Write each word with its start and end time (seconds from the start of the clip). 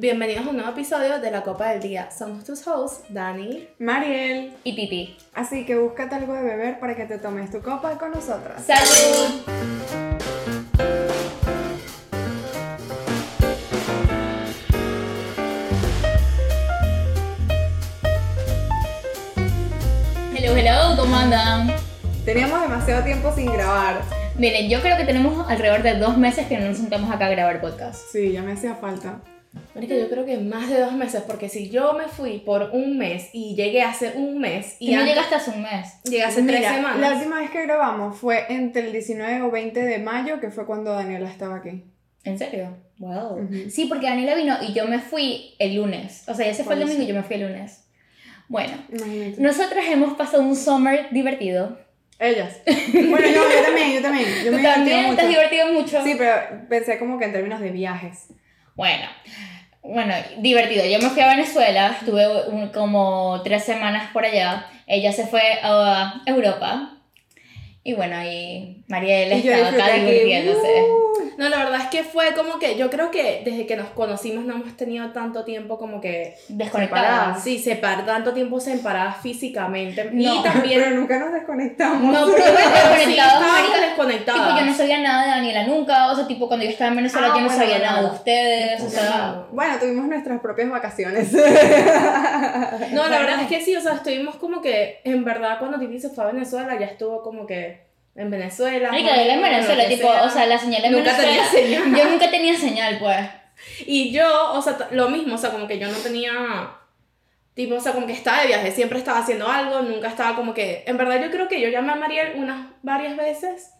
Bienvenidos 0.00 0.46
a 0.46 0.48
un 0.48 0.56
nuevo 0.56 0.70
episodio 0.70 1.20
de 1.20 1.30
La 1.30 1.42
Copa 1.42 1.72
del 1.72 1.82
Día. 1.82 2.10
Somos 2.10 2.42
tus 2.42 2.66
hosts, 2.66 3.04
Dani. 3.10 3.68
Mariel. 3.78 4.54
y 4.64 4.74
Titi. 4.74 5.18
Así 5.34 5.66
que 5.66 5.76
búscate 5.76 6.14
algo 6.14 6.32
de 6.32 6.42
beber 6.42 6.80
para 6.80 6.96
que 6.96 7.04
te 7.04 7.18
tomes 7.18 7.50
tu 7.50 7.60
copa 7.60 7.98
con 7.98 8.10
nosotras. 8.10 8.64
¡Salud! 8.64 9.42
Hello, 20.34 20.56
hello, 20.56 20.96
¿cómo 20.96 21.14
andan? 21.14 21.74
Teníamos 22.24 22.62
demasiado 22.62 23.04
tiempo 23.04 23.30
sin 23.34 23.52
grabar. 23.52 24.00
Miren, 24.38 24.70
yo 24.70 24.80
creo 24.80 24.96
que 24.96 25.04
tenemos 25.04 25.46
alrededor 25.46 25.82
de 25.82 25.98
dos 25.98 26.16
meses 26.16 26.46
que 26.46 26.56
no 26.56 26.68
nos 26.68 26.78
sentamos 26.78 27.10
acá 27.10 27.26
a 27.26 27.28
grabar 27.28 27.60
podcast. 27.60 28.00
Sí, 28.10 28.32
ya 28.32 28.40
me 28.40 28.52
hacía 28.52 28.74
falta. 28.76 29.20
Marica, 29.74 29.94
yo 29.96 30.08
creo 30.08 30.24
que 30.24 30.38
más 30.38 30.68
de 30.68 30.80
dos 30.80 30.92
meses, 30.92 31.22
porque 31.26 31.48
si 31.48 31.70
yo 31.70 31.92
me 31.94 32.04
fui 32.08 32.38
por 32.38 32.70
un 32.72 32.96
mes 32.98 33.30
y 33.32 33.54
llegué 33.56 33.82
hace 33.82 34.12
un 34.16 34.38
mes 34.38 34.76
y 34.78 34.92
Y 34.92 34.94
no 34.96 35.04
llegaste 35.04 35.34
hace 35.34 35.50
un 35.50 35.62
mes. 35.62 36.00
llegué 36.04 36.22
hace 36.24 36.42
tres 36.42 36.60
Mira, 36.60 36.74
semanas. 36.74 37.00
La 37.00 37.12
última 37.16 37.40
vez 37.40 37.50
que 37.50 37.62
grabamos 37.62 38.16
fue 38.16 38.44
entre 38.48 38.86
el 38.86 38.92
19 38.92 39.42
o 39.42 39.50
20 39.50 39.82
de 39.82 39.98
mayo, 39.98 40.40
que 40.40 40.50
fue 40.50 40.66
cuando 40.66 40.92
Daniela 40.92 41.28
estaba 41.28 41.56
aquí. 41.56 41.84
¿En 42.24 42.38
serio? 42.38 42.76
Wow. 42.98 43.42
Ujú. 43.44 43.70
Sí, 43.70 43.86
porque 43.86 44.06
Daniela 44.06 44.34
vino 44.34 44.56
y 44.60 44.72
yo 44.72 44.86
me 44.86 44.98
fui 45.00 45.54
el 45.58 45.74
lunes. 45.76 46.24
O 46.28 46.34
sea, 46.34 46.46
ya 46.46 46.54
se 46.54 46.62
fue 46.64 46.74
el 46.74 46.80
domingo 46.80 47.00
y 47.00 47.04
eso. 47.04 47.12
yo 47.12 47.16
me 47.16 47.22
fui 47.24 47.36
el 47.36 47.42
lunes. 47.42 47.84
Bueno, 48.48 48.72
Imagínate. 48.92 49.40
nosotras 49.40 49.84
hemos 49.88 50.14
pasado 50.14 50.42
un 50.42 50.54
summer 50.56 51.08
divertido. 51.10 51.78
Ellas. 52.18 52.58
Bueno, 52.92 53.26
yo, 53.26 53.34
yo 53.50 53.62
también, 53.64 53.92
yo 53.94 54.02
también. 54.02 54.26
Yo 54.44 54.52
me 54.52 54.58
Tú 54.58 54.62
también 54.64 55.02
te 55.02 55.08
mucho. 55.08 55.22
has 55.22 55.28
divertido 55.28 55.72
mucho. 55.72 56.04
Sí, 56.04 56.14
pero 56.18 56.34
pensé 56.68 56.98
como 56.98 57.18
que 57.18 57.24
en 57.24 57.32
términos 57.32 57.60
de 57.60 57.70
viajes. 57.70 58.26
Bueno, 58.74 59.06
bueno, 59.82 60.14
divertido. 60.38 60.84
Yo 60.86 60.98
me 60.98 61.10
fui 61.10 61.22
a 61.22 61.28
Venezuela, 61.28 61.96
estuve 61.98 62.46
un- 62.48 62.68
como 62.68 63.40
tres 63.42 63.64
semanas 63.64 64.10
por 64.12 64.24
allá. 64.24 64.66
Ella 64.86 65.12
se 65.12 65.26
fue 65.26 65.42
a 65.62 66.22
Europa. 66.26 66.96
Y 67.82 67.94
bueno, 67.94 68.14
ahí 68.16 68.82
yo 68.88 68.96
estaba 69.52 69.68
acá 69.68 69.94
divirtiéndose. 69.94 70.82
Uh. 70.82 71.10
No, 71.38 71.48
la 71.48 71.56
verdad 71.64 71.80
es 71.80 71.86
que 71.86 72.02
fue 72.04 72.34
como 72.34 72.58
que 72.58 72.76
yo 72.76 72.90
creo 72.90 73.10
que 73.10 73.40
desde 73.42 73.64
que 73.66 73.74
nos 73.74 73.88
conocimos 73.88 74.44
no 74.44 74.54
hemos 74.56 74.76
tenido 74.76 75.10
tanto 75.12 75.42
tiempo 75.44 75.78
como 75.78 75.98
que 75.98 76.36
Desconectada. 76.48 77.40
sí, 77.40 77.58
separ 77.58 78.04
tanto 78.04 78.34
tiempo 78.34 78.60
separadas 78.60 79.22
físicamente 79.22 80.10
No, 80.12 80.34
y 80.34 80.42
también 80.42 80.82
Pero 80.82 80.96
nunca 80.96 81.18
nos 81.18 81.32
desconectamos. 81.32 82.12
No, 82.12 82.26
pero 82.34 82.44
desconectados, 82.52 83.80
desconectadas. 83.80 84.46
Tipo, 84.48 84.60
yo 84.60 84.66
no 84.66 84.74
sabía 84.74 84.98
nada 85.00 85.22
de 85.24 85.30
Daniela 85.30 85.66
nunca. 85.66 86.12
O 86.12 86.14
sea, 86.14 86.26
tipo, 86.26 86.46
cuando 86.48 86.66
yo 86.66 86.72
estaba 86.72 86.90
en 86.90 86.96
Venezuela, 86.96 87.28
Ah, 87.30 87.34
yo 87.34 87.40
no 87.40 87.46
bueno, 87.46 87.62
sabía 87.62 87.78
nada 87.78 88.00
de 88.02 88.06
ustedes. 88.14 88.82
O 88.82 88.90
sea, 88.90 89.46
Bueno, 89.52 89.78
tuvimos 89.80 90.04
nuestras 90.06 90.40
propias 90.40 90.68
vacaciones. 90.68 91.32
No, 92.92 93.08
la 93.08 93.20
verdad 93.20 93.42
es 93.42 93.48
que 93.48 93.60
sí, 93.60 93.74
o 93.76 93.80
sea, 93.80 93.94
estuvimos 93.94 94.36
como 94.36 94.60
que, 94.60 95.00
en 95.04 95.24
verdad, 95.24 95.58
cuando 95.58 95.78
Titi 95.78 95.98
se 96.00 96.10
fue 96.10 96.24
a 96.24 96.28
Venezuela, 96.28 96.78
ya 96.78 96.86
estuvo 96.86 97.22
como 97.22 97.46
que 97.46 97.79
en 98.16 98.30
Venezuela. 98.30 98.90
marica, 98.90 99.22
él 99.22 99.30
en 99.30 99.42
Venezuela, 99.42 99.88
tipo, 99.88 100.12
sea. 100.12 100.24
o 100.24 100.30
sea, 100.30 100.46
la 100.46 100.58
señal 100.58 100.84
en 100.84 100.92
Nunca 100.92 101.16
tenía 101.16 101.42
Venezuela. 101.42 101.80
señal. 101.80 101.96
Yo 101.96 102.10
nunca 102.10 102.30
tenía 102.30 102.56
señal, 102.56 102.98
pues. 102.98 103.28
Y 103.86 104.10
yo, 104.12 104.52
o 104.52 104.62
sea, 104.62 104.88
lo 104.90 105.08
mismo, 105.10 105.34
o 105.34 105.38
sea, 105.38 105.50
como 105.50 105.66
que 105.66 105.78
yo 105.78 105.86
no 105.88 105.98
tenía, 105.98 106.32
tipo, 107.52 107.74
o 107.74 107.80
sea, 107.80 107.92
como 107.92 108.06
que 108.06 108.14
estaba 108.14 108.40
de 108.40 108.46
viaje, 108.46 108.70
siempre 108.70 108.98
estaba 108.98 109.18
haciendo 109.18 109.46
algo, 109.48 109.82
nunca 109.82 110.08
estaba 110.08 110.34
como 110.34 110.54
que, 110.54 110.82
en 110.86 110.96
verdad 110.96 111.20
yo 111.22 111.30
creo 111.30 111.46
que 111.46 111.60
yo 111.60 111.68
llamé 111.68 111.92
a 111.92 111.96
Mariel 111.96 112.32
unas 112.36 112.68
varias 112.82 113.16
veces. 113.18 113.72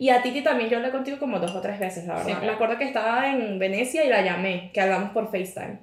Y 0.00 0.10
a 0.10 0.22
Titi 0.22 0.42
también 0.42 0.70
yo 0.70 0.76
hablé 0.76 0.90
contigo 0.90 1.18
como 1.18 1.40
dos 1.40 1.52
o 1.54 1.60
tres 1.60 1.78
veces, 1.80 2.06
la 2.06 2.14
verdad. 2.14 2.38
Sí. 2.40 2.46
Me 2.46 2.52
acuerdo 2.52 2.78
que 2.78 2.84
estaba 2.84 3.30
en 3.30 3.58
Venecia 3.58 4.04
y 4.04 4.08
la 4.08 4.22
llamé, 4.22 4.70
que 4.72 4.80
hablamos 4.80 5.10
por 5.10 5.30
FaceTime. 5.30 5.78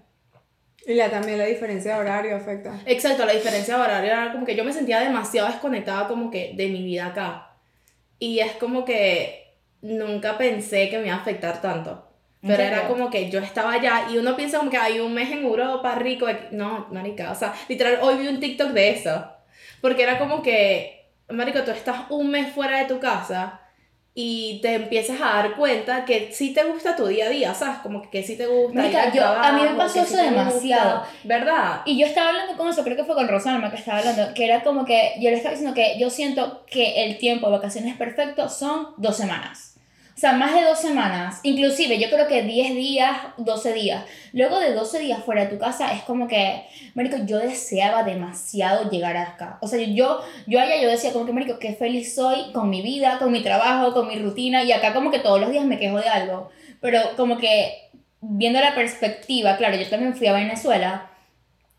Y 0.88 0.94
la, 0.94 1.09
también 1.09 1.38
la 1.38 1.45
diferencia 1.45 1.95
de 1.95 2.00
horario 2.00 2.36
afecta. 2.36 2.80
Exacto, 2.86 3.25
la 3.25 3.34
diferencia 3.34 3.75
de 3.75 3.81
horario 3.81 4.12
era 4.12 4.31
como 4.31 4.45
que 4.45 4.56
yo 4.56 4.64
me 4.64 4.72
sentía 4.72 5.00
demasiado 5.00 5.47
desconectada 5.47 6.08
como 6.08 6.30
que 6.30 6.53
de 6.56 6.67
mi 6.67 6.84
vida 6.84 7.08
acá. 7.08 7.45
Y 8.20 8.40
es 8.40 8.53
como 8.53 8.86
que 8.86 9.56
nunca 9.81 10.38
pensé 10.38 10.90
que 10.90 10.98
me 10.98 11.08
iba 11.08 11.16
a 11.16 11.20
afectar 11.20 11.62
tanto. 11.62 12.08
¿En 12.42 12.50
Pero 12.50 12.64
era 12.64 12.88
como 12.88 13.09
que 13.09 13.30
yo 13.30 13.40
estaba 13.40 13.74
allá 13.74 14.08
y 14.12 14.18
uno 14.18 14.36
piensa 14.36 14.59
como 14.59 14.70
que 14.70 14.78
hay 14.78 15.00
un 15.00 15.14
mes 15.14 15.31
en 15.31 15.44
Europa 15.44 15.96
rico. 15.96 16.28
No, 16.52 16.88
marica, 16.92 17.31
o 17.31 17.36
sea, 17.36 17.54
literal, 17.68 18.00
hoy 18.02 18.18
vi 18.18 18.28
un 18.28 18.40
TikTok 18.40 18.70
de 18.70 18.92
eso. 18.92 19.31
Porque 19.81 20.04
era 20.04 20.20
como 20.20 20.42
que, 20.42 21.09
marico, 21.30 21.64
tú 21.64 21.72
estás 21.72 22.06
un 22.09 22.30
mes 22.30 22.54
fuera 22.54 22.80
de 22.80 22.86
tu 22.86 23.00
casa 23.00 23.65
y 24.18 24.59
te 24.62 24.76
empiezas 24.76 25.20
a 25.20 25.26
dar 25.26 25.56
cuenta 25.58 26.06
que 26.06 26.31
sí 26.31 26.53
te 26.53 26.64
gusta 26.64 26.96
tu 26.96 27.06
día 27.06 27.26
a 27.26 27.30
día, 27.30 27.53
¿sabes? 27.53 27.80
Como 27.80 28.02
que, 28.02 28.09
que 28.09 28.24
sí 28.24 28.38
te 28.38 28.48
gusta. 28.48 28.80
Marica, 28.81 29.12
yo- 29.14 29.26
a 29.26 29.52
mí 29.52 29.59
me 29.62 29.68
trabajo, 29.68 29.78
pasó 29.78 30.00
eso 30.00 30.08
sí 30.08 30.16
te 30.16 30.22
gusta, 30.24 30.40
demasiado. 30.46 31.03
¿Verdad? 31.26 31.81
Y 31.86 32.00
yo 32.00 32.06
estaba 32.08 32.30
hablando 32.30 32.56
con 32.56 32.70
eso, 32.70 32.84
creo 32.86 32.96
que 32.96 33.04
fue 33.04 33.14
con 33.14 33.28
Rosalma 33.28 33.70
que 33.70 33.75
estaba 33.78 33.98
hablando, 34.00 34.34
que 34.34 34.46
era 34.46 34.64
como 34.64 34.86
que 34.86 35.12
yo 35.20 35.30
le 35.30 35.36
estaba 35.36 35.52
diciendo 35.54 35.75
que 35.75 36.00
yo 36.00 36.09
siento 36.09 36.64
que 36.66 37.04
el 37.06 37.18
tiempo 37.18 37.48
de 37.48 37.58
vacaciones 37.58 37.98
perfecto 37.98 38.48
son 38.48 38.88
dos 38.98 39.18
semanas. 39.18 39.75
O 40.16 40.18
sea, 40.18 40.31
más 40.31 40.53
de 40.53 40.62
dos 40.62 40.80
semanas. 40.80 41.42
Inclusive, 41.44 42.00
yo 42.00 42.09
creo 42.09 42.26
que 42.26 42.42
10 42.42 42.74
días, 42.74 43.18
12 43.36 43.74
días. 43.74 44.06
Luego 44.31 44.59
de 44.59 44.74
12 44.74 45.00
días 45.00 45.22
fuera 45.26 45.44
de 45.44 45.50
tu 45.50 45.59
casa, 45.59 45.92
es 45.92 46.03
como 46.03 46.30
que, 46.30 46.64
marico, 46.94 47.18
yo 47.26 47.38
deseaba 47.38 48.03
demasiado 48.03 48.90
llegar 48.90 49.18
acá. 49.18 49.58
O 49.62 49.68
sea, 49.68 49.78
yo, 49.81 50.22
yo 50.48 50.62
allá 50.62 50.81
yo 50.81 50.88
decía 50.88 51.12
como 51.12 51.25
que, 51.25 51.34
marico, 51.34 51.59
qué 51.59 51.74
feliz 51.74 52.16
soy 52.16 52.54
con 52.54 52.70
mi 52.70 52.81
vida, 52.81 53.20
con 53.20 53.30
mi 53.30 53.42
trabajo, 53.42 53.94
con 53.94 54.08
mi 54.08 54.18
rutina. 54.18 54.64
Y 54.64 54.72
acá 54.72 54.94
como 54.94 55.12
que 55.12 55.20
todos 55.20 55.42
los 55.42 55.52
días 55.52 55.66
me 55.66 55.80
quejo 55.80 55.98
de 55.98 56.08
algo. 56.08 56.50
Pero 56.80 57.02
como 57.18 57.38
que, 57.38 57.90
viendo 58.22 58.62
la 58.62 58.74
perspectiva, 58.74 59.58
claro, 59.58 59.75
yo 59.75 59.90
también 59.90 60.16
fui 60.16 60.28
a 60.28 60.34
Venezuela. 60.34 61.09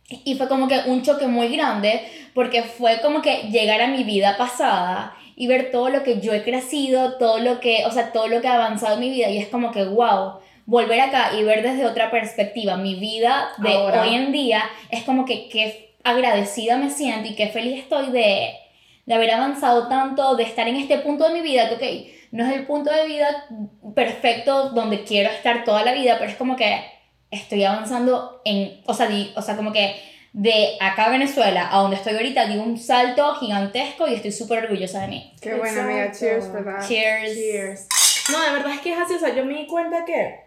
Y 0.08 0.34
fue 0.34 0.46
como 0.46 0.68
que 0.68 0.78
un 0.86 1.02
choque 1.02 1.26
muy 1.26 1.48
grande 1.56 2.02
porque 2.34 2.62
fue 2.62 3.00
como 3.00 3.22
que 3.22 3.48
llegar 3.50 3.80
a 3.80 3.88
mi 3.88 4.04
vida 4.04 4.36
pasada 4.36 5.16
y 5.36 5.46
ver 5.46 5.70
todo 5.70 5.90
lo 5.90 6.02
que 6.02 6.20
yo 6.20 6.32
he 6.32 6.42
crecido, 6.42 7.18
todo 7.18 7.38
lo 7.38 7.60
que, 7.60 7.84
o 7.86 7.90
sea, 7.92 8.10
todo 8.10 8.26
lo 8.26 8.40
que 8.40 8.48
ha 8.48 8.54
avanzado 8.54 8.94
en 8.94 9.00
mi 9.00 9.10
vida 9.10 9.28
y 9.28 9.38
es 9.38 9.48
como 9.48 9.70
que 9.70 9.84
wow, 9.84 10.38
volver 10.64 11.00
acá 11.00 11.32
y 11.38 11.44
ver 11.44 11.62
desde 11.62 11.84
otra 11.86 12.10
perspectiva 12.10 12.76
mi 12.78 12.94
vida 12.96 13.50
de 13.58 13.72
Ahora. 13.74 14.02
hoy 14.02 14.14
en 14.14 14.32
día 14.32 14.64
es 14.90 15.04
como 15.04 15.24
que 15.26 15.48
qué 15.48 15.94
agradecida 16.02 16.76
me 16.78 16.90
siento 16.90 17.28
y 17.28 17.34
qué 17.36 17.48
feliz 17.48 17.80
estoy 17.80 18.10
de, 18.10 18.54
de 19.04 19.14
haber 19.14 19.30
avanzado 19.32 19.88
tanto, 19.88 20.34
de 20.36 20.44
estar 20.44 20.66
en 20.66 20.76
este 20.76 20.98
punto 20.98 21.28
de 21.28 21.34
mi 21.34 21.40
vida 21.42 21.68
que 21.68 21.74
ok, 21.74 22.16
no 22.32 22.44
es 22.46 22.54
el 22.56 22.66
punto 22.66 22.90
de 22.90 23.06
vida 23.06 23.46
perfecto 23.94 24.70
donde 24.70 25.04
quiero 25.04 25.30
estar 25.30 25.64
toda 25.64 25.82
la 25.84 25.92
vida, 25.92 26.16
pero 26.18 26.30
es 26.30 26.36
como 26.36 26.56
que 26.56 26.80
estoy 27.30 27.64
avanzando 27.64 28.40
en, 28.44 28.80
o 28.86 28.94
sea, 28.94 29.06
di- 29.06 29.32
o 29.36 29.42
sea, 29.42 29.56
como 29.56 29.72
que 29.72 29.96
de 30.36 30.76
acá 30.80 31.06
a 31.06 31.08
Venezuela 31.08 31.66
a 31.72 31.78
donde 31.78 31.96
estoy 31.96 32.12
ahorita 32.12 32.46
di 32.46 32.58
un 32.58 32.76
salto 32.76 33.36
gigantesco 33.36 34.06
y 34.06 34.12
estoy 34.12 34.32
súper 34.32 34.64
orgullosa 34.64 35.00
de 35.00 35.08
mí. 35.08 35.34
Qué 35.40 35.54
bueno, 35.54 35.80
amiga. 35.80 36.12
Cheers, 36.12 36.52
¿verdad? 36.52 36.86
Cheers. 36.86 37.34
Cheers. 37.34 37.88
No, 38.30 38.42
de 38.42 38.50
verdad 38.50 38.72
es 38.74 38.80
que 38.80 38.92
es 38.92 38.98
así, 38.98 39.14
o 39.14 39.18
sea, 39.18 39.34
yo 39.34 39.46
me 39.46 39.54
di 39.54 39.66
cuenta 39.66 40.04
que... 40.04 40.44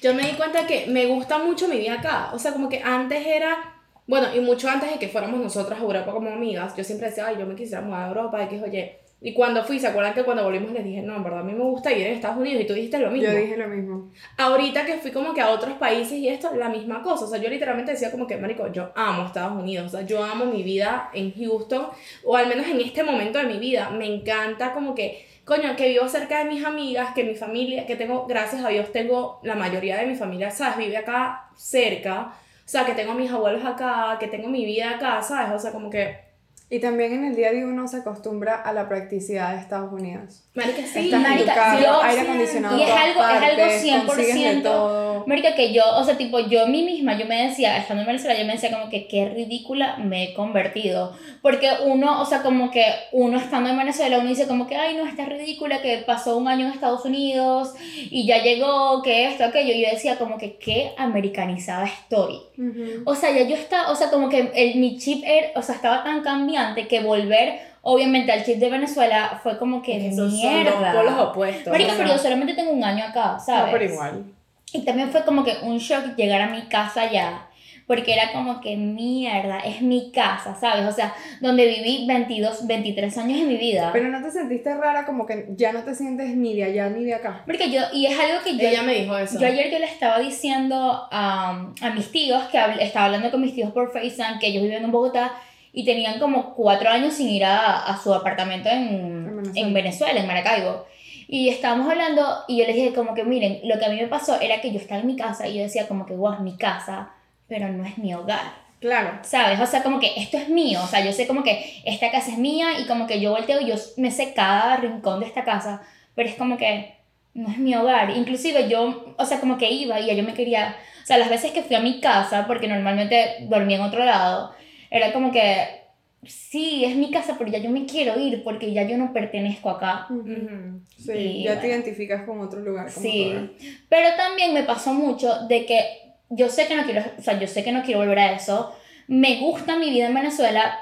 Yo 0.00 0.14
me 0.14 0.22
di 0.22 0.32
cuenta 0.32 0.66
que 0.66 0.86
me 0.86 1.04
gusta 1.04 1.36
mucho 1.36 1.68
mi 1.68 1.76
vida 1.76 1.94
acá, 1.94 2.30
o 2.32 2.38
sea, 2.38 2.52
como 2.52 2.70
que 2.70 2.80
antes 2.82 3.26
era... 3.26 3.74
Bueno, 4.06 4.34
y 4.34 4.40
mucho 4.40 4.70
antes 4.70 4.90
de 4.90 4.98
que 4.98 5.08
fuéramos 5.08 5.38
nosotras 5.38 5.78
a 5.78 5.82
Europa 5.82 6.12
como 6.12 6.30
amigas, 6.30 6.74
yo 6.76 6.82
siempre 6.82 7.10
decía, 7.10 7.26
ay, 7.26 7.36
yo 7.38 7.44
me 7.44 7.56
quisiera 7.56 7.82
mudar 7.82 8.04
a 8.04 8.08
Europa, 8.08 8.42
y 8.42 8.48
que 8.48 8.62
oye... 8.62 9.00
Y 9.18 9.32
cuando 9.32 9.64
fui, 9.64 9.78
¿se 9.80 9.86
acuerdan 9.86 10.12
que 10.12 10.24
cuando 10.24 10.44
volvimos 10.44 10.72
les 10.72 10.84
dije, 10.84 11.00
no, 11.00 11.16
en 11.16 11.24
verdad 11.24 11.40
a 11.40 11.42
mí 11.42 11.54
me 11.54 11.64
gusta 11.64 11.90
ir 11.90 12.06
en 12.06 12.12
Estados 12.12 12.36
Unidos 12.36 12.62
y 12.62 12.66
tú 12.66 12.74
dijiste 12.74 12.98
lo 12.98 13.10
mismo? 13.10 13.32
Yo 13.32 13.38
dije 13.38 13.56
lo 13.56 13.66
mismo. 13.66 14.12
Ahorita 14.36 14.84
que 14.84 14.98
fui 14.98 15.10
como 15.10 15.32
que 15.32 15.40
a 15.40 15.50
otros 15.50 15.78
países 15.78 16.12
y 16.12 16.28
esto, 16.28 16.54
la 16.54 16.68
misma 16.68 17.02
cosa. 17.02 17.24
O 17.24 17.28
sea, 17.28 17.40
yo 17.40 17.48
literalmente 17.48 17.92
decía 17.92 18.10
como 18.10 18.26
que, 18.26 18.36
marico, 18.36 18.70
yo 18.70 18.92
amo 18.94 19.24
Estados 19.24 19.58
Unidos. 19.58 19.86
O 19.86 19.96
sea, 19.96 20.06
yo 20.06 20.22
amo 20.22 20.44
mi 20.44 20.62
vida 20.62 21.10
en 21.14 21.32
Houston. 21.32 21.88
O 22.24 22.36
al 22.36 22.46
menos 22.46 22.66
en 22.66 22.78
este 22.80 23.02
momento 23.02 23.38
de 23.38 23.46
mi 23.46 23.58
vida. 23.58 23.88
Me 23.88 24.04
encanta 24.04 24.74
como 24.74 24.94
que, 24.94 25.26
coño, 25.46 25.74
que 25.76 25.88
vivo 25.88 26.06
cerca 26.08 26.44
de 26.44 26.50
mis 26.50 26.62
amigas, 26.62 27.14
que 27.14 27.24
mi 27.24 27.34
familia, 27.34 27.86
que 27.86 27.96
tengo, 27.96 28.26
gracias 28.26 28.62
a 28.62 28.68
Dios, 28.68 28.92
tengo 28.92 29.40
la 29.42 29.54
mayoría 29.54 29.96
de 29.96 30.06
mi 30.06 30.14
familia, 30.14 30.50
¿sabes? 30.50 30.76
Vive 30.76 30.98
acá 30.98 31.48
cerca. 31.56 32.34
O 32.66 32.68
sea, 32.68 32.84
que 32.84 32.92
tengo 32.92 33.12
a 33.12 33.14
mis 33.14 33.30
abuelos 33.30 33.64
acá, 33.64 34.18
que 34.20 34.26
tengo 34.26 34.48
mi 34.48 34.66
vida 34.66 34.90
acá, 34.90 35.22
¿sabes? 35.22 35.54
O 35.54 35.58
sea, 35.58 35.72
como 35.72 35.88
que, 35.88 36.25
Y 36.68 36.80
también 36.80 37.12
en 37.12 37.24
el 37.24 37.36
día 37.36 37.52
día 37.52 37.64
uno 37.64 37.86
se 37.86 37.98
acostumbra 37.98 38.56
a 38.56 38.72
la 38.72 38.88
practicidad 38.88 39.54
de 39.54 39.60
Estados 39.60 39.92
Unidos. 39.92 40.42
marica, 40.54 40.82
sí. 40.86 40.98
Estás 41.04 41.20
marica, 41.20 41.54
carro, 41.54 41.80
yo- 41.80 42.02
aire 42.02 42.20
acondicionado. 42.22 42.76
y 42.78 42.82
es 42.82 42.90
algo- 42.90 43.20
es 43.20 43.26
algo 43.42 43.56
partes, 43.62 43.82
100%. 43.82 44.06
consigues 44.06 44.56
de 44.56 44.60
todo. 44.62 45.24
Marica, 45.26 45.54
que 45.54 45.72
yo, 45.72 45.82
o 45.96 46.02
sea, 46.04 46.16
tipo, 46.16 46.40
yo 46.40 46.64
a 46.64 46.66
mí 46.66 46.82
misma, 46.82 47.16
yo 47.18 47.26
me 47.26 47.46
decía, 47.46 47.76
estando 47.76 48.00
en 48.02 48.06
Venezuela, 48.06 48.38
yo 48.38 48.46
me 48.46 48.54
decía 48.54 48.70
como 48.72 48.88
que 48.90 49.06
qué 49.06 49.28
ridícula 49.28 49.96
me 49.98 50.24
he 50.24 50.34
convertido. 50.34 51.12
Porque 51.42 51.68
uno, 51.84 52.20
o 52.20 52.24
sea, 52.26 52.42
como 52.42 52.70
que 52.70 52.84
uno 53.12 53.38
estando 53.38 53.68
en 53.70 53.78
Venezuela, 53.78 54.18
uno 54.18 54.28
dice 54.28 54.46
como 54.48 54.66
que, 54.66 54.76
ay, 54.76 54.96
no, 54.96 55.06
está 55.06 55.24
ridícula, 55.26 55.82
que 55.82 55.98
pasó 55.98 56.36
un 56.36 56.48
año 56.48 56.66
en 56.66 56.72
Estados 56.72 57.04
Unidos 57.04 57.74
y 58.10 58.26
ya 58.26 58.42
llegó, 58.42 59.02
que 59.02 59.26
esto, 59.28 59.44
aquello. 59.44 59.72
Y 59.74 59.82
yo 59.84 59.90
decía 59.90 60.16
como 60.16 60.38
que 60.38 60.56
qué 60.56 60.92
americanizada 60.96 61.84
estoy. 61.86 62.40
Ujú. 62.58 63.02
O 63.04 63.14
sea, 63.14 63.30
ya 63.32 63.42
yo 63.42 63.54
estaba, 63.56 63.90
o 63.90 63.94
sea, 63.96 64.10
como 64.10 64.28
que 64.28 64.50
el, 64.54 64.76
mi 64.80 64.96
chip 64.98 65.22
era, 65.26 65.48
o 65.54 65.62
sea, 65.62 65.74
estaba 65.74 66.02
tan 66.02 66.22
cambiante 66.56 66.88
que 66.88 67.00
volver, 67.00 67.58
obviamente, 67.82 68.32
al 68.32 68.44
chip 68.44 68.56
de 68.58 68.70
Venezuela 68.70 69.38
fue 69.42 69.58
como 69.58 69.82
que 69.82 70.08
Esos 70.08 70.30
son 70.40 70.50
mierda. 70.52 70.92
dos 70.92 71.02
polos 71.04 71.18
opuestos. 71.20 71.72
Marica, 71.72 71.94
pero 71.96 72.08
yo 72.10 72.18
solamente 72.18 72.54
tengo 72.54 72.70
un 72.72 72.84
año 72.84 73.04
acá, 73.04 73.38
¿sabes? 73.38 73.66
No, 73.66 73.72
pero 73.78 73.84
igual. 73.92 74.24
Y 74.72 74.80
también 74.84 75.10
fue 75.10 75.24
como 75.24 75.44
que 75.44 75.54
un 75.62 75.78
shock 75.78 76.16
llegar 76.16 76.40
a 76.40 76.48
mi 76.48 76.62
casa 76.62 77.10
ya. 77.10 77.48
Porque 77.86 78.14
era 78.14 78.32
como 78.32 78.60
que 78.60 78.76
mierda, 78.76 79.60
es 79.60 79.80
mi 79.80 80.10
casa, 80.10 80.56
¿sabes? 80.60 80.84
O 80.86 80.90
sea, 80.92 81.14
donde 81.40 81.66
viví 81.68 82.04
22, 82.08 82.66
23 82.66 83.16
años 83.18 83.38
de 83.38 83.46
mi 83.46 83.56
vida. 83.56 83.90
Pero 83.92 84.08
no 84.08 84.20
te 84.20 84.32
sentiste 84.32 84.74
rara 84.74 85.06
como 85.06 85.24
que 85.24 85.46
ya 85.56 85.70
no 85.72 85.84
te 85.84 85.94
sientes 85.94 86.34
ni 86.34 86.56
de 86.56 86.64
allá 86.64 86.88
ni 86.90 87.04
de 87.04 87.14
acá. 87.14 87.42
Porque 87.46 87.70
yo, 87.70 87.82
y 87.92 88.06
es 88.06 88.18
algo 88.18 88.42
que 88.42 88.56
yo, 88.56 88.68
Ella 88.68 88.82
me 88.82 88.92
dijo 88.94 89.16
eso. 89.16 89.38
yo 89.38 89.46
ayer 89.46 89.70
yo 89.70 89.78
le 89.78 89.84
estaba 89.86 90.18
diciendo 90.18 91.06
a, 91.12 91.68
a 91.80 91.90
mis 91.90 92.10
tíos, 92.10 92.42
que 92.50 92.58
habl- 92.58 92.80
estaba 92.80 93.06
hablando 93.06 93.30
con 93.30 93.40
mis 93.40 93.54
tíos 93.54 93.70
por 93.70 93.92
FaceTime, 93.92 94.40
que 94.40 94.48
ellos 94.48 94.64
viven 94.64 94.82
en 94.82 94.90
Bogotá 94.90 95.34
y 95.76 95.84
tenían 95.84 96.18
como 96.18 96.54
cuatro 96.54 96.88
años 96.88 97.12
sin 97.12 97.28
ir 97.28 97.44
a, 97.44 97.84
a 97.84 98.02
su 98.02 98.14
apartamento 98.14 98.70
en, 98.70 98.80
En 98.86 99.36
Venezuela. 99.36 99.60
en 99.60 99.74
Venezuela, 99.74 100.20
en 100.20 100.26
Maracaibo. 100.26 100.86
Y 101.28 101.50
estábamos 101.50 101.90
hablando 101.90 102.26
y 102.48 102.56
yo 102.56 102.64
les 102.64 102.76
dije 102.76 102.94
como 102.94 103.12
que 103.12 103.24
miren, 103.24 103.60
lo 103.62 103.78
que 103.78 103.84
a 103.84 103.90
mí 103.90 103.96
me 103.96 104.06
pasó 104.06 104.40
era 104.40 104.62
que 104.62 104.72
yo 104.72 104.78
estaba 104.78 105.02
en 105.02 105.06
mi 105.06 105.16
casa 105.16 105.46
y 105.46 105.56
yo 105.56 105.62
decía 105.62 105.86
como 105.86 106.06
que, 106.06 106.14
wow, 106.14 106.32
es 106.32 106.40
mi 106.40 106.56
casa, 106.56 107.10
pero 107.46 107.68
no 107.68 107.84
es 107.84 107.98
mi 107.98 108.14
hogar. 108.14 108.54
Claro. 108.80 109.18
¿Sabes? 109.20 109.60
O 109.60 109.66
sea, 109.66 109.82
como 109.82 110.00
que 110.00 110.12
esto 110.16 110.38
es 110.38 110.48
mío. 110.48 110.80
O 110.82 110.86
sea, 110.86 111.04
yo 111.04 111.12
sé 111.12 111.26
como 111.26 111.42
que 111.42 111.82
esta 111.84 112.10
casa 112.10 112.30
es 112.30 112.38
mía 112.38 112.80
y 112.80 112.86
como 112.86 113.06
que 113.06 113.20
yo 113.20 113.32
volteo 113.32 113.60
y 113.60 113.66
yo 113.66 113.74
me 113.98 114.10
sé 114.10 114.32
cada 114.32 114.78
rincón 114.78 115.20
de 115.20 115.26
esta 115.26 115.44
casa, 115.44 115.82
pero 116.14 116.26
es 116.26 116.36
como 116.36 116.56
que 116.56 116.94
no 117.34 117.50
es 117.50 117.58
mi 117.58 117.74
hogar. 117.74 118.16
Inclusive 118.16 118.66
yo, 118.70 119.14
o 119.18 119.24
sea, 119.26 119.40
como 119.40 119.58
que 119.58 119.70
iba 119.70 120.00
y 120.00 120.16
yo 120.16 120.22
me 120.22 120.32
quería, 120.32 120.74
o 121.02 121.06
sea, 121.06 121.18
las 121.18 121.28
veces 121.28 121.50
que 121.50 121.62
fui 121.62 121.76
a 121.76 121.80
mi 121.80 122.00
casa, 122.00 122.46
porque 122.46 122.66
normalmente 122.66 123.40
dormía 123.42 123.76
en 123.76 123.82
otro 123.82 124.06
lado, 124.06 124.54
era 124.90 125.12
como 125.12 125.30
que, 125.32 125.82
sí, 126.24 126.84
es 126.84 126.96
mi 126.96 127.10
casa, 127.10 127.36
pero 127.38 127.50
ya 127.50 127.58
yo 127.58 127.70
me 127.70 127.86
quiero 127.86 128.18
ir 128.18 128.42
porque 128.42 128.72
ya 128.72 128.82
yo 128.84 128.96
no 128.98 129.12
pertenezco 129.12 129.70
acá. 129.70 130.06
Ujú. 130.10 130.80
Sí, 130.98 131.12
Y 131.12 131.44
ya 131.44 131.52
te 131.54 131.56
bueno. 131.68 131.74
identificas 131.74 132.24
con 132.24 132.40
otro 132.40 132.60
lugar. 132.60 132.92
como 132.92 133.00
Sí, 133.06 133.32
todo. 133.34 133.48
pero 133.88 134.08
también 134.16 134.52
me 134.54 134.62
pasó 134.64 134.92
mucho 134.92 135.46
de 135.48 135.66
que 135.66 135.84
yo 136.30 136.48
sé 136.48 136.66
que 136.66 136.74
no 136.76 136.84
quiero, 136.84 137.02
o 137.18 137.22
sea, 137.22 137.38
yo 137.38 137.46
sé 137.46 137.62
que 137.62 137.72
no 137.72 137.82
quiero 137.82 138.00
volver 138.00 138.18
a 138.18 138.32
eso. 138.32 138.74
Me 139.08 139.36
gusta 139.40 139.76
mi 139.78 139.90
vida 139.90 140.06
en 140.06 140.14
Venezuela, 140.14 140.76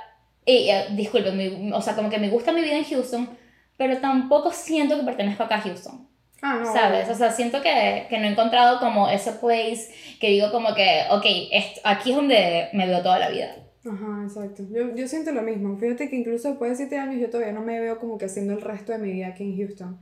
y, 0.46 0.68
eh, 0.70 0.86
disculpe, 0.92 1.32
mi- 1.32 1.72
o 1.72 1.82
sea, 1.82 1.94
como 1.94 2.08
que 2.08 2.18
me 2.18 2.30
gusta 2.30 2.52
mi 2.52 2.62
vida 2.62 2.76
en 2.76 2.84
Houston, 2.84 3.28
pero 3.76 3.98
tampoco 3.98 4.50
siento 4.52 4.96
que 4.96 5.04
pertenezco 5.04 5.42
acá 5.42 5.56
a 5.56 5.60
Houston, 5.60 6.08
Ah, 6.40 6.60
no. 6.62 6.72
¿sabes? 6.72 7.08
O 7.10 7.14
sea, 7.14 7.30
siento 7.30 7.60
que, 7.62 8.06
que 8.08 8.18
no 8.18 8.26
he 8.26 8.30
encontrado 8.30 8.78
como 8.78 9.08
ese 9.10 9.32
place 9.32 9.92
que 10.20 10.28
digo 10.30 10.50
como 10.52 10.74
que, 10.74 11.02
ok, 11.10 11.24
est- 11.50 11.78
aquí 11.84 12.10
es 12.10 12.16
donde 12.16 12.68
me 12.72 12.86
veo 12.86 13.02
toda 13.02 13.18
la 13.18 13.28
vida. 13.28 13.54
Ajá, 13.84 14.22
exacto. 14.24 14.62
Yo, 14.70 14.94
yo 14.94 15.06
siento 15.06 15.32
lo 15.32 15.42
mismo. 15.42 15.76
Fíjate 15.76 16.08
que 16.08 16.16
incluso 16.16 16.48
después 16.48 16.70
de 16.70 16.76
siete 16.76 16.98
años 16.98 17.20
yo 17.20 17.28
todavía 17.28 17.52
no 17.52 17.62
me 17.62 17.80
veo 17.80 17.98
como 17.98 18.16
que 18.16 18.24
haciendo 18.26 18.54
el 18.54 18.62
resto 18.62 18.92
de 18.92 18.98
mi 18.98 19.12
vida 19.12 19.28
aquí 19.28 19.44
en 19.44 19.56
Houston. 19.58 20.00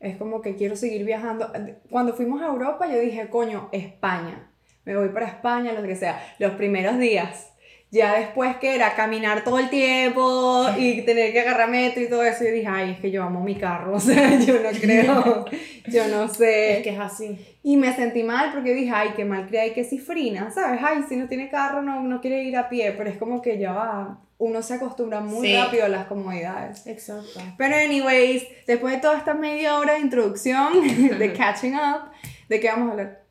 Es 0.00 0.16
como 0.16 0.42
que 0.42 0.56
quiero 0.56 0.76
seguir 0.76 1.04
viajando. 1.04 1.50
Cuando 1.90 2.14
fuimos 2.14 2.42
a 2.42 2.46
Europa 2.46 2.86
yo 2.90 2.98
dije, 2.98 3.28
coño, 3.28 3.68
España. 3.72 4.50
Me 4.84 4.96
voy 4.96 5.08
para 5.10 5.28
España, 5.28 5.72
lo 5.72 5.82
que 5.82 5.96
sea. 5.96 6.20
Los 6.38 6.52
primeros 6.52 6.98
días. 6.98 7.53
Ya 7.94 8.14
después 8.18 8.56
que 8.56 8.74
era 8.74 8.96
caminar 8.96 9.44
todo 9.44 9.60
el 9.60 9.70
tiempo 9.70 10.66
y 10.76 11.02
tener 11.02 11.32
que 11.32 11.40
agarrar 11.40 11.70
metro 11.70 12.02
y 12.02 12.08
todo 12.08 12.24
eso, 12.24 12.42
yo 12.44 12.50
dije, 12.50 12.66
ay, 12.68 12.90
es 12.90 12.98
que 13.00 13.12
yo 13.12 13.22
amo 13.22 13.40
mi 13.40 13.54
carro. 13.54 13.92
O 13.96 14.00
sea, 14.00 14.36
yo 14.40 14.54
no 14.60 14.70
creo, 14.70 15.44
yo 15.86 16.08
no 16.08 16.26
sé. 16.26 16.78
Es 16.78 16.82
que 16.82 16.90
es 16.90 16.98
así. 16.98 17.38
Y 17.62 17.76
me 17.76 17.94
sentí 17.94 18.24
mal 18.24 18.50
porque 18.52 18.74
dije, 18.74 18.90
ay, 18.92 19.10
qué 19.14 19.24
mal 19.24 19.46
crea 19.46 19.66
y 19.66 19.72
qué 19.74 19.84
cifrina, 19.84 20.50
¿sabes? 20.50 20.80
Ay, 20.82 21.04
si 21.08 21.14
no 21.16 21.28
tiene 21.28 21.48
carro 21.48 21.82
no, 21.82 22.02
no 22.02 22.20
quiere 22.20 22.42
ir 22.42 22.56
a 22.56 22.68
pie, 22.68 22.92
pero 22.98 23.08
es 23.08 23.16
como 23.16 23.40
que 23.40 23.58
ya 23.58 23.72
va, 23.72 24.18
uno 24.38 24.60
se 24.60 24.74
acostumbra 24.74 25.20
muy 25.20 25.46
Sí. 25.46 25.56
rápido 25.56 25.84
a 25.84 25.88
las 25.88 26.06
comodidades. 26.06 26.86
Exacto. 26.88 27.40
Pero 27.56 27.76
anyways, 27.76 28.44
después 28.66 28.92
de 28.94 29.00
toda 29.00 29.16
esta 29.16 29.34
media 29.34 29.78
hora 29.78 29.94
de 29.94 30.00
introducción, 30.00 30.72
de 31.18 31.32
catching 31.38 31.74
up, 31.76 32.10
¿de 32.48 32.58
qué 32.58 32.66
vamos 32.68 32.88
a 32.88 32.90
hablar? 32.90 33.23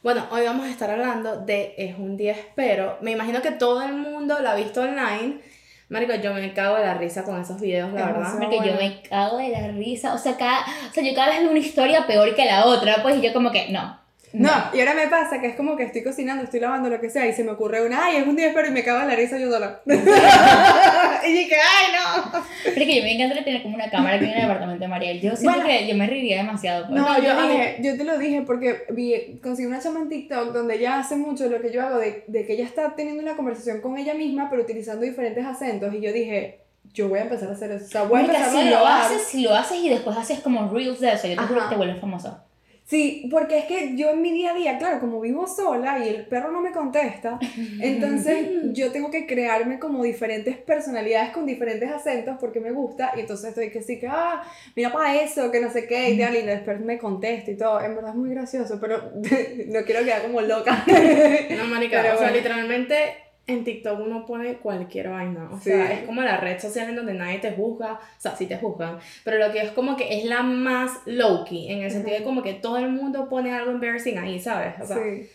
Bueno, 0.00 0.24
hoy 0.30 0.44
vamos 0.44 0.64
a 0.64 0.70
estar 0.70 0.88
hablando 0.90 1.38
de 1.38 1.74
Es 1.76 1.98
un 1.98 2.16
10, 2.16 2.36
pero 2.54 2.98
me 3.00 3.10
imagino 3.10 3.42
que 3.42 3.50
todo 3.50 3.82
el 3.82 3.94
mundo 3.94 4.38
la 4.40 4.52
ha 4.52 4.54
visto 4.54 4.82
online. 4.82 5.40
Marico, 5.88 6.14
yo 6.14 6.32
me 6.34 6.52
cago 6.52 6.76
de 6.76 6.84
la 6.84 6.94
risa 6.94 7.24
con 7.24 7.40
esos 7.40 7.60
videos, 7.60 7.92
la 7.92 8.06
verdad. 8.06 8.34
Porque 8.38 8.56
yo 8.56 8.74
bueno. 8.74 8.78
me 8.78 9.02
cago 9.02 9.38
de 9.38 9.48
la 9.48 9.68
risa, 9.68 10.14
o 10.14 10.18
sea, 10.18 10.36
cada, 10.36 10.60
o 10.60 10.92
sea, 10.92 11.02
yo 11.02 11.14
cada 11.14 11.30
vez 11.30 11.40
veo 11.40 11.50
una 11.50 11.58
historia 11.58 12.06
peor 12.06 12.32
que 12.36 12.44
la 12.44 12.66
otra, 12.66 13.02
pues 13.02 13.16
y 13.16 13.22
yo 13.22 13.32
como 13.32 13.50
que, 13.50 13.70
no. 13.70 13.98
No, 14.32 14.50
y 14.74 14.80
ahora 14.80 14.94
me 14.94 15.08
pasa 15.08 15.40
que 15.40 15.46
es 15.48 15.56
como 15.56 15.76
que 15.76 15.84
estoy 15.84 16.02
cocinando, 16.02 16.44
estoy 16.44 16.60
lavando 16.60 16.88
lo 16.90 17.00
que 17.00 17.08
sea 17.10 17.26
y 17.26 17.32
se 17.32 17.44
me 17.44 17.52
ocurre 17.52 17.84
una, 17.86 18.04
ay, 18.06 18.16
es 18.18 18.26
un 18.26 18.36
día 18.36 18.50
pero 18.54 18.68
y 18.68 18.70
me 18.70 18.82
cago 18.84 19.00
en 19.02 19.08
la 19.08 19.14
risa 19.16 19.38
yo 19.38 19.50
sola. 19.50 19.80
y 19.86 21.32
dije, 21.32 21.54
ay, 21.56 21.86
no. 21.94 22.30
Pero 22.64 22.76
es 22.80 22.86
que 22.86 22.96
yo 22.96 23.02
me 23.02 23.14
encanta 23.14 23.44
tener 23.44 23.62
como 23.62 23.74
una 23.74 23.90
cámara 23.90 24.16
aquí 24.16 24.24
en 24.26 24.32
el 24.32 24.40
departamento 24.42 24.80
de 24.84 24.88
Mariel. 24.88 25.20
Yo 25.20 25.36
siento 25.36 25.58
Bueno. 25.58 25.66
que 25.66 25.86
yo 25.86 25.94
me 25.94 26.06
reiría 26.06 26.38
demasiado. 26.38 26.86
Pues. 26.88 27.00
No, 27.00 27.08
No, 27.08 27.22
yo 27.22 27.42
dije, 27.48 27.76
yo 27.80 27.96
te 27.96 28.04
lo 28.04 28.18
dije 28.18 28.42
porque 28.42 28.84
vi, 28.90 29.38
conseguí 29.42 29.66
una 29.66 29.80
chama 29.80 30.00
en 30.00 30.08
TikTok 30.08 30.52
donde 30.52 30.76
ella 30.76 30.98
hace 30.98 31.16
mucho 31.16 31.48
lo 31.48 31.60
que 31.60 31.72
yo 31.72 31.82
hago, 31.86 31.98
de, 31.98 32.24
de 32.26 32.46
que 32.46 32.52
ella 32.54 32.64
está 32.64 32.94
teniendo 32.94 33.22
una 33.22 33.36
conversación 33.36 33.80
con 33.80 33.96
ella 33.98 34.14
misma, 34.14 34.48
pero 34.50 34.62
utilizando 34.62 35.04
diferentes 35.04 35.44
acentos. 35.44 35.92
Y 35.94 36.00
yo 36.00 36.12
dije, 36.12 36.60
yo 36.92 37.08
voy 37.08 37.18
a 37.18 37.22
empezar 37.22 37.48
a 37.48 37.52
hacer 37.52 37.70
eso. 37.72 37.84
O 37.84 37.88
sea, 37.88 38.02
voy 38.04 38.20
a 38.20 38.22
Marica, 38.22 38.38
empezar 38.38 38.56
a 38.58 38.62
si 38.62 38.64
lo 38.70 38.76
grabar. 38.76 39.00
haces, 39.02 39.22
si 39.22 39.42
lo 39.42 39.54
haces 39.54 39.78
y 39.78 39.88
después 39.88 40.16
haces 40.16 40.40
como 40.40 40.68
reels 40.72 41.00
de 41.00 41.12
eso, 41.12 41.28
yo 41.28 41.36
te 41.36 41.42
juro 41.42 41.62
que 41.62 41.68
te 41.68 41.76
vuelves 41.76 42.00
famosa. 42.00 42.44
Sí, 42.88 43.28
porque 43.30 43.58
es 43.58 43.64
que 43.66 43.96
yo 43.96 44.08
en 44.12 44.22
mi 44.22 44.32
día 44.32 44.52
a 44.52 44.54
día, 44.54 44.78
claro, 44.78 44.98
como 44.98 45.20
vivo 45.20 45.46
sola 45.46 46.02
y 46.02 46.08
el 46.08 46.24
perro 46.24 46.50
no 46.50 46.62
me 46.62 46.72
contesta, 46.72 47.38
entonces 47.82 48.48
yo 48.72 48.90
tengo 48.92 49.10
que 49.10 49.26
crearme 49.26 49.78
como 49.78 50.02
diferentes 50.02 50.56
personalidades 50.56 51.28
con 51.30 51.44
diferentes 51.44 51.90
acentos 51.90 52.38
porque 52.40 52.60
me 52.60 52.70
gusta 52.70 53.12
y 53.14 53.20
entonces 53.20 53.50
estoy 53.50 53.70
que 53.70 53.82
sí 53.82 53.98
que, 54.00 54.08
ah, 54.08 54.42
mira 54.74 54.90
para 54.90 55.20
eso, 55.20 55.50
que 55.50 55.60
no 55.60 55.70
sé 55.70 55.86
qué, 55.86 56.12
y 56.12 56.18
tal, 56.18 56.34
y 56.34 56.40
después 56.40 56.80
me 56.80 56.96
contesta 56.96 57.50
y 57.50 57.58
todo. 57.58 57.78
En 57.82 57.94
verdad 57.94 58.12
es 58.12 58.16
muy 58.16 58.30
gracioso, 58.30 58.78
pero 58.80 59.12
no 59.66 59.82
quiero 59.84 60.02
quedar 60.02 60.22
como 60.22 60.40
loca. 60.40 60.82
No, 60.86 61.64
marica, 61.66 62.00
Pero 62.00 62.14
o 62.14 62.18
sea, 62.18 62.28
bueno. 62.28 62.36
literalmente 62.36 63.27
en 63.48 63.64
TikTok 63.64 63.98
uno 63.98 64.24
pone 64.26 64.58
cualquier 64.58 65.08
vaina. 65.08 65.48
O 65.52 65.56
Sí. 65.56 65.70
sea, 65.70 65.92
es 65.92 66.04
como 66.06 66.22
la 66.22 66.36
red 66.36 66.60
social 66.60 66.88
en 66.90 66.96
donde 66.96 67.14
nadie 67.14 67.38
te 67.38 67.50
juzga. 67.52 67.94
O 67.94 67.98
sea, 68.20 68.36
sí 68.36 68.46
te 68.46 68.56
juzgan. 68.58 68.98
Pero 69.24 69.38
lo 69.38 69.52
que 69.52 69.60
es 69.62 69.70
como 69.72 69.96
que 69.96 70.18
es 70.18 70.24
la 70.26 70.42
más 70.42 70.92
low-key. 71.06 71.72
En 71.72 71.82
el 71.82 71.90
sentido 71.90 72.16
de 72.18 72.24
como 72.24 72.42
que 72.42 72.54
todo 72.54 72.76
el 72.78 72.90
mundo 72.90 73.28
pone 73.28 73.52
algo 73.52 73.70
embarrassing 73.72 74.18
ahí, 74.18 74.38
¿sabes? 74.38 74.74
O 74.80 74.86
sea, 74.86 74.96
Sí. 74.98 75.28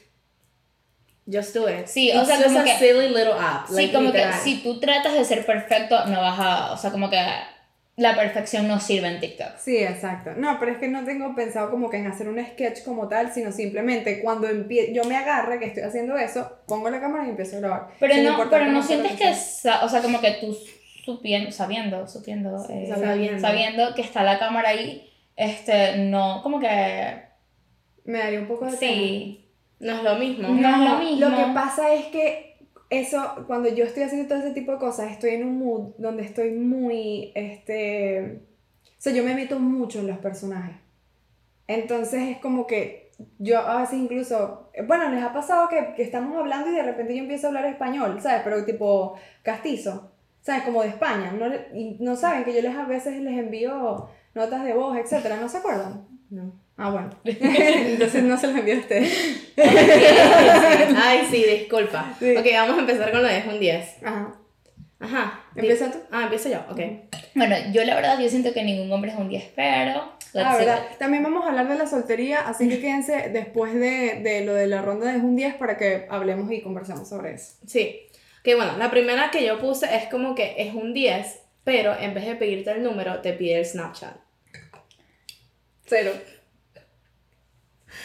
just 1.31 1.55
do 1.55 1.69
it. 1.69 1.85
Sí, 1.87 2.11
o 2.11 2.19
It's 2.19 2.27
sea, 2.27 2.43
como 2.43 2.59
a 2.59 2.63
que- 2.63 2.77
silly 2.77 3.07
little 3.07 3.33
app. 3.39 3.67
Sí, 3.67 3.75
like, 3.75 3.93
como 3.93 4.11
que 4.11 4.17
literal. 4.19 4.39
si 4.41 4.57
tú 4.61 4.79
tratas 4.79 5.13
de 5.13 5.23
ser 5.25 5.45
perfecto, 5.45 6.05
no 6.07 6.21
vas 6.21 6.39
a. 6.39 6.71
O 6.73 6.77
sea, 6.77 6.91
como 6.91 7.09
que 7.09 7.17
la 7.95 8.15
perfección 8.15 8.67
no 8.67 8.79
sirve 8.79 9.07
en 9.07 9.19
TikTok. 9.19 9.57
Sí, 9.59 9.77
exacto. 9.77 10.31
No, 10.35 10.59
pero 10.59 10.71
es 10.71 10.77
que 10.79 10.87
no 10.87 11.03
tengo 11.05 11.35
pensado 11.35 11.69
como 11.69 11.89
que 11.91 11.97
en 11.97 12.07
hacer 12.07 12.27
un 12.27 12.43
sketch 12.43 12.83
como 12.83 13.07
tal, 13.07 13.31
sino 13.31 13.51
simplemente 13.51 14.19
cuando 14.21 14.47
empie 14.47 14.93
yo 14.93 15.03
me 15.03 15.15
agarre 15.15 15.59
que 15.59 15.65
estoy 15.65 15.83
haciendo 15.83 16.17
eso, 16.17 16.59
pongo 16.67 16.89
la 16.89 16.99
cámara 16.99 17.27
y 17.27 17.29
empiezo 17.29 17.57
a 17.57 17.59
grabar. 17.59 17.87
Pero 17.99 18.13
Sin 18.15 18.23
no, 18.23 18.49
pero 18.49 18.65
no 18.65 18.81
sientes 18.81 19.11
que, 19.13 19.29
o 19.29 19.89
sea, 19.89 20.01
como 20.01 20.19
que 20.21 20.31
tú 20.41 20.57
supien- 21.05 21.51
sabiendo, 21.51 22.07
supiendo, 22.07 22.55
eh, 22.69 22.87
sabiendo. 22.89 23.39
sabiendo 23.39 23.93
que 23.93 24.01
está 24.01 24.23
la 24.23 24.39
cámara 24.39 24.69
ahí, 24.69 25.09
este, 25.35 25.97
no, 25.97 26.41
como 26.41 26.59
que, 26.59 27.21
Me 28.05 28.17
daría 28.19 28.39
un 28.39 28.47
poco 28.47 28.65
de 28.65 28.75
sí, 28.77 29.49
No 29.79 29.97
es 29.97 30.03
lo 30.03 30.15
mismo. 30.15 30.47
No 30.49 30.69
es 30.69 30.89
lo 30.91 30.97
mismo. 30.97 31.29
Lo 31.29 31.37
que 31.37 31.53
pasa 31.53 31.93
es 31.93 32.05
que 32.07 32.52
eso, 32.99 33.45
cuando 33.47 33.69
yo 33.69 33.85
estoy 33.85 34.03
haciendo 34.03 34.27
todo 34.27 34.39
ese 34.39 34.53
tipo 34.53 34.73
de 34.73 34.77
cosas, 34.77 35.11
estoy 35.11 35.31
en 35.31 35.47
un 35.47 35.59
mood 35.59 35.93
donde 35.97 36.23
estoy 36.23 36.51
muy, 36.51 37.31
este, 37.35 38.41
o 38.85 38.95
sea, 38.97 39.13
yo 39.13 39.23
me 39.23 39.35
meto 39.35 39.59
mucho 39.59 39.99
en 39.99 40.07
los 40.07 40.17
personajes. 40.19 40.75
Entonces 41.67 42.21
es 42.29 42.37
como 42.37 42.67
que 42.67 43.11
yo 43.39 43.59
a 43.59 43.81
veces 43.81 43.99
incluso, 43.99 44.69
bueno, 44.87 45.09
les 45.09 45.23
ha 45.23 45.33
pasado 45.33 45.69
que, 45.69 45.93
que 45.95 46.03
estamos 46.03 46.37
hablando 46.37 46.69
y 46.69 46.75
de 46.75 46.83
repente 46.83 47.15
yo 47.15 47.21
empiezo 47.21 47.47
a 47.47 47.49
hablar 47.49 47.65
español, 47.65 48.19
¿sabes? 48.21 48.41
Pero 48.43 48.65
tipo 48.65 49.15
castizo, 49.43 50.11
¿sabes? 50.41 50.63
Como 50.63 50.81
de 50.81 50.89
España. 50.89 51.31
No, 51.31 51.47
y 51.73 51.97
no 51.99 52.15
saben 52.15 52.43
que 52.43 52.53
yo 52.53 52.61
les 52.61 52.75
a 52.75 52.85
veces 52.85 53.21
les 53.21 53.37
envío 53.37 54.09
notas 54.35 54.63
de 54.63 54.73
voz, 54.73 54.97
etcétera, 54.97 55.37
¿no 55.37 55.47
se 55.47 55.57
acuerdan? 55.57 56.07
No. 56.29 56.62
Ah, 56.77 56.89
bueno. 56.89 57.09
Entonces 57.23 58.23
no 58.23 58.37
se 58.37 58.47
los 58.47 58.57
envío 58.57 58.75
a 58.75 58.79
ustedes. 58.79 59.45
Ay, 60.95 61.27
sí, 61.29 61.43
disculpa. 61.43 62.15
Sí. 62.19 62.35
Ok, 62.35 62.45
vamos 62.53 62.77
a 62.77 62.81
empezar 62.81 63.11
con 63.11 63.21
lo 63.21 63.27
de 63.27 63.37
es 63.37 63.45
un 63.45 63.59
10. 63.59 64.03
Ajá. 64.03 64.33
Ajá. 64.99 65.43
¿Empieza 65.55 65.91
tú? 65.91 65.99
Ah, 66.11 66.23
empiezo 66.23 66.49
yo, 66.49 66.59
ok. 66.71 66.79
bueno, 67.35 67.55
yo 67.73 67.83
la 67.83 67.93
verdad, 67.95 68.17
yo 68.19 68.29
siento 68.29 68.53
que 68.53 68.63
ningún 68.63 68.89
hombre 68.91 69.11
es 69.11 69.17
un 69.17 69.27
10, 69.27 69.51
pero, 69.55 70.13
let's 70.33 70.45
Ah, 70.47 70.53
see. 70.53 70.65
verdad. 70.65 70.83
También 70.97 71.23
vamos 71.23 71.43
a 71.45 71.49
hablar 71.49 71.67
de 71.67 71.75
la 71.75 71.87
soltería, 71.87 72.47
así 72.47 72.69
que 72.69 72.79
quédense 72.79 73.29
después 73.29 73.73
de, 73.73 74.21
de 74.23 74.45
lo 74.45 74.53
de 74.53 74.65
la 74.67 74.81
ronda 74.81 75.11
de 75.11 75.17
un 75.19 75.35
10 75.35 75.55
para 75.55 75.77
que 75.77 76.07
hablemos 76.09 76.49
y 76.51 76.61
conversemos 76.61 77.09
sobre 77.09 77.33
eso. 77.33 77.55
Sí. 77.67 77.99
Que 78.43 78.55
bueno, 78.55 78.77
la 78.77 78.89
primera 78.91 79.29
que 79.29 79.45
yo 79.45 79.59
puse 79.59 79.93
es 79.93 80.05
como 80.07 80.35
que 80.35 80.55
es 80.57 80.73
un 80.73 80.93
10, 80.93 81.39
pero 81.65 81.97
en 81.99 82.13
vez 82.13 82.25
de 82.25 82.35
pedirte 82.35 82.71
el 82.71 82.81
número, 82.83 83.19
te 83.19 83.33
pide 83.33 83.59
el 83.59 83.65
Snapchat. 83.65 84.15
Cero. 85.85 86.11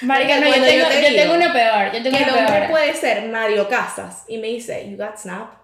Marica, 0.02 0.37
no, 0.40 0.47
yo, 0.47 0.49
Cuando 0.50 0.66
yo 0.66 0.73
tengo, 0.73 0.88
te 0.88 1.02
yo 1.02 1.23
tengo 1.23 1.35
una 1.35 1.52
peor, 1.52 1.92
yo 1.92 2.02
tengo 2.02 2.16
Que 2.16 2.23
el 2.25 2.30
una 2.30 2.38
hombre 2.38 2.59
peor. 2.59 2.71
puede 2.71 2.95
ser 2.95 3.28
Mario 3.28 3.68
Casas 3.68 4.25
y 4.28 4.38
me 4.38 4.49
dice, 4.49 4.88
you 4.88 4.97
got 4.97 5.16
Snap? 5.18 5.54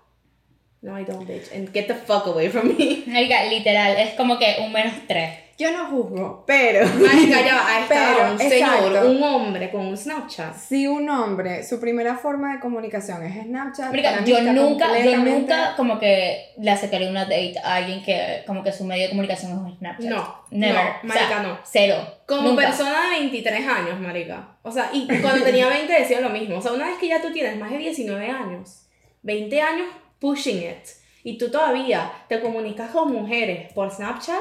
No, 0.83 0.99
I 0.99 1.05
don't, 1.05 1.27
bitch. 1.27 1.51
And 1.55 1.73
get 1.73 1.87
the 1.87 1.95
fuck 1.95 2.27
away 2.27 2.49
from 2.51 2.69
me. 2.77 3.05
Marica, 3.07 3.45
literal, 3.45 3.97
es 3.97 4.15
como 4.15 4.39
que 4.39 4.57
un 4.61 4.73
menos 4.73 4.95
3. 5.09 5.31
Yo 5.57 5.73
no 5.73 5.87
juzgo, 5.87 6.45
pero 6.47 6.87
Marica, 6.99 7.45
ya 7.45 7.55
va, 7.55 7.69
a 7.69 7.81
esta 7.81 7.95
Pero, 7.95 8.17
hora 8.17 8.33
un 8.33 8.39
señor, 8.39 8.87
exacto. 8.87 9.11
un 9.11 9.23
hombre 9.23 9.71
con 9.71 9.87
un 9.87 9.97
Snapchat. 9.97 10.57
si 10.57 10.87
un 10.87 11.09
hombre, 11.09 11.63
su 11.63 11.81
primera 11.81 12.17
forma 12.17 12.55
de 12.55 12.61
comunicación 12.61 13.23
es 13.25 13.45
Snapchat, 13.45 13.91
Marica, 13.91 14.25
yo 14.25 14.41
nunca, 14.53 14.99
yo 14.99 15.17
nunca 15.19 15.75
como 15.77 15.99
que 15.99 16.53
le 16.59 16.71
aceptaría 16.71 17.09
una 17.09 17.25
date 17.25 17.55
a 17.63 17.77
alguien 17.77 18.03
que 18.03 18.43
como 18.47 18.63
que 18.63 18.73
su 18.73 18.85
medio 18.85 19.05
de 19.05 19.11
comunicación 19.11 19.53
es 19.53 19.59
un 19.59 19.79
Snapchat. 19.79 20.11
No, 20.11 20.45
Never. 20.51 20.75
no, 21.03 21.09
marica, 21.09 21.43
no. 21.43 21.59
Cero. 21.65 21.97
Como 22.27 22.51
Nunca. 22.51 22.67
persona 22.67 23.11
de 23.11 23.21
23 23.21 23.67
años, 23.67 24.01
marica. 24.01 24.57
O 24.63 24.73
sea, 24.73 24.91
y 24.93 25.07
cuando 25.21 25.45
tenía 25.45 25.69
20 25.69 25.93
decía 25.93 26.21
lo 26.21 26.31
mismo. 26.31 26.57
O 26.59 26.63
sea, 26.63 26.73
una 26.73 26.87
vez 26.87 26.99
que 26.99 27.09
ya 27.09 27.21
tú 27.21 27.33
tienes 27.33 27.57
más 27.59 27.71
de 27.71 27.79
19 27.79 28.29
años, 28.29 28.87
20 29.23 29.61
años 29.61 29.87
pushing 30.19 30.59
it, 30.59 30.87
y 31.23 31.39
tú 31.39 31.51
todavía 31.51 32.11
te 32.29 32.41
comunicas 32.41 32.91
con 32.91 33.13
mujeres 33.13 33.73
por 33.73 33.91
Snapchat, 33.91 34.37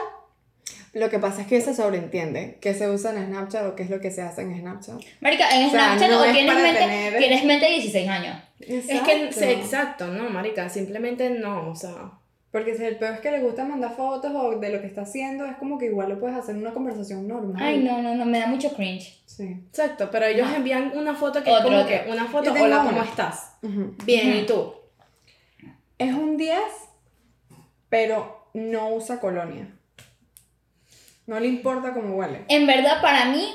Lo 0.94 1.10
que 1.10 1.18
pasa 1.20 1.42
es 1.42 1.48
que 1.48 1.60
se 1.60 1.74
sobreentiende 1.74 2.58
que 2.62 2.74
se 2.76 2.88
usa 2.90 3.12
en 3.12 3.26
Snapchat 3.28 3.66
o 3.66 3.76
qué 3.76 3.82
es 3.84 3.90
lo 3.90 4.00
que 4.00 4.12
se 4.12 4.22
hace 4.22 4.42
en 4.44 4.60
Snapchat. 4.60 5.02
Marica, 5.22 5.50
en 5.50 5.68
O 5.68 5.72
sea, 5.72 5.86
Snapchat 5.98 6.10
no 6.12 6.22
o 6.22 6.24
es 6.26 6.34
tienes 6.34 6.56
mente, 6.56 6.80
tener- 6.80 7.18
tienes 7.18 7.44
mente 7.46 7.66
de 7.66 7.72
16 7.72 8.10
años. 8.10 8.38
es 8.60 8.86
que, 9.02 9.32
sí, 9.34 9.44
exacto, 9.46 10.08
no, 10.08 10.30
marica, 10.30 10.70
simplemente 10.70 11.30
no, 11.32 11.70
o 11.72 11.76
sea. 11.76 12.12
Porque 12.52 12.76
si 12.78 12.84
el 12.84 12.98
peor 12.98 13.16
es 13.16 13.20
que 13.22 13.32
le 13.32 13.40
gusta 13.40 13.66
mandar 13.66 13.96
fotos 13.96 14.32
o 14.36 14.60
de 14.60 14.70
lo 14.70 14.80
que 14.80 14.86
está 14.86 15.02
haciendo, 15.02 15.44
es 15.48 15.58
como 15.58 15.80
que 15.80 15.88
igual 15.88 16.10
lo 16.10 16.20
puedes 16.20 16.38
hacer 16.38 16.54
en 16.54 16.62
una 16.62 16.72
conversación 16.72 17.28
normal. 17.28 17.56
Ay, 17.60 17.80
no, 17.80 18.00
no, 18.04 18.14
no, 18.14 18.26
me 18.26 18.38
da 18.40 18.46
mucho 18.46 18.72
cringe. 18.76 19.24
Sí. 19.26 19.58
Exacto, 19.70 20.10
pero 20.12 20.28
ellos 20.28 20.46
Ajá. 20.46 20.58
envían 20.58 20.92
una 20.96 21.16
foto 21.16 21.44
que 21.44 21.50
Otro, 21.50 21.58
es 21.58 21.64
como 21.64 21.78
otro. 21.80 21.88
que 22.06 22.12
una 22.12 22.26
foto, 22.26 22.52
hola, 22.54 22.82
una. 22.82 22.92
¿cómo 22.92 23.02
estás? 23.02 23.54
Ujú. 23.64 23.96
Bien, 24.06 24.30
Ujú. 24.30 24.38
¿y 24.38 24.46
tú? 24.46 24.74
Es 25.98 26.14
un 26.14 26.38
10, 26.38 26.60
pero 27.90 28.46
no 28.54 28.90
usa 28.90 29.20
colonia. 29.20 29.68
No 31.26 31.40
le 31.40 31.48
importa 31.48 31.94
cómo 31.94 32.16
huele. 32.16 32.46
En 32.50 32.68
verdad, 32.68 33.02
para 33.02 33.26
mí 33.26 33.54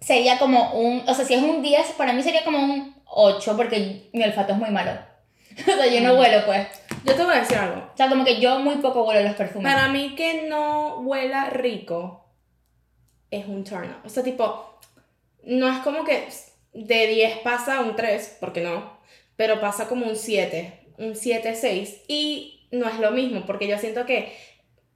sería 0.00 0.38
como 0.38 0.72
un. 0.72 1.02
O 1.08 1.14
sea, 1.14 1.24
si 1.24 1.34
es 1.34 1.42
un 1.42 1.62
10, 1.62 1.92
para 1.92 2.12
mí 2.12 2.22
sería 2.22 2.44
como 2.44 2.58
un 2.58 2.94
8, 3.06 3.56
porque 3.56 4.08
mi 4.12 4.22
olfato 4.24 4.52
es 4.52 4.58
muy 4.58 4.70
malo. 4.70 4.92
o 5.60 5.62
sea, 5.76 5.86
yo 5.86 6.00
no 6.00 6.14
Mm. 6.14 6.18
huelo, 6.18 6.46
pues. 6.46 6.66
Yo 7.04 7.14
te 7.14 7.22
voy 7.24 7.34
a 7.34 7.40
decir 7.40 7.56
algo. 7.58 7.90
O 7.92 7.96
sea, 7.96 8.08
como 8.08 8.24
que 8.24 8.40
yo 8.40 8.58
muy 8.58 8.76
poco 8.76 9.04
huelo 9.04 9.22
los 9.22 9.36
perfumes. 9.36 9.70
Para 9.72 9.88
mí 9.88 10.14
que 10.16 10.46
no 10.48 11.00
huela 11.00 11.50
rico 11.50 12.24
es 13.30 13.46
un 13.46 13.64
turn. 13.64 13.94
O 14.04 14.08
sea, 14.08 14.22
tipo, 14.22 14.78
no 15.44 15.68
es 15.70 15.78
como 15.78 16.04
que 16.04 16.26
de 16.72 17.06
10 17.06 17.38
pasa 17.38 17.78
a 17.78 17.80
un 17.80 17.94
3, 17.96 18.38
porque 18.40 18.60
no, 18.62 18.98
pero 19.36 19.60
pasa 19.60 19.86
como 19.88 20.06
un 20.06 20.16
7, 20.16 20.88
un 20.98 21.14
7, 21.14 21.54
6. 21.54 22.02
Y 22.08 22.68
no 22.72 22.88
es 22.88 22.98
lo 22.98 23.10
mismo, 23.12 23.46
porque 23.46 23.68
yo 23.68 23.78
siento 23.78 24.04
que 24.06 24.36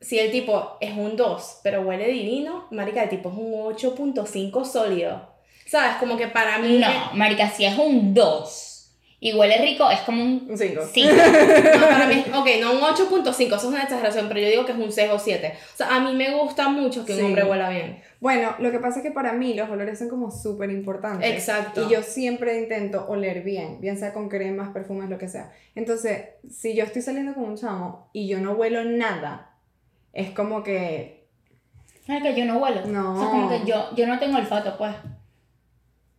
si 0.00 0.18
el 0.18 0.30
tipo 0.30 0.76
es 0.80 0.92
un 0.96 1.16
2, 1.16 1.60
pero 1.62 1.82
huele 1.82 2.08
divino, 2.08 2.66
marica, 2.70 3.02
el 3.02 3.08
tipo 3.10 3.28
es 3.30 3.36
un 3.36 3.52
8.5 3.52 4.64
sólido. 4.64 5.28
¿Sabes? 5.66 5.96
Como 6.00 6.16
que 6.16 6.26
para 6.26 6.58
mí... 6.58 6.78
No, 6.78 6.88
marica, 7.14 7.48
si 7.50 7.64
es 7.64 7.78
un 7.78 8.12
2 8.14 8.66
y 9.22 9.34
huele 9.34 9.58
rico, 9.58 9.88
es 9.90 10.00
como 10.00 10.22
un 10.24 10.46
Un 10.48 10.56
5. 10.56 10.80
5. 10.92 11.10
No, 11.78 11.86
para 11.88 12.06
mí, 12.06 12.24
ok, 12.34 12.48
no 12.62 12.72
un 12.72 12.80
8.5, 12.80 13.28
eso 13.46 13.54
es 13.54 13.64
una 13.64 13.82
exageración, 13.82 14.28
pero 14.28 14.40
yo 14.40 14.48
digo 14.48 14.64
que 14.64 14.72
es 14.72 14.78
un 14.78 14.90
6 14.90 15.10
o 15.12 15.18
7. 15.18 15.52
O 15.74 15.76
sea, 15.76 15.94
a 15.94 16.00
mí 16.00 16.14
me 16.14 16.30
gusta 16.34 16.70
mucho 16.70 17.04
que 17.04 17.12
un 17.12 17.18
Sí. 17.18 17.24
hombre 17.26 17.44
huela 17.44 17.68
bien. 17.68 18.00
Bueno, 18.18 18.54
lo 18.58 18.70
que 18.72 18.78
pasa 18.78 19.00
es 19.00 19.04
que 19.04 19.10
para 19.10 19.34
mí 19.34 19.52
los 19.52 19.68
olores 19.68 19.98
son 19.98 20.08
como 20.08 20.30
súper 20.30 20.70
importantes. 20.70 21.30
Exacto. 21.30 21.86
Y 21.86 21.92
yo 21.92 22.02
siempre 22.02 22.58
intento 22.58 23.04
oler 23.08 23.42
bien, 23.42 23.78
bien 23.82 23.98
sea 23.98 24.14
con 24.14 24.30
cremas, 24.30 24.70
perfumes, 24.70 25.10
lo 25.10 25.18
que 25.18 25.28
sea. 25.28 25.52
Entonces, 25.74 26.24
si 26.50 26.74
yo 26.74 26.84
estoy 26.84 27.02
saliendo 27.02 27.34
con 27.34 27.44
un 27.44 27.56
chamo 27.56 28.08
y 28.14 28.26
yo 28.26 28.38
no 28.40 28.52
huelo 28.52 28.84
nada, 28.84 29.49
es 30.12 30.30
como 30.30 30.62
que 30.62 31.20
Marica, 32.06 32.30
yo 32.30 32.44
no 32.44 32.58
huelo. 32.58 32.84
No. 32.86 33.14
O 33.14 33.20
sea, 33.20 33.28
como 33.30 33.48
que 33.48 33.60
yo, 33.64 33.90
yo 33.94 34.06
no 34.06 34.18
tengo 34.18 34.36
olfato, 34.38 34.76
pues. 34.76 34.92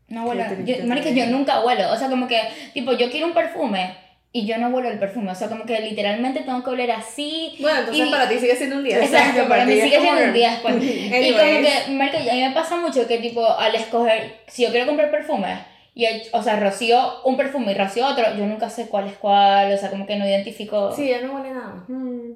No 0.07 0.25
huelo. 0.25 0.43
Yo, 0.65 0.75
marica, 0.85 1.09
yo 1.09 1.25
nunca 1.27 1.61
huelo. 1.61 1.91
O 1.91 1.97
sea, 1.97 2.09
como 2.09 2.27
que, 2.27 2.39
tipo, 2.73 2.93
yo 2.93 3.09
quiero 3.09 3.27
un 3.27 3.33
perfume 3.33 3.95
y 4.33 4.45
yo 4.45 4.57
no 4.57 4.69
huelo 4.69 4.89
el 4.89 4.99
perfume. 4.99 5.31
O 5.31 5.35
sea, 5.35 5.49
como 5.49 5.65
que 5.65 5.79
literalmente 5.81 6.41
tengo 6.41 6.63
que 6.63 6.69
oler 6.69 6.91
así. 6.91 7.55
Bueno, 7.59 7.79
entonces 7.79 8.07
Y- 8.07 8.11
para 8.11 8.29
ti 8.29 8.37
sigue 8.39 8.55
siendo 8.55 8.77
un 8.77 8.83
10. 8.83 9.01
Exacto, 9.03 9.47
para 9.49 9.65
mí 9.65 9.73
sigue 9.73 9.99
siendo 9.99 10.11
un 10.11 10.17
que- 10.27 10.31
10, 10.31 10.59
pues. 10.61 10.75
Y 10.83 11.31
como 11.31 11.41
Anyways. 11.43 11.67
que, 11.85 11.91
marica, 11.91 12.17
a 12.19 12.33
mí 12.35 12.41
me 12.41 12.51
pasa 12.51 12.77
mucho 12.77 13.07
que, 13.07 13.17
tipo, 13.19 13.45
al 13.45 13.75
escoger, 13.75 14.37
si 14.47 14.63
yo 14.63 14.69
quiero 14.71 14.87
comprar 14.87 15.11
perfume, 15.11 15.59
y, 15.93 16.05
o 16.31 16.41
sea, 16.41 16.57
rocío 16.57 17.21
un 17.25 17.35
perfume 17.35 17.71
y 17.73 17.75
rocío 17.75 18.05
otro, 18.07 18.23
yo 18.37 18.45
nunca 18.45 18.69
sé 18.69 18.87
cuál 18.87 19.07
es 19.07 19.13
cuál, 19.17 19.73
o 19.73 19.77
sea, 19.77 19.89
como 19.89 20.05
que 20.05 20.15
no 20.15 20.25
identifico. 20.25 20.93
Sí, 20.95 21.09
ya 21.09 21.19
no 21.21 21.33
huele 21.35 21.53
nada. 21.53 21.83
mm, 21.89 22.31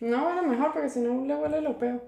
no 0.00 0.26
huele 0.26 0.42
mejor 0.42 0.72
porque 0.72 0.88
si 0.88 1.00
no 1.00 1.24
le 1.24 1.34
huele 1.36 1.60
lo 1.60 1.78
peor. 1.78 2.02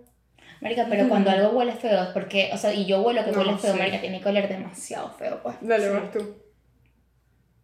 Marica, 0.60 0.86
pero 0.88 1.08
cuando 1.08 1.30
algo 1.30 1.50
huele 1.50 1.72
feo 1.72 2.02
es 2.02 2.08
porque, 2.10 2.50
o 2.52 2.56
sea, 2.56 2.72
y 2.72 2.86
yo 2.86 3.02
huelo 3.02 3.24
que 3.24 3.32
No, 3.32 3.38
huele 3.38 3.56
feo, 3.58 3.72
sí. 3.72 3.78
marica, 3.78 4.00
tiene 4.00 4.20
que 4.20 4.28
oler 4.28 4.48
demasiado 4.48 5.10
feo, 5.10 5.40
pues. 5.42 5.56
Dale, 5.60 5.84
Sí. 5.88 5.92
vas 5.92 6.10
tú. 6.12 6.34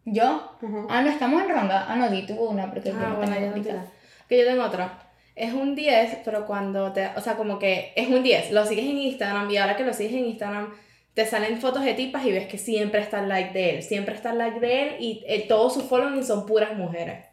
¿Yo? 0.04 0.56
Ah, 0.88 1.02
no, 1.02 1.10
estamos 1.10 1.42
en 1.42 1.48
ronda. 1.50 1.86
Ah, 1.88 1.96
no, 1.96 2.08
di 2.10 2.24
tú 2.26 2.34
una, 2.34 2.70
porque 2.72 2.88
yo 2.90 2.94
Ah, 2.98 3.08
no 3.10 3.16
bueno, 3.16 3.34
ya 3.38 3.50
no. 3.50 3.84
Que 4.28 4.38
yo 4.38 4.46
tengo 4.46 4.64
otra. 4.64 5.10
Es 5.36 5.52
un 5.52 5.74
10, 5.74 6.18
pero 6.24 6.46
cuando 6.46 6.92
te. 6.92 7.08
O 7.16 7.20
sea, 7.20 7.36
como 7.36 7.58
que 7.58 7.92
es 7.94 8.08
un 8.08 8.22
10. 8.22 8.50
Lo 8.52 8.64
sigues 8.64 8.86
en 8.86 8.98
Instagram 8.98 9.50
y 9.50 9.56
ahora 9.58 9.76
que 9.76 9.84
lo 9.84 9.92
sigues 9.92 10.14
en 10.14 10.26
Instagram, 10.26 10.72
te 11.14 11.26
salen 11.26 11.60
fotos 11.60 11.84
de 11.84 11.94
tipas 11.94 12.24
y 12.24 12.32
ves 12.32 12.46
que 12.48 12.58
siempre 12.58 13.00
está 13.00 13.20
el 13.20 13.28
like 13.28 13.52
de 13.52 13.76
él. 13.76 13.82
Siempre 13.82 14.14
está 14.14 14.30
el 14.30 14.38
like 14.38 14.60
de 14.60 14.82
él 14.82 14.96
y 14.98 15.24
eh, 15.28 15.44
todos 15.46 15.74
sus 15.74 15.84
following 15.84 16.24
son 16.24 16.46
puras 16.46 16.74
mujeres. 16.76 17.24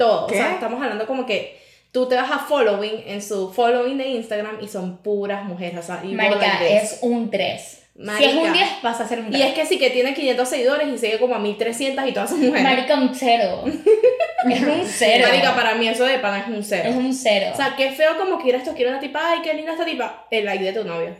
Todo. 0.00 0.26
¿Qué? 0.26 0.34
O 0.34 0.38
sea, 0.38 0.52
estamos 0.54 0.82
hablando 0.82 1.06
como 1.06 1.26
que 1.26 1.60
tú 1.92 2.08
te 2.08 2.14
vas 2.14 2.30
a 2.30 2.38
following 2.38 3.02
en 3.06 3.20
su 3.22 3.52
following 3.52 3.98
de 3.98 4.08
Instagram 4.08 4.58
y 4.62 4.68
son 4.68 4.98
puras 4.98 5.44
mujeres. 5.44 5.78
O 5.78 5.82
sea, 5.82 6.00
y 6.02 6.12
Marica, 6.14 6.66
es 6.66 6.98
un 7.02 7.30
3. 7.30 7.76
Si 8.16 8.24
es 8.24 8.34
un 8.34 8.50
10, 8.50 8.68
pasa 8.80 9.04
a 9.04 9.08
ser 9.08 9.20
un 9.20 9.26
3. 9.30 9.38
Y 9.38 9.42
es 9.42 9.52
que 9.52 9.66
sí 9.66 9.78
que 9.78 9.90
tiene 9.90 10.14
500 10.14 10.48
seguidores 10.48 10.88
y 10.88 10.96
sigue 10.96 11.18
como 11.18 11.34
a 11.34 11.38
1300 11.38 12.06
y 12.08 12.12
todas 12.12 12.30
son 12.30 12.40
mujeres. 12.40 12.62
Marica, 12.62 12.94
un 12.94 13.14
0. 13.14 13.64
es 14.50 14.62
un 14.62 14.82
0. 14.86 15.26
Marica, 15.28 15.54
para 15.54 15.74
mí 15.74 15.86
eso 15.86 16.04
de 16.04 16.18
pana 16.18 16.38
es 16.40 16.48
un 16.48 16.64
cero. 16.64 16.88
Es 16.88 16.96
un 16.96 17.12
0. 17.12 17.50
O 17.52 17.56
sea, 17.56 17.74
qué 17.76 17.90
feo 17.92 18.16
como 18.16 18.38
que 18.38 18.44
quieras 18.44 18.64
tú 18.64 18.72
quieres 18.74 18.92
una 18.92 19.00
tipa, 19.00 19.20
ay, 19.22 19.40
qué 19.42 19.52
linda 19.52 19.72
esta 19.72 19.84
tipa, 19.84 20.26
el 20.30 20.46
like 20.46 20.64
de 20.64 20.72
tu 20.72 20.84
novio. 20.88 21.14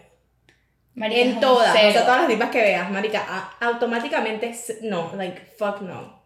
Marica, 0.95 1.21
En 1.21 1.39
todas, 1.41 1.75
o 1.75 1.79
cero. 1.79 1.93
sea, 1.93 2.03
todas 2.05 2.21
las 2.21 2.29
tipas 2.29 2.49
que 2.51 2.63
veas, 2.63 2.91
marica, 2.91 3.25
a- 3.29 3.57
automáticamente, 3.67 4.55
no, 4.83 5.13
like, 5.17 5.39
fuck 5.59 5.83
no. 5.83 6.20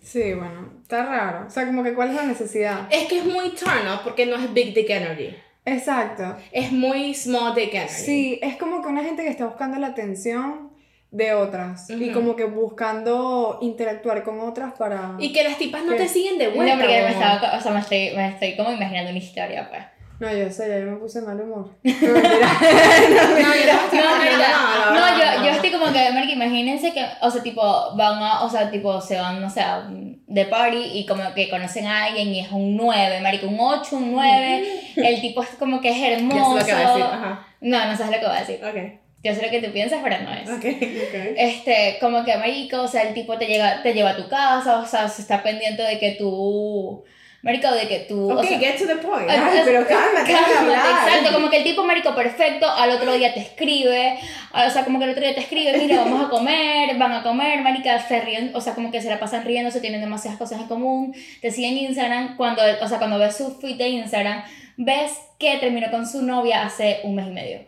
Sí, 0.00 0.32
bueno, 0.32 0.70
está 0.82 1.04
raro. 1.04 1.46
O 1.46 1.50
sea, 1.50 1.66
como 1.66 1.82
que 1.82 1.94
cuál 1.94 2.10
es 2.10 2.14
la 2.16 2.24
necesidad. 2.24 2.86
Es 2.90 3.08
que 3.08 3.18
es 3.18 3.24
muy 3.24 3.50
turn 3.50 3.86
up 3.92 4.00
porque 4.04 4.26
no 4.26 4.36
es 4.36 4.52
big 4.54 4.72
dick 4.74 4.88
energy. 4.90 5.36
Exacto. 5.64 6.36
Es 6.52 6.72
muy 6.72 7.14
small 7.14 7.54
dick 7.54 7.74
energy. 7.74 7.92
Sí, 7.94 8.38
es 8.42 8.56
como 8.56 8.80
que 8.80 8.88
una 8.88 9.02
gente 9.04 9.22
que 9.22 9.28
está 9.28 9.46
buscando 9.46 9.78
la 9.78 9.88
atención 9.88 10.70
de 11.10 11.32
otras 11.34 11.88
y 11.90 12.10
Ujú. 12.10 12.12
como 12.20 12.36
que 12.36 12.44
buscando 12.44 13.58
interactuar 13.62 14.22
con 14.24 14.40
otras 14.40 14.74
para... 14.74 15.14
Y 15.18 15.32
que 15.32 15.42
las 15.42 15.56
tipas 15.58 15.82
no 15.84 15.92
¿Qué? 15.92 15.98
te 15.98 16.08
siguen 16.08 16.38
de 16.38 16.48
No, 16.48 16.54
vuelta. 16.54 16.76
porque 16.76 17.00
me 17.02 17.10
estaba, 17.10 17.56
o 17.56 17.60
sea, 17.60 17.72
me 17.72 17.80
estoy, 17.80 18.10
me 18.14 18.28
estoy 18.28 18.56
como 18.56 18.70
imaginando 18.72 19.10
una 19.10 19.18
historia, 19.18 19.68
pues. 19.68 19.82
No, 20.20 20.32
yo 20.36 20.50
sé, 20.50 20.68
ya 20.68 20.78
yo 20.80 20.86
me 20.86 20.96
puse 20.96 21.20
mal 21.22 21.40
humor. 21.40 21.70
No. 21.84 21.92
No, 22.12 22.18
no 24.92 24.94
No, 24.94 25.18
yo, 25.18 25.44
yo 25.44 25.50
estoy 25.50 25.70
como 25.70 25.92
que, 25.92 26.10
marica, 26.12 26.32
imagínense 26.32 26.92
que, 26.92 27.04
o 27.20 27.30
sea, 27.30 27.42
tipo, 27.42 27.62
van 27.96 28.22
a, 28.22 28.42
o 28.44 28.50
sea, 28.50 28.70
tipo, 28.70 29.00
se 29.00 29.16
van, 29.16 29.40
no 29.40 29.48
sé, 29.50 29.60
a 29.60 29.78
un- 29.78 30.22
de 30.26 30.44
party 30.44 30.76
y 30.98 31.06
como 31.06 31.22
que 31.34 31.48
conocen 31.48 31.86
a 31.86 32.04
alguien 32.06 32.28
y 32.28 32.40
es 32.40 32.50
un 32.50 32.76
9, 32.76 33.20
marica, 33.20 33.46
un 33.46 33.58
8, 33.60 33.96
un 33.96 34.12
9, 34.12 34.62
el 34.96 35.20
tipo 35.20 35.42
es 35.42 35.48
como 35.50 35.80
que 35.80 35.88
es 35.90 35.96
sé 35.96 36.12
hermoso. 36.14 36.58
lo 36.58 36.64
que 36.66 36.72
va 36.72 36.78
a 36.80 36.88
decir, 36.88 37.02
ajá. 37.04 37.46
No, 37.60 37.84
no 37.86 37.96
sabes 37.96 38.12
lo 38.16 38.20
que 38.20 38.26
va 38.26 38.36
a 38.36 38.40
decir. 38.40 38.60
Ok, 38.62 38.76
Yo 39.24 39.34
sé 39.34 39.42
lo 39.42 39.50
que 39.50 39.62
tú 39.62 39.72
piensas, 39.72 40.00
pero 40.02 40.16
no 40.22 40.32
es. 40.34 40.48
ok. 40.50 40.64
Este, 41.36 41.96
como 42.00 42.24
que 42.24 42.36
marico, 42.36 42.82
o 42.82 42.88
sea, 42.88 43.02
el 43.02 43.14
tipo 43.14 43.38
te 43.38 43.46
llega, 43.46 43.82
te 43.82 43.94
lleva 43.94 44.10
a 44.10 44.16
tu 44.16 44.28
casa, 44.28 44.78
o 44.80 44.86
sea, 44.86 45.08
se 45.08 45.22
está 45.22 45.42
pendiente 45.42 45.82
de 45.82 45.98
que 45.98 46.12
tú, 46.18 47.04
marico, 47.42 47.70
de 47.70 47.86
que 47.86 48.00
tú, 48.08 48.30
Ok, 48.32 48.38
o 48.38 48.42
sea, 48.42 48.58
get 48.58 48.78
to 48.78 48.86
the 48.86 48.96
point. 48.96 49.28
Ah, 49.28 49.50
Ay, 49.52 49.60
pero 49.64 49.86
cálmate, 49.86 50.34
hablar. 50.34 51.08
Exacto, 51.08 51.34
como 51.34 51.50
que 51.50 51.58
el 51.58 51.64
tipo 51.64 51.84
marico 51.84 52.14
perfecto 52.14 52.68
al 52.68 52.90
otro 52.90 53.12
día 53.12 53.32
te 53.32 53.40
escribe, 53.40 54.18
o 54.52 54.70
sea, 54.70 54.84
como 54.84 54.98
que 54.98 55.04
el 55.04 55.10
otro 55.10 55.22
día 55.22 55.34
te 55.34 55.40
escribe, 55.40 55.78
mira, 55.78 56.02
vamos 56.02 56.26
a 56.26 56.28
comer, 56.28 56.96
van 56.96 57.12
a 57.12 57.22
comer, 57.22 57.62
marica, 57.62 57.98
se 58.00 58.20
ríen, 58.20 58.50
o 58.54 58.60
sea, 58.60 58.74
como 58.74 58.90
que 58.90 59.00
se 59.00 59.08
la 59.08 59.20
pasan 59.20 59.44
riéndose, 59.44 59.80
tienen 59.80 60.00
demasiadas 60.00 60.38
cosas 60.38 60.60
en 60.60 60.66
común, 60.66 61.14
te 61.40 61.50
siguen 61.50 61.78
en 61.78 61.84
Instagram, 61.86 62.36
cuando, 62.36 62.62
o 62.82 62.88
sea, 62.88 62.98
cuando 62.98 63.18
ves 63.18 63.36
su 63.36 63.58
feed 63.60 63.76
de 63.76 63.88
Instagram, 63.88 64.42
ves 64.76 65.12
que 65.38 65.58
terminó 65.58 65.90
con 65.90 66.06
su 66.06 66.22
novia 66.22 66.64
hace 66.64 67.00
un 67.04 67.14
mes 67.14 67.28
y 67.28 67.30
medio. 67.30 67.60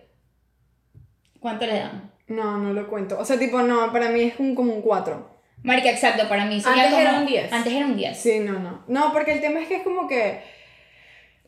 ¿Cuánto 1.40 1.66
le 1.66 1.78
dan? 1.78 2.10
No, 2.28 2.58
no 2.58 2.72
lo 2.72 2.88
cuento. 2.88 3.18
O 3.18 3.24
sea, 3.24 3.38
tipo, 3.38 3.60
no, 3.62 3.92
para 3.92 4.10
mí 4.10 4.22
es 4.22 4.38
un, 4.38 4.54
como 4.54 4.72
un 4.72 4.82
4. 4.82 5.39
Marica, 5.62 5.90
exacto, 5.90 6.28
para 6.28 6.46
mí 6.46 6.60
sería 6.60 6.84
Antes 6.84 6.98
era 6.98 7.10
como- 7.10 7.22
un 7.22 7.26
10. 7.28 7.52
Antes 7.52 7.72
era 7.72 7.86
un 7.86 7.96
10. 7.96 8.16
Sí, 8.18 8.40
no, 8.40 8.58
no. 8.58 8.84
No, 8.88 9.12
porque 9.12 9.32
el 9.32 9.40
tema 9.40 9.60
es 9.60 9.68
que 9.68 9.76
es 9.76 9.82
como 9.82 10.08
que 10.08 10.40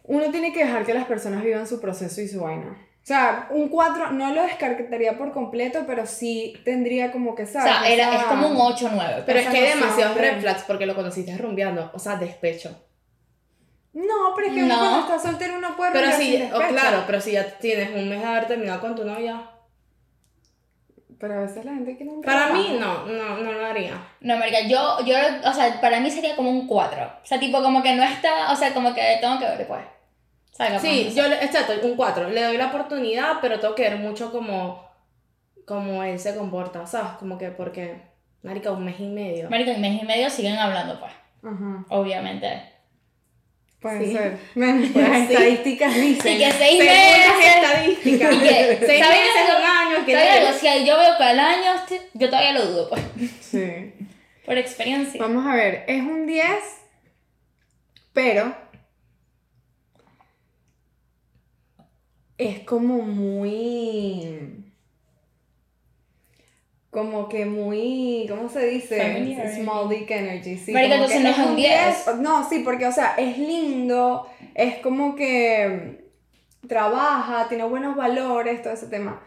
uno 0.05 0.31
tiene 0.31 0.53
que 0.53 0.65
dejar 0.65 0.85
que 0.85 0.95
las 0.95 1.07
personas 1.07 1.43
vivan 1.43 1.67
su 1.67 1.81
proceso 1.81 2.21
y 2.21 2.29
su 2.29 2.41
vaina. 2.43 2.77
O 3.03 3.05
sea, 3.05 3.49
un 3.51 3.69
4 3.69 4.13
no 4.13 4.33
lo 4.33 4.43
descartaría 4.43 5.19
por 5.19 5.33
completo, 5.33 5.85
pero 5.87 6.07
sí 6.07 6.55
tendría 6.65 7.11
como 7.11 7.35
que, 7.35 7.43
O 7.45 7.47
¿sabes? 7.47 7.73
sea, 7.73 7.89
era, 7.93 8.15
es 8.15 8.23
como 8.25 8.49
un 8.49 8.57
8 8.61 8.91
9. 8.93 9.23
Pero 9.27 9.39
es 9.41 9.49
que 9.49 9.57
hay 9.59 9.69
demasiados 9.79 10.15
de- 10.15 10.21
red 10.21 10.41
flags 10.41 10.63
porque 10.67 10.87
lo 10.87 10.95
conociste 10.95 11.37
rumbeando, 11.37 11.91
o 11.95 11.99
sea, 11.99 12.17
despecho. 12.17 12.79
No, 13.95 14.33
pero 14.37 14.49
es 14.49 14.55
que 14.55 14.63
uno 14.63 14.75
No. 14.75 14.81
cuando 14.81 15.01
está 15.01 15.19
soltero 15.31 15.57
uno 15.59 15.77
puede 15.77 15.93
Pero 15.93 16.13
si, 16.13 16.37
o 16.37 16.39
despecho. 16.39 16.69
claro, 16.69 17.03
pero 17.07 17.21
si 17.21 17.33
ya 17.33 17.59
tienes 17.59 17.91
un 17.91 18.09
mes 18.09 18.21
de 18.21 18.27
haber 18.27 18.47
terminado 18.47 18.81
con 18.81 18.95
tu 18.95 19.05
novia. 19.05 19.49
Pero 21.23 21.35
a 21.35 21.41
veces 21.43 21.65
la 21.65 21.75
gente 21.75 21.97
quiere 21.97 22.11
un 22.11 22.21
Para 22.21 22.47
trabajo. 22.49 22.61
mí, 22.69 22.79
no, 22.81 23.07
no, 23.07 23.37
no 23.39 23.53
lo 23.53 23.65
haría. 23.67 23.95
No, 24.23 24.37
marica, 24.39 24.63
yo, 24.67 24.99
yo, 25.07 25.15
o 25.49 25.53
sea, 25.53 25.81
para 25.81 26.01
mí 26.01 26.11
sería 26.11 26.35
como 26.35 26.51
un 26.51 26.67
4. 26.67 27.01
O 27.23 27.25
sea, 27.25 27.39
tipo, 27.39 27.63
como 27.63 27.81
que 27.81 27.95
no 27.95 28.03
está, 28.03 28.51
o 28.51 28.57
sea, 28.57 28.75
como 28.75 28.93
que 28.93 29.19
tengo 29.21 29.39
que 29.39 29.45
ver 29.45 29.57
después. 29.59 29.81
¿Sabes? 30.51 30.83
Sí, 30.83 31.13
yo, 31.15 31.29
le- 31.29 31.45
exacto, 31.45 31.75
un 31.85 31.95
4. 31.95 32.29
Le 32.31 32.43
doy 32.43 32.57
la 32.57 32.67
oportunidad, 32.67 33.35
pero 33.41 33.61
tengo 33.61 33.77
que 33.77 33.83
ver 33.89 33.97
mucho 33.99 34.33
como, 34.33 34.85
como 35.65 36.03
él 36.03 36.19
se 36.19 36.35
comporta, 36.35 36.87
¿sabes? 36.89 37.13
Como 37.21 37.39
que 37.39 37.51
porque, 37.53 38.03
marica, 38.43 38.73
un 38.73 38.85
mes 38.85 38.99
y 38.99 39.07
medio. 39.07 39.49
Marica, 39.49 39.71
en 39.71 39.81
mes 39.81 40.03
y 40.03 40.05
medio 40.05 40.29
siguen 40.29 40.59
hablando, 40.59 40.99
pues, 40.99 41.13
Ajá, 41.45 41.85
obviamente. 41.91 42.65
puede 43.81 44.07
Sí. 44.07 44.13
ser. 44.13 44.39
Bueno, 44.55 44.81
las 44.81 44.91
Pues 44.93 45.07
sí. 45.29 45.33
estadísticas 45.35 45.95
dicen. 45.95 46.33
Y 46.35 46.39
que 46.39 46.53
seis 46.53 46.85
las 46.85 46.95
meses. 46.97 47.57
estadísticas. 47.57 48.35
Y 48.35 48.39
que, 48.41 48.77
seis 48.87 49.01
¿sabes 49.05 49.19
meses, 49.19 49.57
un 49.59 49.65
que 50.05 50.13
¿Sabes 50.13 50.31
algo? 50.49 50.59
Si 50.59 50.87
yo 50.87 50.99
veo 50.99 51.15
al 51.19 51.39
año, 51.41 51.75
este- 51.75 52.09
yo 52.15 52.29
todavía 52.29 52.53
lo 52.53 52.67
dudo, 52.67 52.89
pues, 52.91 53.03
Sí. 53.41 53.93
por 54.47 54.59
experiencia. 54.59 55.21
Vamos 55.21 55.47
a 55.47 55.55
ver, 55.55 55.85
es 55.87 56.03
un 56.03 56.27
10, 56.27 56.47
pero 58.13 58.55
es 62.39 62.61
como 62.61 62.99
muy... 63.03 64.59
Como 66.91 67.27
que 67.27 67.47
muy, 67.47 68.27
¿cómo 68.29 68.51
se 68.51 68.67
dice? 68.67 68.99
Familiar. 69.01 69.51
Small 69.55 69.89
dick 69.89 70.11
energy, 70.11 70.59
sí. 70.59 70.73
Marica, 70.73 70.97
entonces 70.97 71.23
no 71.23 71.29
es 71.31 71.39
un 71.39 71.57
10. 71.57 72.07
No, 72.19 72.47
sí, 72.47 72.59
porque, 72.59 72.87
o 72.87 72.93
sea, 72.93 73.15
es 73.17 73.39
lindo, 73.39 74.29
es 74.55 74.77
como 74.81 75.15
que 75.17 76.05
trabaja, 76.69 77.49
tiene 77.49 77.65
buenos 77.65 77.97
valores, 77.97 78.61
todo 78.61 78.75
ese 78.75 78.89
tema. 78.89 79.23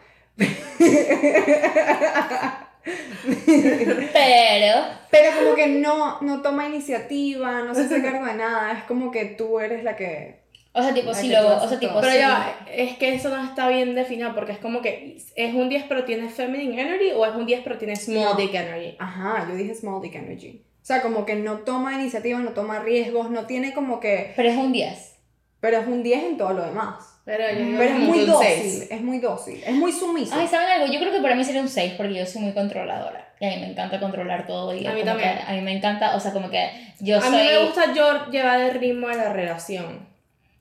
Pero, 4.12 4.84
Pero 5.10 5.30
como 5.38 5.54
que 5.54 5.66
no, 5.66 6.20
no 6.20 6.42
toma 6.42 6.66
iniciativa, 6.68 7.62
no 7.62 7.74
se 7.74 7.82
hace 7.82 8.02
cargo 8.02 8.26
de 8.26 8.34
nada, 8.34 8.72
es 8.72 8.84
como 8.84 9.10
que 9.10 9.24
tú 9.24 9.58
eres 9.58 9.82
la 9.82 9.96
que... 9.96 10.40
o 10.72 10.82
sea, 10.82 10.94
tipo, 10.94 11.12
si 11.14 11.28
lo, 11.28 11.62
o 11.62 11.68
sea, 11.68 11.78
tipo. 11.78 12.00
Pero 12.00 12.12
sí. 12.12 12.18
ya, 12.18 12.66
es 12.70 12.96
que 12.96 13.14
eso 13.14 13.28
no 13.30 13.42
está 13.42 13.68
bien 13.68 13.94
definido 13.94 14.34
porque 14.34 14.52
es 14.52 14.58
como 14.58 14.82
que 14.82 15.18
es 15.34 15.54
un 15.54 15.68
10 15.68 15.84
pero 15.88 16.04
tiene 16.04 16.28
feminine 16.28 16.80
energy 16.80 17.12
o 17.12 17.26
es 17.26 17.34
un 17.34 17.46
10 17.46 17.62
pero 17.64 17.78
tiene 17.78 17.96
small 17.96 18.24
No. 18.24 18.34
dick 18.34 18.54
energy. 18.54 18.96
Ajá, 18.98 19.46
yo 19.48 19.56
dije 19.56 19.74
small 19.74 20.00
dick 20.00 20.14
energy. 20.14 20.62
O 20.82 20.86
sea, 20.86 21.02
como 21.02 21.26
que 21.26 21.34
no 21.34 21.58
toma 21.58 21.94
iniciativa, 21.94 22.38
no 22.38 22.50
toma 22.50 22.78
riesgos, 22.78 23.28
no 23.30 23.46
tiene 23.46 23.74
como 23.74 23.98
que... 23.98 24.32
Pero 24.36 24.50
es 24.50 24.56
un 24.56 24.70
10. 24.70 25.16
Pero 25.58 25.78
es 25.78 25.86
un 25.88 26.04
10 26.04 26.22
en 26.22 26.36
todo 26.36 26.52
lo 26.52 26.64
demás. 26.64 27.15
Pero 27.26 27.42
yo 27.50 27.76
Pero 27.76 27.82
es 27.92 27.98
muy 27.98 28.24
dócil, 28.24 28.46
seis. 28.46 28.86
es 28.90 29.00
muy 29.02 29.18
dócil, 29.18 29.62
es 29.66 29.74
muy 29.74 29.92
sumiso. 29.92 30.32
Ay, 30.34 30.46
¿saben 30.46 30.68
algo? 30.68 30.86
Yo 30.92 30.98
creo 31.00 31.12
que 31.12 31.20
para 31.20 31.34
mí 31.34 31.44
sería 31.44 31.60
un 31.60 31.68
6 31.68 31.94
porque 31.98 32.14
yo 32.14 32.24
soy 32.24 32.40
muy 32.42 32.52
controladora. 32.52 33.28
Y 33.40 33.44
a 33.46 33.50
mí 33.50 33.56
me 33.56 33.70
encanta 33.72 33.98
controlar 34.00 34.46
todo. 34.46 34.72
Y 34.74 34.86
A 34.86 34.92
mí 34.92 35.02
también. 35.02 35.34
que 35.36 35.42
a 35.42 35.52
mí 35.52 35.60
me 35.60 35.72
encanta, 35.76 36.14
o 36.16 36.20
sea, 36.20 36.32
como 36.32 36.48
que 36.48 36.70
yo 37.00 37.18
A 37.18 37.20
soy... 37.20 37.30
mí 37.32 37.36
me 37.38 37.64
gusta 37.64 37.92
yo 37.92 38.30
llevar 38.30 38.60
el 38.60 38.78
ritmo 38.80 39.08
de 39.08 39.16
la 39.16 39.32
relación. 39.32 40.08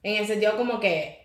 En 0.03 0.15
el 0.15 0.27
sentido 0.27 0.57
como 0.57 0.79
que 0.79 1.23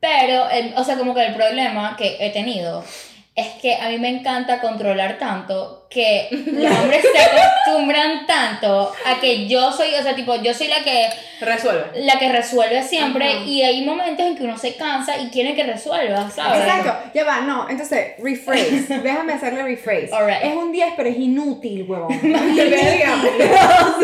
Pero, 0.00 0.44
o 0.76 0.84
sea, 0.84 0.96
como 0.98 1.14
que 1.14 1.24
el 1.24 1.34
problema 1.34 1.96
que 1.96 2.16
he 2.18 2.30
tenido 2.30 2.84
es 3.34 3.48
que 3.60 3.76
a 3.76 3.88
mí 3.88 3.98
me 3.98 4.08
encanta 4.08 4.60
controlar 4.60 5.18
tanto 5.18 5.86
que 5.88 6.28
los 6.30 6.78
hombres 6.78 7.02
se 7.02 7.18
acostumbran 7.18 8.26
tanto 8.26 8.92
a 9.04 9.20
que 9.20 9.48
yo 9.48 9.72
soy, 9.72 9.94
o 9.98 10.02
sea, 10.02 10.14
tipo, 10.14 10.36
yo 10.36 10.54
soy 10.54 10.68
la 10.68 10.84
que, 10.84 11.08
resuelve. 11.40 11.84
la 11.96 12.18
que 12.18 12.30
resuelve 12.30 12.82
siempre 12.82 13.28
Ajá. 13.28 13.44
y 13.44 13.62
hay 13.62 13.84
momentos 13.84 14.24
en 14.24 14.36
que 14.36 14.44
uno 14.44 14.56
se 14.56 14.76
cansa 14.76 15.18
y 15.18 15.30
quiere 15.30 15.54
que 15.54 15.64
resuelva, 15.64 16.30
¿sabes? 16.30 16.60
Exacto, 16.60 17.10
ya 17.12 17.24
va, 17.24 17.40
no, 17.40 17.68
entonces, 17.68 18.12
rephrase, 18.22 18.98
déjame 19.02 19.32
hacerle 19.32 19.62
rephrase. 19.62 20.10
Alright. 20.12 20.44
Es 20.44 20.54
un 20.54 20.70
10, 20.70 20.92
pero 20.96 21.08
es 21.08 21.16
inútil, 21.16 21.86
huevón. 21.88 22.12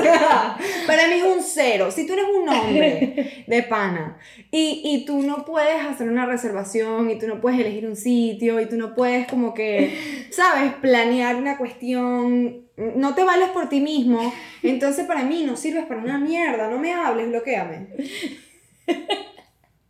Para 0.86 1.08
mí 1.08 1.14
es 1.14 1.24
un 1.24 1.42
cero. 1.42 1.90
Si 1.90 2.06
tú 2.06 2.12
eres 2.12 2.26
un 2.34 2.48
hombre 2.48 3.44
de 3.46 3.62
pana 3.62 4.18
y, 4.50 4.82
y 4.84 5.04
tú 5.04 5.22
no 5.22 5.44
puedes 5.44 5.84
hacer 5.84 6.08
una 6.08 6.26
reservación 6.26 7.10
y 7.10 7.18
tú 7.18 7.26
no 7.26 7.40
puedes 7.40 7.60
elegir 7.60 7.86
un 7.86 7.96
sitio 7.96 8.60
y 8.60 8.66
tú 8.66 8.76
no 8.76 8.94
puedes 8.94 9.26
como 9.26 9.54
que, 9.54 10.28
¿sabes? 10.30 10.72
Planear 10.74 11.36
una 11.36 11.58
cuestión, 11.58 12.66
no 12.76 13.14
te 13.14 13.24
vales 13.24 13.48
por 13.50 13.68
ti 13.68 13.80
mismo, 13.80 14.32
entonces 14.62 15.06
para 15.06 15.22
mí 15.22 15.44
no 15.44 15.56
sirves 15.56 15.86
para 15.86 16.00
una 16.00 16.18
mierda, 16.18 16.68
no 16.68 16.78
me 16.78 16.92
hables, 16.92 17.28
bloqueame. 17.28 17.88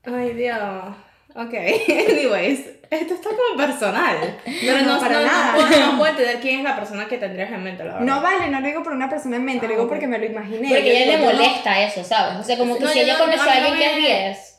Ay, 0.04 0.34
Dios. 0.34 0.96
Ok, 1.38 1.52
anyways, 1.88 2.75
esto 2.90 3.14
está 3.14 3.28
como 3.30 3.56
personal. 3.56 4.38
Pero 4.44 4.78
no, 4.82 4.94
No, 4.94 5.00
para 5.00 5.14
no, 5.14 5.20
no 5.20 5.26
nada. 5.26 5.54
puedo, 5.54 5.86
no 5.86 5.90
puedo 5.98 6.10
entender 6.10 6.40
quién 6.40 6.58
es 6.58 6.64
la 6.64 6.76
persona 6.76 7.06
que 7.08 7.18
tendrías 7.18 7.50
en 7.50 7.62
mente, 7.62 7.84
la 7.84 7.94
verdad. 7.94 8.06
No 8.06 8.20
vale, 8.22 8.48
no 8.48 8.60
lo 8.60 8.66
digo 8.66 8.82
por 8.82 8.92
una 8.92 9.08
persona 9.08 9.36
en 9.36 9.44
mente, 9.44 9.66
lo 9.66 9.72
Ah, 9.72 9.76
digo 9.76 9.82
ok. 9.84 9.88
porque 9.90 10.06
me 10.06 10.18
lo 10.18 10.26
imaginé. 10.26 10.68
Porque 10.68 10.90
a 10.90 11.02
ella 11.02 11.16
le 11.16 11.18
no- 11.18 11.32
molesta 11.32 11.82
eso, 11.82 12.04
¿sabes? 12.04 12.38
O 12.38 12.42
sea, 12.44 12.56
como 12.58 12.74
que 12.76 12.84
No, 12.84 12.88
si 12.90 12.98
yo 12.98 13.04
ella 13.04 13.14
no- 13.18 13.24
conoce 13.24 13.40
a 13.40 13.44
no 13.44 13.50
alguien 13.66 13.74
que 13.76 13.86
es 13.86 13.94
me- 13.94 14.00
10 14.00 14.52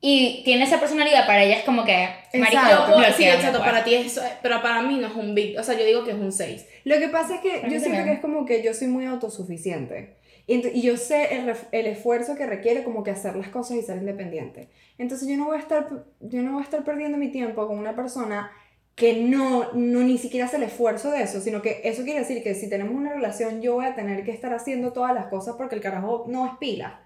y 0.00 0.42
tiene 0.44 0.62
esa 0.64 0.78
personalidad, 0.78 1.26
para 1.26 1.42
ella 1.42 1.56
es 1.56 1.64
como 1.64 1.84
que, 1.84 2.08
marica, 2.34 2.62
Exacto. 2.62 2.94
Puedo- 2.94 3.12
sí, 3.16 3.24
exacto, 3.24 3.58
pues. 3.58 3.70
para 3.70 3.82
ti 3.84 3.94
es, 3.94 4.20
pero 4.42 4.62
para 4.62 4.80
mí 4.82 4.96
no 4.98 5.08
es 5.08 5.14
un 5.14 5.34
big, 5.34 5.58
o 5.58 5.62
sea, 5.64 5.76
yo 5.76 5.84
digo 5.84 6.04
que 6.04 6.12
es 6.12 6.16
un 6.16 6.30
6. 6.30 6.66
Lo 6.84 6.98
que 7.00 7.08
pasa 7.08 7.34
es 7.34 7.40
que 7.40 7.62
yo 7.68 7.80
siento 7.80 8.04
que 8.04 8.12
es 8.12 8.20
como 8.20 8.46
que 8.46 8.62
yo 8.62 8.72
soy 8.74 8.86
muy 8.86 9.06
autosuficiente. 9.06 10.17
Y, 10.48 10.80
yo 10.80 10.96
sé 10.96 11.36
el, 11.36 11.54
el 11.72 11.86
esfuerzo 11.86 12.34
que 12.34 12.46
requiere 12.46 12.82
como 12.82 13.04
que 13.04 13.10
hacer 13.10 13.36
las 13.36 13.48
cosas 13.48 13.76
y 13.76 13.82
ser 13.82 13.98
independiente. 13.98 14.70
Entonces 14.96 15.28
yo 15.28 15.36
no 15.36 15.44
voy 15.44 15.58
a 15.58 15.60
estar, 15.60 16.06
yo 16.20 16.42
no 16.42 16.52
voy 16.52 16.62
a 16.62 16.64
estar 16.64 16.84
perdiendo 16.84 17.18
mi 17.18 17.30
tiempo 17.30 17.66
con 17.68 17.78
una 17.78 17.94
persona 17.94 18.50
que 18.94 19.12
no, 19.22 19.72
no 19.74 20.00
ni 20.00 20.16
siquiera 20.16 20.46
hace 20.46 20.56
el 20.56 20.62
esfuerzo 20.64 21.10
de 21.10 21.22
eso, 21.22 21.40
sino 21.40 21.60
que 21.60 21.82
eso 21.84 22.02
quiere 22.02 22.20
decir 22.20 22.42
que 22.42 22.54
si 22.54 22.68
tenemos 22.68 22.94
una 22.94 23.12
relación 23.12 23.60
yo 23.60 23.74
voy 23.74 23.84
a 23.84 23.94
tener 23.94 24.24
que 24.24 24.32
estar 24.32 24.52
haciendo 24.54 24.92
todas 24.92 25.14
las 25.14 25.26
cosas 25.26 25.54
porque 25.56 25.76
el 25.76 25.82
carajo 25.82 26.24
no 26.28 26.46
es 26.46 26.52
pila. 26.58 27.02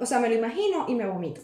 O 0.00 0.06
sea, 0.06 0.18
me 0.18 0.30
lo 0.30 0.34
imagino 0.34 0.86
y 0.88 0.94
me 0.94 1.06
vomito. 1.06 1.42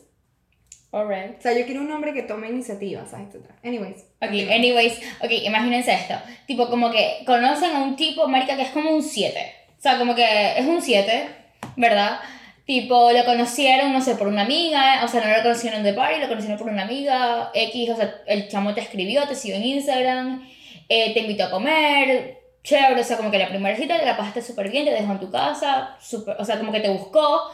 Alright. 0.92 1.38
O 1.38 1.42
sea, 1.42 1.52
yo 1.52 1.66
quiero 1.66 1.82
un 1.82 1.92
hombre 1.92 2.14
que 2.14 2.22
tome 2.22 2.48
iniciativa, 2.48 3.04
¿sabes? 3.06 3.28
Anyways. 3.62 3.98
Ok, 4.22 4.30
anyways, 4.50 4.98
ok, 5.22 5.30
imagínense 5.44 5.92
esto. 5.92 6.14
Tipo, 6.46 6.70
como 6.70 6.90
que 6.90 7.22
conocen 7.26 7.76
a 7.76 7.82
un 7.82 7.96
tipo, 7.96 8.26
marica, 8.26 8.56
que 8.56 8.62
es 8.62 8.70
como 8.70 8.90
un 8.90 9.02
7. 9.02 9.38
O 9.78 9.80
sea, 9.80 9.98
como 9.98 10.14
que 10.14 10.58
es 10.58 10.66
un 10.66 10.82
7, 10.82 11.28
¿verdad? 11.76 12.20
Tipo, 12.66 13.12
lo 13.12 13.24
conocieron, 13.24 13.92
no 13.92 14.00
sé, 14.02 14.16
por 14.16 14.26
una 14.26 14.42
amiga, 14.42 15.00
o 15.04 15.08
sea, 15.08 15.24
no 15.24 15.34
lo 15.36 15.42
conocieron 15.42 15.82
de 15.82 15.94
party, 15.94 16.20
lo 16.20 16.28
conocieron 16.28 16.58
por 16.58 16.68
una 16.68 16.82
amiga, 16.82 17.50
X, 17.54 17.90
o 17.90 17.96
sea, 17.96 18.14
el 18.26 18.48
chamo 18.48 18.74
te 18.74 18.80
escribió, 18.82 19.26
te 19.26 19.34
siguió 19.34 19.56
en 19.56 19.64
Instagram, 19.64 20.48
eh, 20.88 21.14
te 21.14 21.20
invitó 21.20 21.44
a 21.44 21.50
comer, 21.50 22.38
chévere, 22.64 23.00
o 23.00 23.04
sea, 23.04 23.16
como 23.16 23.30
que 23.30 23.38
la 23.38 23.48
primera 23.48 23.74
cita 23.76 23.98
te 23.98 24.04
la 24.04 24.16
pasaste 24.16 24.42
súper 24.42 24.70
bien, 24.70 24.84
te 24.84 24.90
dejó 24.90 25.12
en 25.12 25.20
tu 25.20 25.30
casa, 25.30 25.96
súper- 26.00 26.36
o 26.38 26.44
sea, 26.44 26.58
como 26.58 26.72
que 26.72 26.80
te 26.80 26.90
buscó 26.90 27.50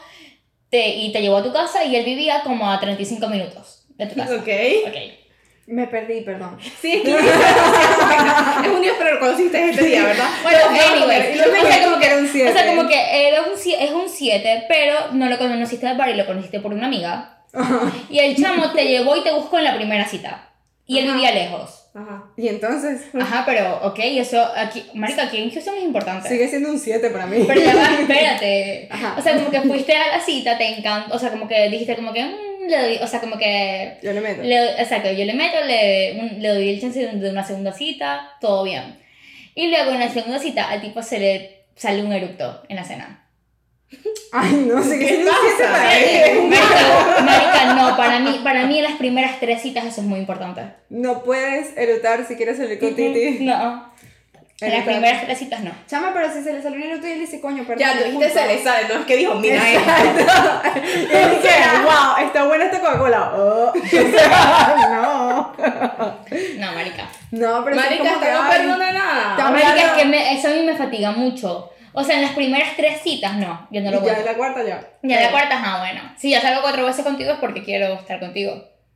te, 0.69 0.89
y 0.95 1.11
te 1.13 1.21
llevó 1.21 1.37
a 1.37 1.43
tu 1.43 1.53
casa 1.53 1.85
y 1.85 1.95
él 1.95 2.03
vivía 2.03 2.41
como 2.43 2.69
a 2.69 2.79
35 2.79 3.27
minutos 3.29 3.85
de 3.89 4.07
tu 4.07 4.15
casa. 4.15 4.35
Ok. 4.35 4.47
Ok. 4.87 4.95
Me 5.67 5.87
perdí, 5.87 6.21
perdón. 6.21 6.57
Sí, 6.81 7.01
es 7.05 8.67
un 8.69 8.81
día, 8.81 8.93
pero 8.97 9.15
lo 9.15 9.19
conociste 9.19 9.69
este 9.69 9.83
día, 9.85 10.03
¿verdad? 10.05 10.29
Bueno, 10.43 10.59
Pero, 10.71 11.03
anyways, 11.03 11.35
y 11.35 11.37
luego- 11.37 11.63
o 11.63 11.67
sea, 11.71 11.83
como 11.85 11.99
que 11.99 12.05
era 12.05 12.17
un 12.17 12.25
O 12.25 12.53
sea, 12.53 12.65
como 12.67 12.87
que 12.87 13.27
era 13.27 13.41
un, 13.41 13.53
es 13.53 13.91
un 13.91 14.09
7, 14.09 14.63
pero 14.67 14.95
no 15.13 15.29
lo 15.29 15.37
conociste 15.37 15.87
de 15.87 15.93
bar 15.95 16.09
y 16.09 16.15
lo 16.15 16.25
conociste 16.25 16.59
por 16.59 16.73
una 16.73 16.87
amiga. 16.87 17.31
Y 18.09 18.19
el 18.19 18.35
chamo 18.35 18.71
te 18.73 18.85
llevó 18.85 19.15
y 19.15 19.23
te 19.23 19.31
buscó 19.31 19.57
en 19.59 19.63
la 19.63 19.75
primera 19.75 20.05
cita. 20.05 20.49
Y 20.85 20.99
él 20.99 21.05
Ajá. 21.05 21.13
vivía 21.15 21.31
lejos. 21.31 21.81
Ajá. 21.95 22.25
Y 22.35 22.49
entonces 22.49 23.03
Ajá, 23.19 23.43
pero 23.45 23.79
ok, 23.83 23.97
eso 23.99 24.45
aquí, 24.57 24.85
marica, 24.93 25.23
aquí 25.23 25.37
en 25.41 25.49
Houston 25.49 25.75
es 25.77 25.83
importante. 25.83 26.27
sigue 26.27 26.47
siendo 26.49 26.69
un 26.69 26.77
7 26.77 27.09
para 27.09 27.25
mí. 27.25 27.43
Pero 27.47 27.61
ya 27.61 27.73
va, 27.73 27.87
espérate. 28.01 28.89
Ajá. 28.91 29.15
O 29.17 29.21
sea, 29.21 29.35
como 29.35 29.49
que 29.49 29.61
fuiste 29.61 29.95
a 29.95 30.17
la 30.17 30.19
cita, 30.21 30.57
te 30.57 30.67
encanta, 30.77 31.15
o 31.15 31.17
sea, 31.17 31.31
como 31.31 31.47
que 31.47 31.69
dijiste 31.69 31.95
como 31.95 32.11
que, 32.11 32.23
mm, 32.25 32.54
le 32.67 32.77
doy, 32.81 32.97
o 33.01 33.07
sea, 33.07 33.19
como 33.19 33.37
que, 33.37 33.97
Yo 34.03 34.13
le 34.13 34.21
meto. 34.21 34.41
le, 34.43 34.71
exacto, 34.81 35.11
yo 35.11 35.25
le 35.25 35.33
meto, 35.33 35.57
le, 35.65 36.17
un- 36.19 36.41
le 36.41 36.49
doy 36.49 36.69
el 36.69 36.81
chance 36.81 36.99
de 36.99 37.07
de 37.17 37.29
una 37.29 37.43
segunda 37.45 37.71
cita, 37.71 38.31
todo 38.41 38.63
bien. 38.63 38.99
Y 39.55 39.67
luego 39.67 39.91
en 39.91 39.99
la 39.99 40.09
segunda 40.09 40.39
cita 40.39 40.69
al 40.69 40.81
tipo 40.81 41.01
se 41.01 41.19
le 41.19 41.55
sale 41.75 42.01
un 42.03 42.11
eructo 42.11 42.63
en 42.69 42.75
la 42.75 42.83
cena. 42.83 43.21
Ay, 44.33 44.65
no 44.67 44.81
sé 44.83 44.99
qué, 44.99 45.05
¿Qué 45.07 45.25
pasa? 45.25 45.71
para 45.71 45.99
Eh, 45.99 46.31
él. 46.31 46.47
Marica, 46.47 47.21
marica, 47.23 47.73
no, 47.75 47.95
para 47.95 48.19
mí, 48.19 48.41
para 48.43 48.65
mí 48.65 48.77
en 48.79 48.83
las 48.83 48.93
primeras 48.97 49.39
tres 49.39 49.61
citas 49.61 49.85
eso 49.85 50.01
es 50.01 50.07
muy 50.07 50.19
importante. 50.19 50.61
No 50.89 51.23
puedes 51.23 51.77
erutar 51.77 52.25
si 52.27 52.35
quieres 52.35 52.57
salir 52.57 52.79
con 52.79 52.95
Titi. 52.95 53.45
No, 53.45 53.93
en 54.61 54.71
las 54.71 54.83
primeras 54.85 55.21
tres 55.25 55.37
citas 55.37 55.59
no. 55.61 55.71
Chama, 55.85 56.11
pero 56.13 56.31
si 56.31 56.41
se 56.41 56.53
le 56.53 56.61
salió 56.61 56.77
un 56.77 56.83
eructo 56.83 57.07
y 57.07 57.11
él 57.11 57.19
dice, 57.19 57.41
coño, 57.41 57.63
perdón. 57.65 57.79
Ya, 57.79 57.97
tú 57.97 58.05
dijiste 58.05 58.29
se 58.29 58.47
le 58.47 58.63
sale, 58.63 58.87
no 58.87 59.01
es 59.01 59.05
que 59.05 59.17
dijo, 59.17 59.35
mira. 59.35 59.61
Y 59.69 61.15
él 61.15 61.29
dice, 61.31 61.49
wow, 61.83 62.25
está 62.25 62.45
buena 62.45 62.65
esta 62.65 62.79
Coca-Cola. 62.79 63.31
Oh. 63.35 63.73
No. 64.95 65.53
No, 66.57 66.71
marica. 66.73 67.07
No, 67.31 67.63
pero 67.63 67.75
es 67.75 67.83
Marica, 67.83 68.03
como 68.03 68.19
que, 68.21 68.31
no 68.31 68.49
perdona 68.49 68.91
nada. 68.91 69.51
Marica, 69.51 69.75
es 69.75 69.91
que 69.93 70.05
me- 70.05 70.33
eso 70.37 70.47
a 70.47 70.51
mí 70.51 70.61
me 70.63 70.75
fatiga 70.75 71.11
mucho. 71.11 71.71
O 71.93 72.03
sea, 72.03 72.15
en 72.15 72.21
las 72.23 72.31
primeras 72.31 72.75
tres 72.75 73.01
citas, 73.01 73.35
no, 73.37 73.67
yo 73.71 73.81
no 73.81 73.91
lo 73.91 73.99
voy 74.01 74.09
ya 74.11 74.19
en 74.19 74.25
la 74.25 74.33
cuarta 74.35 74.63
ya. 74.63 74.81
Ya 75.01 75.21
la 75.21 75.31
cuarta, 75.31 75.61
ah, 75.63 75.79
bueno. 75.79 76.01
Si 76.17 76.29
ya 76.29 76.41
salgo 76.41 76.61
cuatro 76.61 76.85
veces 76.85 77.03
contigo 77.05 77.31
es 77.33 77.39
porque 77.39 77.63
quiero 77.63 77.93
estar 77.93 78.19
contigo. 78.19 78.53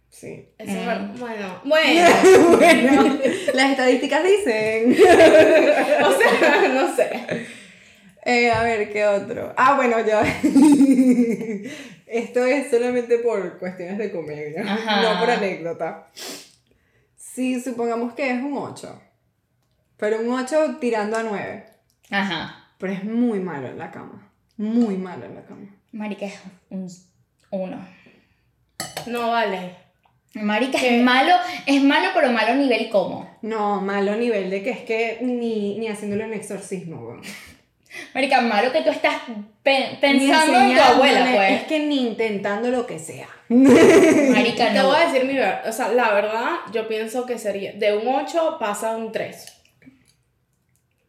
Sí. 0.09 0.49
Eso 0.57 0.71
es 0.71 0.77
Mm. 0.83 0.85
verdad. 0.85 1.11
Bueno, 1.19 1.61
bueno. 1.65 2.57
bueno, 2.57 3.19
las 3.53 3.71
estadísticas 3.71 4.23
dicen. 4.23 4.91
o 6.03 6.11
sea, 6.17 6.69
no 6.73 6.95
sé. 6.95 7.45
Eh, 8.25 8.51
a 8.51 8.63
ver, 8.63 8.91
¿qué 8.91 9.05
otro? 9.05 9.53
Ah, 9.55 9.75
bueno, 9.75 9.97
ya. 10.05 10.21
Esto 12.05 12.43
es 12.45 12.69
solamente 12.71 13.19
por 13.19 13.57
cuestiones 13.59 13.97
de 13.97 14.11
comedia, 14.11 14.63
Ajá. 14.65 15.01
no 15.13 15.19
por 15.19 15.29
anécdota. 15.29 16.07
Si 17.15 17.61
supongamos 17.61 18.13
que 18.13 18.29
es 18.31 18.41
un 18.41 18.57
8, 18.57 19.01
pero 19.97 20.19
un 20.19 20.31
8 20.31 20.77
tirando 20.81 21.17
a 21.17 21.23
9, 21.23 21.65
Ajá. 22.09 22.67
pero 22.77 22.93
es 22.93 23.03
muy 23.03 23.39
malo 23.39 23.67
en 23.67 23.77
la 23.77 23.91
cama. 23.91 24.31
Muy 24.57 24.97
malo 24.97 25.25
en 25.25 25.35
la 25.35 25.43
cama. 25.45 25.67
Marica 25.91 26.25
es 26.25 26.39
un 26.69 26.87
uno. 27.51 27.79
No 29.07 29.29
vale. 29.29 29.75
Marica 30.35 30.77
es 30.79 31.01
malo, 31.01 31.33
es 31.65 31.81
malo, 31.83 32.09
pero 32.13 32.31
malo 32.31 32.51
a 32.51 32.55
nivel 32.55 32.89
como. 32.89 33.29
No, 33.41 33.81
malo 33.81 34.11
a 34.13 34.15
nivel 34.15 34.49
de 34.49 34.61
que 34.63 34.69
es 34.71 34.79
que 34.81 35.17
ni, 35.21 35.77
ni 35.79 35.87
haciéndolo 35.87 36.23
en 36.23 36.33
exorcismo, 36.33 36.97
weón. 37.01 37.21
Marica, 38.13 38.39
malo 38.41 38.71
que 38.71 38.81
tú 38.81 38.91
estás 38.91 39.15
pe- 39.63 39.97
pensando 39.99 40.59
en 40.61 40.75
tu 40.75 40.81
abuela, 40.81 41.19
enseñándole, 41.21 41.53
Es 41.55 41.57
pues. 41.61 41.67
que 41.67 41.79
ni 41.87 42.07
intentando 42.07 42.69
lo 42.69 42.85
que 42.85 42.99
sea. 42.99 43.27
Marica, 43.49 44.67
Te 44.71 44.73
no. 44.79 44.87
voy 44.87 44.97
a 44.97 45.07
decir 45.11 45.25
mi 45.25 45.33
verdad. 45.33 45.67
O 45.67 45.71
sea, 45.71 45.87
la 45.89 46.13
verdad, 46.13 46.49
yo 46.71 46.87
pienso 46.87 47.25
que 47.25 47.39
sería. 47.39 47.73
De 47.73 47.97
un 47.97 48.07
8 48.07 48.57
pasa 48.59 48.91
a 48.93 48.97
un 48.97 49.11
3. 49.11 49.61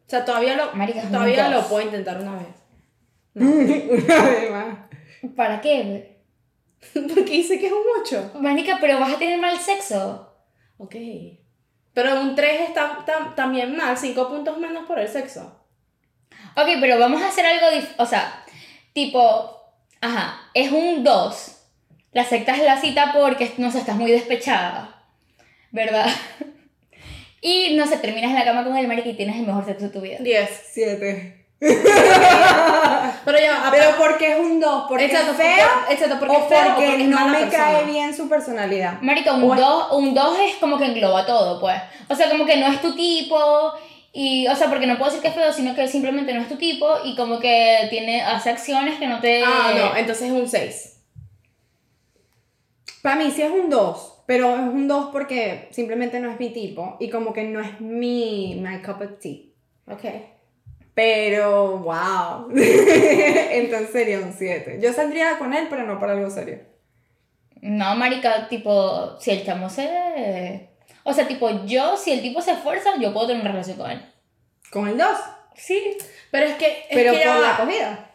O 0.06 0.11
sea, 0.11 0.24
todavía 0.24 0.56
lo, 0.56 0.72
Marica, 0.72 1.02
un 1.02 1.12
todavía 1.12 1.48
lo 1.50 1.68
puedo 1.68 1.85
intentar 1.85 2.18
una 2.20 2.37
vez. 2.37 2.46
Una 3.35 4.24
vez 4.24 4.50
más. 4.50 4.78
¿Para 5.37 5.61
qué? 5.61 6.16
Porque 6.94 7.22
dice 7.32 7.58
que 7.58 7.66
es 7.66 7.72
un 7.72 7.82
8. 8.02 8.32
Marica, 8.40 8.78
pero 8.80 8.98
vas 8.98 9.12
a 9.14 9.18
tener 9.18 9.38
mal 9.38 9.58
sexo. 9.58 10.32
Ok. 10.78 10.94
Pero 11.92 12.20
un 12.20 12.34
3 12.34 12.68
está 12.68 13.04
tam- 13.04 13.34
también 13.34 13.76
mal, 13.76 13.96
5 13.98 14.28
puntos 14.28 14.56
menos 14.58 14.86
por 14.86 14.98
el 14.98 15.08
sexo. 15.08 15.56
Ok, 16.56 16.68
pero 16.80 16.98
vamos 16.98 17.20
a 17.22 17.28
hacer 17.28 17.44
algo 17.44 17.66
dif- 17.68 17.94
O 17.98 18.06
sea, 18.06 18.44
tipo, 18.92 19.60
ajá, 20.00 20.40
es 20.54 20.70
un 20.72 21.04
2. 21.04 21.56
La 22.12 22.22
aceptas 22.22 22.58
la 22.60 22.80
cita 22.80 23.12
porque, 23.12 23.52
no 23.58 23.70
sé, 23.70 23.78
estás 23.78 23.96
muy 23.96 24.10
despechada. 24.10 25.04
¿Verdad? 25.70 26.06
Y 27.42 27.74
no 27.74 27.86
sé, 27.86 27.96
terminas 27.96 28.30
en 28.32 28.36
la 28.36 28.44
cama 28.44 28.64
con 28.64 28.76
el 28.76 28.86
marica 28.86 29.08
y 29.08 29.14
tienes 29.16 29.36
el 29.36 29.46
mejor 29.46 29.64
sexo 29.64 29.86
de 29.86 29.90
tu 29.92 30.02
vida. 30.02 30.18
10. 30.20 30.50
Siete. 30.72 31.39
Pero 33.24 33.38
ya, 33.38 33.68
Pero 33.70 33.90
porque 33.98 34.32
es 34.32 34.38
un 34.40 34.58
2, 34.60 34.84
porque 34.88 35.04
Exacto, 35.04 35.32
es 35.32 35.36
feo 35.36 35.66
por- 35.84 35.92
exacto, 35.92 36.16
porque 36.18 36.36
o 36.36 36.38
es 36.40 36.46
feo 36.48 36.58
porque 36.74 36.86
porque 36.86 37.02
es 37.02 37.08
no 37.08 37.28
me 37.28 37.38
persona. 37.40 37.64
cae 37.64 37.84
bien 37.84 38.14
su 38.16 38.28
personalidad. 38.28 39.00
Marica, 39.02 39.34
un 39.34 39.52
es- 39.52 39.58
2 39.60 39.86
un 39.92 40.14
dos 40.14 40.38
es 40.38 40.56
como 40.56 40.78
que 40.78 40.86
engloba 40.86 41.26
todo, 41.26 41.60
pues. 41.60 41.76
O 42.08 42.14
sea, 42.14 42.30
como 42.30 42.46
que 42.46 42.56
no 42.56 42.66
es 42.68 42.80
tu 42.80 42.94
tipo. 42.94 43.38
Y, 44.12 44.48
o 44.48 44.56
sea, 44.56 44.68
porque 44.68 44.86
no 44.88 44.96
puedo 44.98 45.10
decir 45.10 45.22
que 45.22 45.28
es 45.28 45.34
feo, 45.34 45.52
sino 45.52 45.74
que 45.76 45.86
simplemente 45.86 46.32
no 46.34 46.40
es 46.40 46.48
tu 46.48 46.56
tipo 46.56 46.88
y 47.04 47.14
como 47.14 47.38
que 47.38 47.86
tiene, 47.90 48.22
hace 48.22 48.50
acciones 48.50 48.98
que 48.98 49.06
no 49.06 49.20
te... 49.20 49.44
Ah, 49.44 49.72
no, 49.76 49.96
entonces 49.96 50.26
es 50.28 50.32
un 50.32 50.48
6. 50.48 50.96
Para 53.02 53.16
mí 53.16 53.30
sí 53.30 53.42
es 53.42 53.50
un 53.52 53.70
2, 53.70 54.22
pero 54.26 54.52
es 54.54 54.60
un 54.62 54.88
2 54.88 55.10
porque 55.12 55.68
simplemente 55.70 56.18
no 56.18 56.30
es 56.32 56.40
mi 56.40 56.50
tipo 56.50 56.96
y 56.98 57.08
como 57.08 57.32
que 57.32 57.44
no 57.44 57.60
es 57.60 57.80
mi 57.80 58.60
my 58.60 58.82
cup 58.82 59.00
of 59.02 59.20
tea. 59.20 59.42
Ok. 59.86 60.04
Pero, 61.02 61.78
wow. 61.78 62.50
Entonces 62.54 63.90
sería 63.90 64.18
un 64.18 64.34
7. 64.36 64.78
Yo 64.82 64.92
saldría 64.92 65.38
con 65.38 65.54
él, 65.54 65.66
pero 65.70 65.84
no 65.84 65.98
para 65.98 66.12
algo 66.12 66.28
serio. 66.28 66.58
No, 67.62 67.94
marica, 67.94 68.48
tipo, 68.48 69.18
si 69.18 69.30
el 69.30 69.44
chamo 69.46 69.70
se... 69.70 70.68
O 71.04 71.14
sea, 71.14 71.26
tipo, 71.26 71.64
yo, 71.64 71.96
si 71.96 72.12
el 72.12 72.20
tipo 72.20 72.42
se 72.42 72.52
esfuerza, 72.52 72.90
yo 73.00 73.14
puedo 73.14 73.28
tener 73.28 73.40
una 73.40 73.52
relación 73.52 73.78
con 73.78 73.90
él. 73.90 74.02
Con 74.70 74.88
el 74.88 74.98
2. 74.98 75.08
Sí. 75.56 75.96
Pero 76.30 76.46
es 76.46 76.54
que. 76.56 76.66
Es 76.66 76.84
Pero 76.90 77.12
que 77.14 77.18
por 77.26 77.40
la 77.40 77.56
comida. 77.56 78.10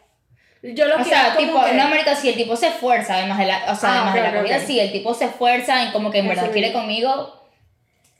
Yo 0.62 0.86
lo 0.86 0.94
O 0.94 0.98
que 0.98 1.04
sea, 1.04 1.36
tipo, 1.36 1.64
que- 1.64 1.72
no, 1.72 1.88
marica, 1.88 2.14
si 2.14 2.28
el 2.28 2.36
tipo 2.36 2.54
se 2.56 2.68
esfuerza, 2.68 3.16
además 3.16 3.38
de 3.38 3.46
la, 3.46 3.72
o 3.72 3.74
sea, 3.74 3.90
Ah, 3.90 3.96
además 3.96 4.14
de 4.14 4.20
ok, 4.20 4.26
la 4.26 4.36
comida, 4.36 4.56
ok. 4.58 4.62
si 4.64 4.78
el 4.80 4.92
tipo 4.92 5.12
se 5.14 5.24
esfuerza 5.26 5.82
en 5.82 5.90
como 5.92 6.10
que 6.12 6.20
en 6.20 6.28
verdad 6.28 6.50
quiere 6.52 6.72
conmigo, 6.72 7.10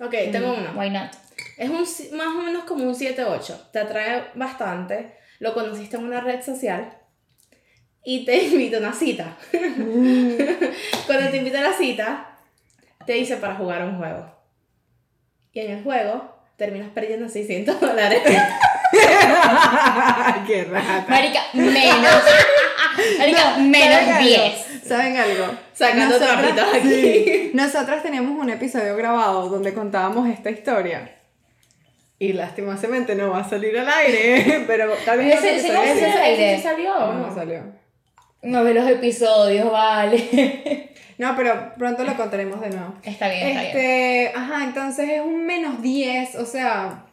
Ok, 0.01 0.15
tengo 0.33 0.53
uno. 0.55 0.73
why 0.77 0.91
not? 0.91 1.11
Es 1.57 1.71
un, 1.71 2.17
más 2.17 2.29
o 2.29 2.43
menos 2.43 2.65
como 2.65 2.85
un 2.85 2.95
7-8. 2.95 3.71
Te 3.71 3.79
atrae 3.79 4.27
bastante. 4.35 5.17
Lo 5.39 5.55
conociste 5.55 5.97
en 5.97 6.05
una 6.05 6.21
red 6.21 6.43
social. 6.43 6.99
Y 8.05 8.25
te 8.25 8.37
invita 8.45 8.77
a 8.77 8.81
una 8.81 8.93
cita. 8.93 9.37
Cuando 9.53 11.31
te 11.31 11.37
invita 11.37 11.61
a 11.61 11.71
la 11.71 11.73
cita, 11.73 12.39
te 13.07 13.15
dice 13.15 13.37
para 13.37 13.57
jugar 13.57 13.85
un 13.85 13.99
juego. 13.99 14.31
Y 15.53 15.61
en 15.61 15.71
el 15.73 15.83
juego 15.83 16.35
terminas 16.57 16.91
perdiendo 16.91 17.29
600 17.29 17.81
dólares. 17.81 18.23
Qué 20.47 20.65
rata. 20.65 21.07
Marica, 21.09 21.41
menos. 21.55 22.23
Marica, 23.19 23.39
¿saben 23.39 23.71
menos 23.71 23.97
algo? 23.97 24.21
10. 24.21 24.67
¿Saben 24.87 25.17
algo? 25.17 25.47
Sacando 25.73 26.19
trapitos 26.19 26.75
aquí. 26.75 26.89
sí, 26.89 27.51
nosotras 27.55 28.03
teníamos 28.03 28.39
un 28.39 28.51
episodio 28.51 28.97
grabado 28.97 29.49
donde 29.49 29.73
contábamos 29.75 30.29
esta 30.29 30.51
historia. 30.51 31.11
Y 32.19 32.33
lastimosamente 32.33 33.15
no 33.15 33.31
va 33.31 33.41
a 33.41 33.49
salir 33.49 33.77
al 33.79 33.89
aire, 33.89 34.65
pero 34.67 34.93
otro 34.93 35.17
no 35.17 35.23
se 35.23 35.49
aire. 35.49 36.55
¿Ese 36.55 36.63
salió 36.63 36.99
No, 36.99 37.13
no? 37.29 37.35
salió. 37.35 37.63
No 38.43 38.65
ve 38.65 38.75
los 38.75 38.89
episodios, 38.89 39.71
vale. 39.71 40.83
No, 41.19 41.35
pero 41.35 41.73
pronto 41.79 42.05
lo 42.05 42.15
contaremos 42.15 42.61
de 42.61 42.69
nuevo. 42.69 42.93
Está 43.03 43.31
bien, 43.31 43.49
está 43.49 43.61
bien. 43.63 43.67
Este, 43.69 44.33
ajá, 44.35 44.65
entonces 44.65 45.09
es 45.09 45.21
un 45.23 45.47
menos 45.47 45.81
10, 45.81 46.35
o 46.35 46.45
sea, 46.45 47.07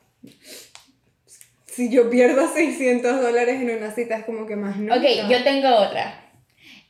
si 1.66 1.90
yo 1.90 2.10
pierdo 2.10 2.48
600 2.54 3.22
dólares 3.22 3.62
en 3.62 3.78
una 3.78 3.92
cita 3.92 4.18
es 4.18 4.26
como 4.26 4.46
que 4.46 4.56
más 4.56 4.78
no. 4.78 4.94
Ok, 4.96 5.04
yo 5.30 5.44
tengo 5.44 5.70
otra. 5.70 6.20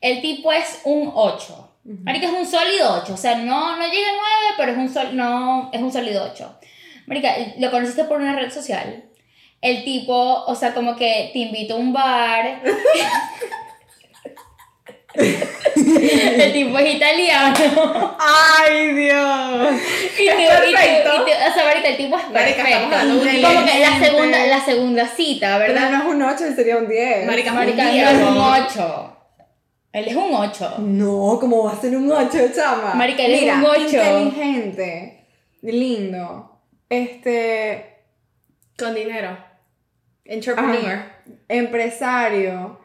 El 0.02 0.21
tipo 0.21 0.52
es 0.52 0.82
un 0.84 1.12
8. 1.13 1.69
Marica, 2.04 2.28
es 2.28 2.34
un 2.34 2.45
sólido 2.45 3.02
8. 3.04 3.13
O 3.13 3.17
sea, 3.17 3.38
no, 3.38 3.78
no 3.78 3.86
llega 3.88 4.10
a 4.10 4.13
9, 4.13 4.23
pero 4.58 4.71
es 4.71 4.78
un, 4.78 4.93
sol, 4.93 5.15
no, 5.15 5.69
es 5.71 5.82
un 5.82 5.91
sólido 5.91 6.30
8. 6.32 6.60
Marica, 7.08 7.34
lo 7.60 7.72
conociste 7.72 8.04
por 8.06 8.20
una 8.22 8.36
red 8.36 8.52
social. 8.52 9.04
El 9.62 9.84
tipo, 9.84 10.13
o 10.46 10.56
sea, 10.56 10.74
como 10.74 10.96
que 10.96 11.30
te 11.34 11.39
invita 11.39 11.74
a 11.74 11.78
un 11.78 11.94
bar. 11.94 12.62
el 15.16 16.54
tipo 16.54 16.80
es 16.80 16.96
italiano. 16.96 17.54
¡Ay, 18.20 18.94
Dios! 18.94 19.70
Y 20.20 20.26
te, 20.26 20.34
y 20.34 20.38
te- 20.38 20.48
perfecto. 20.48 21.12
y 21.22 21.26
te- 21.26 21.50
o 21.50 21.54
sea, 21.54 21.68
ahorita 21.70 21.89
el 21.89 21.98
tipo 21.98 22.18
es 22.18 22.30
Marica, 22.30 22.63
perfecto. 22.63 22.98
Como 23.48 23.66
que 23.66 23.80
la 23.80 24.00
segunda, 24.00 24.46
la 24.48 24.66
segunda 24.66 25.08
cita, 25.08 25.58
Pero 25.60 25.74
¿verdad? 25.74 25.92
no 25.92 25.98
es 26.00 26.06
un 26.16 26.22
8, 26.24 26.56
sería 26.56 26.78
un 26.78 26.88
10. 26.88 27.26
Marica, 27.28 27.54
Marica, 27.54 27.84
un 27.84 27.98
no 27.98 28.10
es 28.10 28.16
un 28.16 28.36
¿no? 28.36 28.52
8. 28.68 29.18
Él 29.94 30.08
es 30.08 30.16
un 30.16 30.34
8. 30.34 30.76
No, 30.80 31.38
¿cómo 31.39 31.63
va 31.66 31.74
a 31.74 31.80
ser 31.82 31.96
un 31.96 32.12
8, 32.12 32.38
chama? 32.56 32.96
Marica, 32.96 33.22
eres 33.24 33.42
Mira, 33.42 33.56
un 33.58 33.66
ocho. 33.66 33.82
inteligente, 33.84 35.28
lindo, 35.62 36.53
este, 37.01 37.97
Con 38.77 38.93
dinero. 38.95 39.38
Entrepreneur. 40.25 41.03
empresario, 41.49 42.79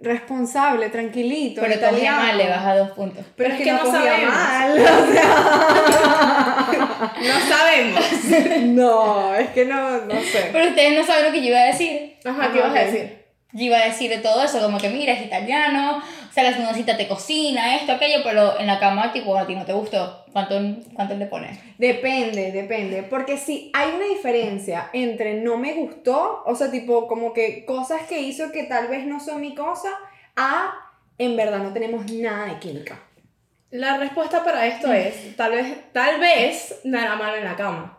responsable, 0.00 0.88
tranquilito, 0.88 1.60
Pero 1.60 1.74
italiano. 1.74 2.16
mal, 2.18 2.38
le 2.38 2.48
baja 2.48 2.76
dos 2.76 2.90
puntos. 2.92 3.26
Pero, 3.36 3.38
Pero 3.50 3.50
es 3.50 3.56
que, 3.58 3.64
que 3.64 3.72
no, 3.72 3.78
no 3.78 3.84
cogía 3.84 4.12
sabemos. 4.12 4.34
mal, 4.34 4.72
o 4.80 5.12
sea, 5.12 6.52
No 7.20 7.40
sabemos. 7.48 8.04
no, 8.74 9.34
es 9.34 9.50
que 9.50 9.64
no, 9.66 9.98
no 10.06 10.20
sé. 10.22 10.48
Pero 10.52 10.68
ustedes 10.70 10.98
no 10.98 11.04
saben 11.06 11.26
lo 11.26 11.32
que 11.32 11.40
yo 11.42 11.48
iba 11.48 11.58
a 11.60 11.66
decir. 11.66 12.16
Ajá, 12.24 12.50
¿qué 12.52 12.58
ibas 12.58 12.74
a 12.76 12.80
decir? 12.84 13.22
Yo 13.52 13.64
iba 13.64 13.76
a 13.78 13.84
decir 13.84 14.08
de 14.10 14.18
todo 14.18 14.42
eso, 14.42 14.60
como 14.62 14.78
que 14.78 14.88
mira, 14.88 15.12
es 15.12 15.26
italiano, 15.26 16.02
o 16.32 16.34
sea, 16.34 16.44
la 16.44 16.52
segunda 16.52 16.72
cita 16.72 16.96
te 16.96 17.06
cocina, 17.06 17.76
esto, 17.76 17.92
aquello, 17.92 18.22
pero 18.24 18.58
en 18.58 18.66
la 18.66 18.80
cama, 18.80 19.12
tipo, 19.12 19.36
a 19.36 19.46
ti 19.46 19.54
no 19.54 19.66
te 19.66 19.74
gustó. 19.74 20.24
¿Cuánto, 20.32 20.58
cuánto 20.94 21.14
le 21.14 21.26
pones? 21.26 21.58
Depende, 21.76 22.52
depende. 22.52 23.02
Porque 23.02 23.36
si 23.36 23.70
hay 23.74 23.90
una 23.94 24.06
diferencia 24.06 24.88
entre 24.94 25.42
no 25.42 25.58
me 25.58 25.74
gustó, 25.74 26.42
o 26.46 26.54
sea, 26.54 26.70
tipo, 26.70 27.06
como 27.06 27.34
que 27.34 27.66
cosas 27.66 28.04
que 28.08 28.22
hizo 28.22 28.50
que 28.50 28.62
tal 28.62 28.88
vez 28.88 29.04
no 29.04 29.20
son 29.20 29.42
mi 29.42 29.54
cosa, 29.54 29.90
a 30.34 30.72
en 31.18 31.36
verdad 31.36 31.58
no 31.58 31.74
tenemos 31.74 32.10
nada 32.10 32.46
de 32.46 32.58
química. 32.60 32.98
La 33.70 33.98
respuesta 33.98 34.42
para 34.42 34.66
esto 34.66 34.90
es, 34.90 35.36
tal 35.36 35.52
vez, 35.52 35.92
tal 35.92 36.18
vez 36.18 36.80
no 36.84 36.98
era 36.98 37.14
malo 37.14 37.36
en 37.36 37.44
la 37.44 37.56
cama. 37.56 37.98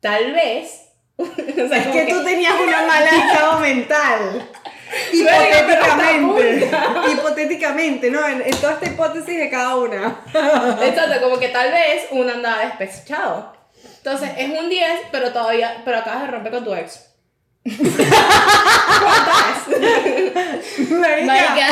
Tal 0.00 0.32
vez... 0.32 0.88
o 1.18 1.24
sea, 1.26 1.76
Es 1.76 1.86
como 1.86 1.92
que 1.92 2.06
tú 2.14 2.24
tenías 2.24 2.54
una 2.58 2.86
mala 2.86 3.10
estado 3.10 3.60
mental. 3.60 4.48
Hipotéticamente. 5.14 6.70
Hipotéticamente, 7.12 8.10
¿no? 8.10 8.26
En, 8.26 8.42
en 8.42 8.56
toda 8.56 8.74
esta 8.74 8.86
hipótesis 8.86 9.38
de 9.38 9.48
cada 9.50 9.76
una. 9.76 10.20
Exacto, 10.82 11.20
como 11.22 11.38
que 11.38 11.48
tal 11.48 11.70
vez 11.70 12.06
uno 12.10 12.32
andaba 12.32 12.64
despechado. 12.64 13.54
Entonces, 13.98 14.30
es 14.36 14.48
un 14.50 14.68
10, 14.68 14.86
pero 15.12 15.32
todavía, 15.32 15.82
pero 15.84 15.98
acabas 15.98 16.22
de 16.22 16.28
romper 16.28 16.52
con 16.52 16.64
tu 16.64 16.74
ex. 16.74 17.10
¿Cuánto 17.64 19.30
es? 19.70 20.90
Marica, 20.90 21.24
Marica, 21.26 21.68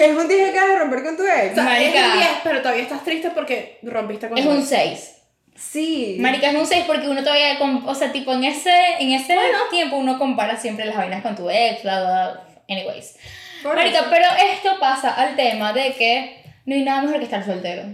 es 0.00 0.16
un 0.16 0.28
10 0.28 0.28
que 0.28 0.50
acabas 0.58 0.72
de 0.72 0.78
romper 0.78 1.02
con 1.04 1.16
tu 1.16 1.22
ex. 1.24 1.52
O 1.52 1.54
sea, 1.54 1.80
es 1.80 1.94
Marica. 1.94 2.06
un 2.06 2.18
10, 2.18 2.28
pero 2.44 2.62
todavía 2.62 2.82
estás 2.84 3.04
triste 3.04 3.30
porque 3.30 3.78
rompiste 3.82 4.28
con 4.28 4.38
es 4.38 4.44
tu 4.44 4.50
un 4.50 4.58
ex. 4.60 4.68
6. 4.68 5.16
Sí. 5.54 6.16
Marica, 6.18 6.48
es 6.50 6.56
un 6.56 6.66
6 6.66 6.84
porque 6.86 7.08
uno 7.08 7.22
todavía, 7.22 7.58
o 7.84 7.94
sea, 7.94 8.10
tipo 8.12 8.32
en 8.32 8.44
ese, 8.44 8.72
en 8.98 9.12
ese 9.12 9.36
tiempo 9.70 9.96
uno 9.96 10.18
compara 10.18 10.56
siempre 10.56 10.86
las 10.86 10.96
vainas 10.96 11.22
con 11.22 11.36
tu 11.36 11.50
ex, 11.50 11.82
bla, 11.82 12.00
bla, 12.00 12.10
bla. 12.32 12.42
Anyways. 12.72 13.16
Marica, 13.64 14.06
pero 14.10 14.26
esto 14.52 14.78
pasa 14.80 15.10
al 15.14 15.36
tema 15.36 15.72
de 15.72 15.92
que 15.94 16.42
no 16.66 16.74
hay 16.74 16.82
nada 16.82 17.02
mejor 17.02 17.18
que 17.18 17.24
estar 17.24 17.44
soltero. 17.44 17.84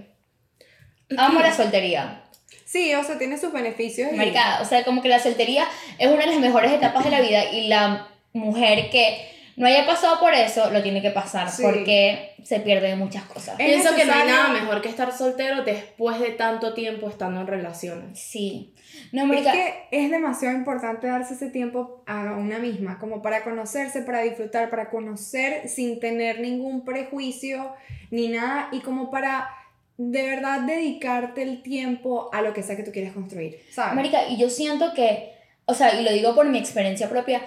Amo 1.16 1.40
la 1.40 1.52
soltería. 1.56 2.22
Sí, 2.64 2.94
o 2.94 3.02
sea, 3.02 3.18
tiene 3.18 3.38
sus 3.38 3.52
beneficios. 3.52 4.12
y- 4.12 4.16
Marica, 4.16 4.58
o 4.60 4.64
sea, 4.64 4.84
como 4.84 5.02
que 5.02 5.08
la 5.08 5.18
soltería 5.18 5.66
es 5.98 6.06
una 6.08 6.20
de 6.20 6.26
las 6.26 6.38
mejores 6.38 6.70
etapas 6.72 7.04
de 7.04 7.10
la 7.10 7.20
vida 7.20 7.50
y 7.52 7.68
la 7.68 8.08
mujer 8.32 8.90
que 8.90 9.37
no 9.58 9.66
haya 9.66 9.84
pasado 9.86 10.18
por 10.20 10.32
eso 10.34 10.70
lo 10.70 10.82
tiene 10.82 11.02
que 11.02 11.10
pasar 11.10 11.50
Sí. 11.50 11.62
porque 11.62 12.34
se 12.44 12.60
pierden 12.60 12.98
muchas 12.98 13.24
cosas. 13.24 13.56
Es 13.58 13.66
Pienso 13.66 13.94
que 13.94 14.04
no 14.04 14.12
hay 14.12 14.26
nada 14.28 14.48
mejor 14.48 14.80
que 14.80 14.88
estar 14.88 15.12
soltero 15.16 15.64
después 15.64 16.18
de 16.20 16.30
tanto 16.30 16.74
tiempo 16.74 17.08
estando 17.08 17.40
en 17.40 17.46
relaciones. 17.46 18.18
Sí. 18.18 18.72
No, 19.12 19.22
Es 19.22 19.28
marica, 19.28 19.52
que 19.52 19.88
es 19.90 20.10
demasiado 20.10 20.56
importante 20.56 21.06
darse 21.08 21.34
ese 21.34 21.50
tiempo 21.50 22.02
a 22.06 22.32
una 22.32 22.58
misma, 22.58 22.98
como 22.98 23.20
para 23.20 23.44
conocerse, 23.44 24.02
para 24.02 24.22
disfrutar, 24.22 24.70
para 24.70 24.90
conocer 24.90 25.68
sin 25.68 26.00
tener 26.00 26.40
ningún 26.40 26.84
prejuicio 26.84 27.74
ni 28.10 28.28
nada 28.28 28.68
y 28.72 28.80
como 28.80 29.10
para 29.10 29.50
de 29.98 30.22
verdad 30.22 30.60
dedicarte 30.60 31.42
el 31.42 31.62
tiempo 31.62 32.30
a 32.32 32.40
lo 32.40 32.54
que 32.54 32.62
sea 32.62 32.76
que 32.76 32.84
tú 32.84 32.92
quieres 32.92 33.12
construir, 33.12 33.60
¿sabes? 33.72 33.94
Marica, 33.94 34.28
y 34.28 34.36
yo 34.36 34.48
siento 34.48 34.94
que, 34.94 35.32
o 35.64 35.74
sea, 35.74 36.00
y 36.00 36.04
lo 36.04 36.12
digo 36.12 36.34
por 36.36 36.46
mi 36.46 36.58
experiencia 36.58 37.08
propia, 37.08 37.42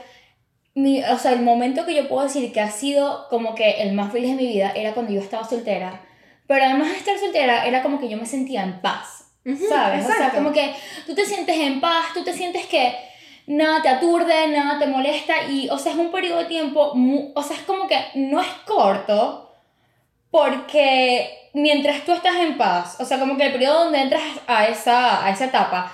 mi, 0.74 1.04
o 1.04 1.18
sea, 1.18 1.34
el 1.34 1.42
momento 1.42 1.86
que 1.86 1.96
yo 1.96 2.08
puedo 2.08 2.24
decir 2.24 2.52
que 2.54 2.62
ha 2.62 2.72
sido 2.72 3.28
como 3.30 3.56
que 3.56 3.82
el 3.82 3.94
más 3.94 4.12
feliz 4.12 4.32
de 4.32 4.44
mi 4.44 4.48
vida 4.48 4.72
era 4.76 4.94
cuando 4.94 5.12
yo 5.12 5.20
estaba 5.20 5.44
soltera. 5.44 6.02
Pero 6.48 6.66
además 6.66 6.90
de 6.90 6.98
estar 6.98 7.18
soltera, 7.18 7.66
era 7.66 7.82
como 7.82 8.00
que 8.00 8.10
yo 8.10 8.18
me 8.18 8.26
sentía 8.26 8.64
en 8.64 8.82
paz, 8.82 9.32
Ujú, 9.46 9.66
¿sabes? 9.70 10.04
O 10.04 10.08
sea, 10.08 10.16
exacto. 10.18 10.38
como 10.38 10.52
que 10.52 10.74
tú 11.06 11.16
te 11.16 11.26
sientes 11.26 11.58
en 11.58 11.80
paz, 11.82 12.08
tú 12.14 12.24
te 12.24 12.34
sientes 12.34 12.66
que 12.68 12.96
nada 13.48 13.82
te 13.82 13.90
aturde, 13.90 14.48
nada 14.50 14.80
te 14.80 14.88
molesta 14.88 15.44
y, 15.50 15.70
o 15.70 15.78
sea, 15.78 15.94
es 15.94 15.98
un 15.98 16.12
periodo 16.12 16.40
de 16.40 16.46
tiempo, 16.46 16.94
o 17.36 17.44
sea, 17.44 17.58
es 17.58 17.64
como 17.64 17.88
que 17.88 17.98
no 18.16 18.42
es 18.42 18.48
corto 18.66 19.54
porque 20.30 21.50
mientras 21.54 22.06
tú 22.06 22.14
estás 22.14 22.36
en 22.38 22.58
paz, 22.58 22.98
o 23.00 23.06
sea, 23.06 23.20
como 23.20 23.38
que 23.38 23.48
el 23.48 23.52
periodo 23.52 23.86
donde 23.86 24.02
entras 24.02 24.24
a 24.48 24.68
esa, 24.68 25.26
a 25.26 25.30
esa 25.30 25.46
etapa, 25.46 25.92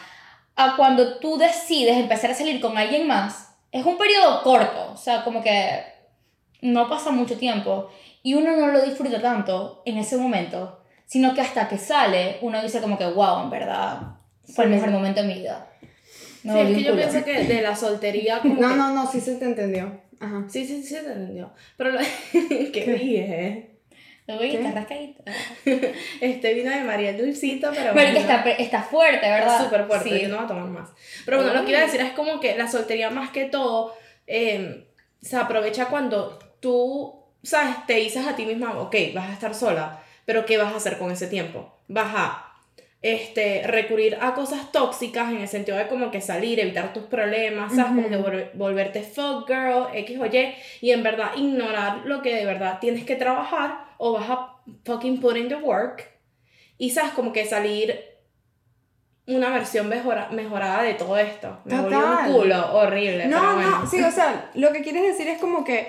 a 0.56 0.76
cuando 0.76 1.18
tú 1.20 1.38
decides 1.38 1.98
empezar 1.98 2.32
a 2.32 2.36
salir 2.36 2.60
con 2.62 2.78
alguien 2.78 3.08
más, 3.08 3.47
es 3.72 3.86
un 3.86 3.98
periodo 3.98 4.42
corto, 4.44 4.92
o 4.94 4.98
sea, 4.98 5.24
como 5.24 5.42
que 5.44 5.84
no 6.62 6.90
pasa 6.90 7.12
mucho 7.12 7.38
tiempo 7.38 7.90
y 8.24 8.34
uno 8.34 8.56
no 8.56 8.68
lo 8.68 8.82
disfruta 8.82 9.22
tanto 9.22 9.82
en 9.86 9.98
ese 9.98 10.18
momento, 10.18 10.82
sino 11.06 11.34
que 11.34 11.42
hasta 11.42 11.68
que 11.68 11.78
sale 11.78 12.38
uno 12.42 12.62
dice 12.62 12.82
como 12.82 12.98
que, 12.98 13.06
wow, 13.06 13.44
en 13.44 13.50
verdad, 13.50 14.02
fue 14.56 14.66
el 14.66 14.72
mejor 14.72 14.90
momento 14.92 15.22
de 15.22 15.28
mi 15.28 15.34
vida. 15.36 15.70
Me 16.44 16.54
Sí, 16.54 16.60
es 16.60 16.78
que 16.78 16.84
yo 16.84 16.96
pienso 16.96 17.24
que 17.26 17.44
de 17.44 17.62
la 17.62 17.76
soltería 17.76 18.40
como 18.42 18.56
No, 18.62 18.70
que- 18.70 18.76
no, 18.76 18.94
no, 18.94 19.08
sí 19.12 19.20
se 19.22 19.36
te 19.36 19.46
entendió. 19.46 20.02
Ajá. 20.20 20.46
Sí, 20.50 20.66
sí, 20.66 20.82
sí, 20.82 20.96
te 20.96 21.12
entendió. 21.12 21.52
Pero 21.78 21.92
lo... 21.92 22.00
¿Qué 22.32 22.98
dije? 23.00 23.77
Uy, 24.28 24.56
está 24.56 24.72
rascadita. 24.72 25.24
Este 26.22 26.54
vino 26.54 26.70
de 26.70 26.82
María 26.84 27.14
Dulcito, 27.14 27.72
pero... 27.74 27.94
Marica, 27.96 28.12
bueno. 28.14 28.20
está, 28.20 28.52
está 28.52 28.82
fuerte, 28.84 29.26
¿verdad? 29.30 29.54
Está 29.54 29.64
súper 29.64 29.86
fuerte, 29.86 30.10
Sí. 30.10 30.22
yo 30.22 30.28
no 30.30 30.36
voy 30.36 30.46
a 30.46 30.48
tomar 30.48 30.66
más. 30.66 30.90
Pero 31.26 31.38
bueno, 31.38 31.54
lo 31.54 31.64
que 31.64 31.72
iba 31.72 31.80
a 31.80 31.84
decir 31.86 32.02
es 32.02 32.12
como 32.12 32.40
que 32.40 32.58
la 32.58 32.68
soltería 32.68 33.10
más 33.10 33.30
que 33.30 33.46
todo 33.46 33.96
eh, 34.28 34.86
se 35.22 35.38
aprovecha 35.38 35.86
cuando 35.86 36.40
tú, 36.60 37.24
¿sabes? 37.44 37.76
Te 37.88 37.94
dices 37.96 38.28
a 38.28 38.36
ti 38.36 38.46
misma, 38.46 38.78
ok, 38.80 38.96
vas 39.14 39.30
a 39.30 39.34
estar 39.34 39.56
sola, 39.56 40.00
pero 40.26 40.46
¿qué 40.46 40.58
vas 40.58 40.74
a 40.74 40.78
hacer 40.78 40.98
con 40.98 41.10
ese 41.12 41.28
tiempo? 41.28 41.74
Vas 41.88 42.14
a 42.14 42.44
este, 43.02 43.62
recurrir 43.66 44.18
a 44.20 44.34
cosas 44.34 44.72
tóxicas 44.74 45.30
en 45.32 45.38
el 45.38 45.48
sentido 45.48 45.78
de 45.78 45.88
como 45.88 46.12
que 46.12 46.20
salir, 46.20 46.60
evitar 46.60 46.92
tus 46.92 47.04
problemas, 47.04 47.74
¿sabes? 47.74 47.94
Como 47.94 48.10
que 48.10 48.18
volver- 48.18 48.52
volverte 48.56 49.04
fuck 49.04 49.48
girl, 49.48 49.86
X 49.94 50.20
o 50.20 50.26
Y, 50.26 50.54
y 50.82 50.92
en 50.92 51.04
verdad 51.04 51.32
ignorar 51.38 52.00
lo 52.04 52.22
que 52.22 52.36
de 52.36 52.44
verdad 52.46 52.80
tienes 52.82 53.06
que 53.06 53.16
trabajar 53.16 53.87
o 53.98 54.14
vas 54.14 54.30
a 54.30 54.56
fucking 54.86 55.20
put 55.20 55.38
in 55.38 55.48
the 55.48 55.56
work 55.56 56.04
y 56.78 56.90
sabes 56.92 57.12
como 57.12 57.34
que 57.34 57.46
salir 57.46 58.00
una 59.28 59.50
versión 59.50 59.90
mejora- 59.90 60.30
mejorada 60.32 60.84
de 60.84 60.94
todo 60.94 61.18
esto. 61.18 61.58
Me 61.66 61.76
Total. 61.76 62.30
un 62.30 62.34
culo 62.34 62.74
horrible. 62.78 63.28
No, 63.28 63.40
pero 63.42 63.54
bueno. 63.56 63.80
no, 63.82 63.90
sí, 63.90 64.02
o 64.02 64.12
sea, 64.12 64.52
lo 64.54 64.72
que 64.72 64.82
quieres 64.82 65.04
decir 65.04 65.28
es 65.28 65.38
como 65.40 65.66
que, 65.66 65.88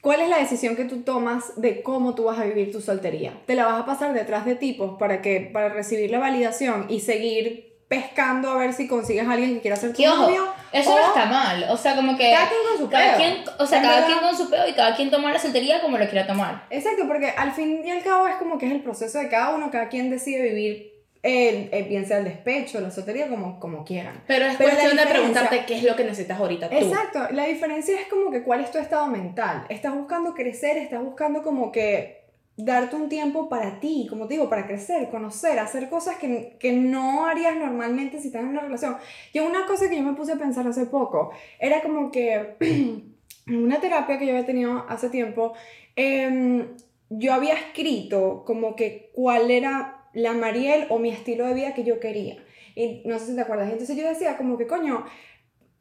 ¿cuál 0.00 0.20
es 0.22 0.28
la 0.30 0.38
decisión 0.38 0.74
que 0.74 0.84
tú 0.86 1.02
tomas 1.02 1.60
de 1.60 1.82
cómo 1.82 2.14
tú 2.14 2.24
vas 2.24 2.38
a 2.38 2.44
vivir 2.44 2.72
tu 2.72 2.80
soltería? 2.80 3.34
¿Te 3.46 3.54
la 3.56 3.66
vas 3.66 3.82
a 3.82 3.84
pasar 3.84 4.14
detrás 4.14 4.46
de 4.46 4.54
tipos 4.54 4.98
para 4.98 5.20
que, 5.20 5.40
para 5.52 5.68
recibir 5.68 6.10
la 6.10 6.18
validación 6.18 6.86
y 6.88 7.00
seguir 7.00 7.71
pescando 7.96 8.50
a 8.50 8.56
ver 8.56 8.72
si 8.72 8.88
consigues 8.88 9.26
a 9.28 9.32
alguien 9.32 9.54
que 9.54 9.60
quiera 9.60 9.76
ser 9.76 9.92
tu 9.92 10.02
novio? 10.02 10.46
Eso 10.72 10.94
o 10.94 10.98
no 10.98 11.06
está 11.08 11.26
mal. 11.26 11.66
O 11.68 11.76
sea, 11.76 11.94
como 11.94 12.16
que. 12.16 12.30
Cada 12.32 12.48
quien 12.48 12.60
con 12.70 12.78
su 12.78 12.88
cada 12.90 13.16
quien, 13.16 13.44
o 13.58 13.66
sea, 13.66 13.78
En 13.78 13.84
cada 13.84 13.94
verdad. 14.00 14.06
quien 14.08 14.18
con 14.20 14.36
su 14.38 14.50
pedo 14.50 14.66
y 14.68 14.72
cada 14.72 14.96
quien 14.96 15.10
toma 15.10 15.30
la 15.32 15.38
soltería 15.38 15.80
como 15.82 15.98
lo 15.98 16.06
quiera 16.08 16.26
tomar. 16.26 16.64
Exacto, 16.70 17.04
porque 17.06 17.28
al 17.36 17.52
fin 17.52 17.82
y 17.84 17.90
al 17.90 18.02
cabo 18.02 18.26
es 18.28 18.36
como 18.36 18.56
que 18.58 18.66
es 18.66 18.72
el 18.72 18.80
proceso 18.82 19.18
de 19.18 19.28
cada 19.28 19.54
uno, 19.54 19.70
cada 19.70 19.88
quien 19.88 20.08
decide 20.08 20.42
vivir, 20.42 20.92
el, 21.22 21.68
el- 21.72 21.84
bien 21.84 22.06
sea 22.06 22.18
el 22.18 22.24
despecho, 22.24 22.80
la 22.80 22.90
soltería, 22.90 23.28
como, 23.28 23.60
como 23.60 23.84
quieran. 23.84 24.22
Pero 24.26 24.46
es 24.46 24.56
Pero 24.56 24.70
cuestión 24.70 24.96
de 24.96 25.06
preguntarte 25.06 25.64
qué 25.66 25.76
es 25.76 25.82
lo 25.84 25.94
que 25.94 26.04
necesitas 26.04 26.40
ahorita 26.40 26.68
tú. 26.70 26.76
Exacto, 26.76 27.28
la 27.32 27.44
diferencia 27.44 28.00
es 28.00 28.06
como 28.08 28.30
que 28.30 28.42
cuál 28.42 28.60
es 28.60 28.70
tu 28.70 28.78
estado 28.78 29.06
mental. 29.08 29.64
Estás 29.68 29.94
buscando 29.94 30.32
crecer, 30.34 30.78
estás 30.78 31.02
buscando 31.02 31.42
como 31.42 31.70
que 31.70 32.21
darte 32.56 32.96
un 32.96 33.08
tiempo 33.08 33.48
para 33.48 33.80
ti, 33.80 34.06
como 34.08 34.26
te 34.26 34.34
digo, 34.34 34.48
para 34.48 34.66
crecer, 34.66 35.08
conocer, 35.10 35.58
hacer 35.58 35.88
cosas 35.88 36.16
que, 36.16 36.56
que 36.58 36.72
no 36.72 37.26
harías 37.26 37.56
normalmente 37.56 38.20
si 38.20 38.28
estás 38.28 38.42
en 38.42 38.48
una 38.48 38.60
relación. 38.60 38.96
Yo 39.32 39.46
una 39.46 39.66
cosa 39.66 39.88
que 39.88 39.96
yo 39.96 40.02
me 40.02 40.14
puse 40.14 40.32
a 40.32 40.36
pensar 40.36 40.66
hace 40.66 40.86
poco, 40.86 41.30
era 41.58 41.80
como 41.82 42.10
que 42.10 42.56
en 42.60 43.14
una 43.64 43.80
terapia 43.80 44.18
que 44.18 44.26
yo 44.26 44.32
había 44.32 44.46
tenido 44.46 44.84
hace 44.88 45.08
tiempo, 45.08 45.54
em, 45.96 46.68
yo 47.08 47.32
había 47.34 47.54
escrito 47.54 48.44
como 48.46 48.76
que 48.76 49.10
cuál 49.14 49.50
era 49.50 50.06
la 50.12 50.32
Mariel 50.32 50.86
o 50.90 50.98
mi 50.98 51.10
estilo 51.10 51.46
de 51.46 51.54
vida 51.54 51.74
que 51.74 51.84
yo 51.84 52.00
quería. 52.00 52.36
Y 52.74 53.02
no 53.04 53.18
sé 53.18 53.26
si 53.26 53.34
te 53.34 53.42
acuerdas. 53.42 53.70
Entonces 53.70 53.96
yo 53.96 54.08
decía 54.08 54.36
como 54.36 54.56
que, 54.56 54.66
coño, 54.66 55.04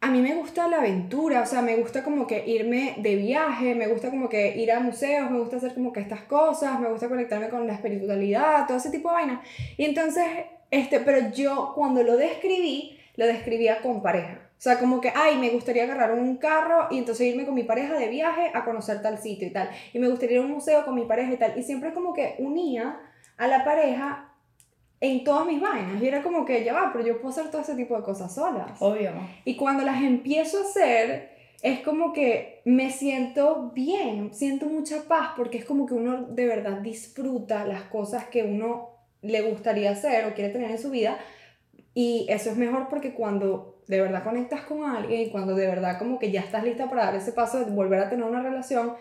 a 0.03 0.09
mí 0.09 0.19
me 0.19 0.33
gusta 0.33 0.67
la 0.67 0.79
aventura, 0.79 1.43
o 1.43 1.45
sea, 1.45 1.61
me 1.61 1.75
gusta 1.75 2.03
como 2.03 2.25
que 2.25 2.43
irme 2.47 2.95
de 2.97 3.15
viaje, 3.15 3.75
me 3.75 3.85
gusta 3.85 4.09
como 4.09 4.29
que 4.29 4.57
ir 4.57 4.71
a 4.71 4.79
museos, 4.79 5.29
me 5.29 5.37
gusta 5.37 5.57
hacer 5.57 5.75
como 5.75 5.93
que 5.93 5.99
estas 5.99 6.21
cosas, 6.21 6.79
me 6.79 6.89
gusta 6.89 7.07
conectarme 7.07 7.49
con 7.49 7.67
la 7.67 7.73
espiritualidad, 7.73 8.65
todo 8.65 8.77
ese 8.77 8.89
tipo 8.89 9.09
de 9.09 9.15
vainas. 9.15 9.45
Y 9.77 9.85
entonces, 9.85 10.25
este, 10.71 11.01
pero 11.01 11.29
yo 11.29 11.73
cuando 11.75 12.01
lo 12.01 12.17
describí, 12.17 12.97
lo 13.15 13.27
describía 13.27 13.79
con 13.81 14.01
pareja. 14.01 14.39
O 14.57 14.63
sea, 14.63 14.79
como 14.79 15.01
que, 15.01 15.13
ay, 15.13 15.37
me 15.37 15.49
gustaría 15.51 15.83
agarrar 15.83 16.13
un 16.13 16.37
carro 16.37 16.87
y 16.89 16.97
entonces 16.97 17.27
irme 17.27 17.45
con 17.45 17.53
mi 17.53 17.63
pareja 17.63 17.93
de 17.93 18.07
viaje 18.07 18.49
a 18.55 18.65
conocer 18.65 19.03
tal 19.03 19.19
sitio 19.19 19.47
y 19.47 19.51
tal. 19.51 19.69
Y 19.93 19.99
me 19.99 20.09
gustaría 20.09 20.37
ir 20.37 20.41
a 20.41 20.45
un 20.45 20.51
museo 20.51 20.83
con 20.83 20.95
mi 20.95 21.05
pareja 21.05 21.33
y 21.33 21.37
tal. 21.37 21.57
Y 21.59 21.61
siempre 21.61 21.93
como 21.93 22.13
que 22.13 22.35
unía 22.39 22.99
a 23.37 23.47
la 23.47 23.63
pareja 23.63 24.30
en 25.01 25.23
todas 25.23 25.47
mis 25.47 25.59
vainas. 25.59 26.01
Y 26.01 26.07
era 26.07 26.21
como 26.21 26.45
que, 26.45 26.63
ya 26.63 26.73
va, 26.73 26.91
pero 26.93 27.05
yo 27.05 27.15
puedo 27.19 27.29
hacer 27.29 27.49
todo 27.51 27.61
ese 27.61 27.75
tipo 27.75 27.97
de 27.97 28.03
cosas 28.03 28.33
solas. 28.33 28.79
Obvio. 28.79 29.11
Y 29.43 29.57
cuando 29.57 29.83
las 29.83 30.01
empiezo 30.01 30.59
a 30.59 30.61
hacer, 30.61 31.31
es 31.63 31.79
como 31.81 32.13
que 32.13 32.61
me 32.65 32.91
siento 32.91 33.71
bien, 33.73 34.33
siento 34.33 34.67
mucha 34.67 35.03
paz, 35.07 35.31
porque 35.35 35.57
es 35.57 35.65
como 35.65 35.85
que 35.87 35.95
uno 35.95 36.27
de 36.27 36.45
verdad 36.45 36.77
disfruta 36.77 37.65
las 37.65 37.81
cosas 37.83 38.25
que 38.25 38.43
uno 38.43 38.91
le 39.21 39.41
gustaría 39.41 39.91
hacer 39.91 40.25
o 40.25 40.33
quiere 40.33 40.51
tener 40.51 40.71
en 40.71 40.79
su 40.79 40.91
vida. 40.91 41.17
Y 41.93 42.27
eso 42.29 42.51
es 42.51 42.57
mejor 42.57 42.87
porque 42.87 43.13
cuando 43.13 43.81
de 43.87 43.99
verdad 43.99 44.23
conectas 44.23 44.61
con 44.61 44.85
alguien 44.85 45.21
y 45.21 45.29
cuando 45.29 45.55
de 45.55 45.67
verdad 45.67 45.99
como 45.99 46.17
que 46.17 46.31
ya 46.31 46.41
estás 46.41 46.63
lista 46.63 46.89
para 46.89 47.05
dar 47.05 47.15
ese 47.15 47.33
paso 47.33 47.59
de 47.59 47.71
volver 47.71 47.99
a 47.99 48.09
tener 48.09 48.23
una 48.23 48.41
relación, 48.41 48.93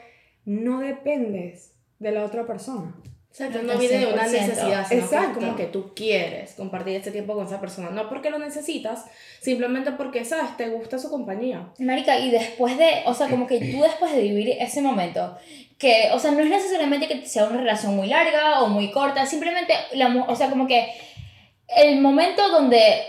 no 0.44 0.80
dependes 0.80 1.74
de 1.98 2.10
la 2.10 2.24
otra 2.24 2.46
persona. 2.46 2.96
Exacto, 3.30 3.62
no 3.62 3.78
viene 3.78 3.98
de 3.98 4.12
una 4.12 4.26
100%. 4.26 4.30
necesidad, 4.32 4.86
sino 4.86 4.88
que 4.88 4.94
es 4.96 5.04
Exacto. 5.04 5.38
como 5.38 5.56
que 5.56 5.66
tú 5.66 5.92
quieres 5.94 6.54
compartir 6.54 6.96
este 6.96 7.12
tiempo 7.12 7.34
con 7.34 7.46
esa 7.46 7.60
persona. 7.60 7.90
No 7.90 8.08
porque 8.08 8.28
lo 8.30 8.38
necesitas, 8.38 9.04
simplemente 9.40 9.92
porque, 9.92 10.24
¿sabes? 10.24 10.56
Te 10.56 10.68
gusta 10.68 10.98
su 10.98 11.10
compañía. 11.10 11.68
Marica, 11.78 12.18
y 12.18 12.30
después 12.30 12.76
de, 12.76 13.02
o 13.06 13.14
sea, 13.14 13.28
como 13.28 13.46
que 13.46 13.58
tú 13.72 13.82
después 13.82 14.12
de 14.12 14.22
vivir 14.22 14.56
ese 14.58 14.82
momento, 14.82 15.36
que, 15.78 16.10
o 16.12 16.18
sea, 16.18 16.32
no 16.32 16.40
es 16.40 16.50
necesariamente 16.50 17.06
que 17.06 17.24
sea 17.26 17.44
una 17.44 17.58
relación 17.58 17.94
muy 17.94 18.08
larga 18.08 18.62
o 18.62 18.66
muy 18.68 18.90
corta, 18.90 19.24
simplemente, 19.26 19.74
la, 19.92 20.08
o 20.26 20.34
sea, 20.34 20.50
como 20.50 20.66
que 20.66 20.92
el 21.76 22.00
momento 22.00 22.48
donde 22.48 23.02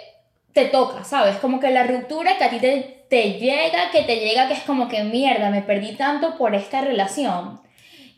te 0.53 0.65
toca, 0.65 1.03
¿sabes? 1.03 1.37
Como 1.37 1.59
que 1.59 1.71
la 1.71 1.83
ruptura 1.83 2.37
que 2.37 2.43
a 2.43 2.49
ti 2.49 2.59
te, 2.59 3.05
te 3.09 3.33
llega, 3.39 3.89
que 3.91 4.03
te 4.03 4.17
llega, 4.17 4.47
que 4.47 4.53
es 4.53 4.61
como 4.61 4.87
que 4.87 5.03
mierda, 5.03 5.49
me 5.49 5.61
perdí 5.63 5.93
tanto 5.95 6.37
por 6.37 6.53
esta 6.53 6.81
relación, 6.81 7.60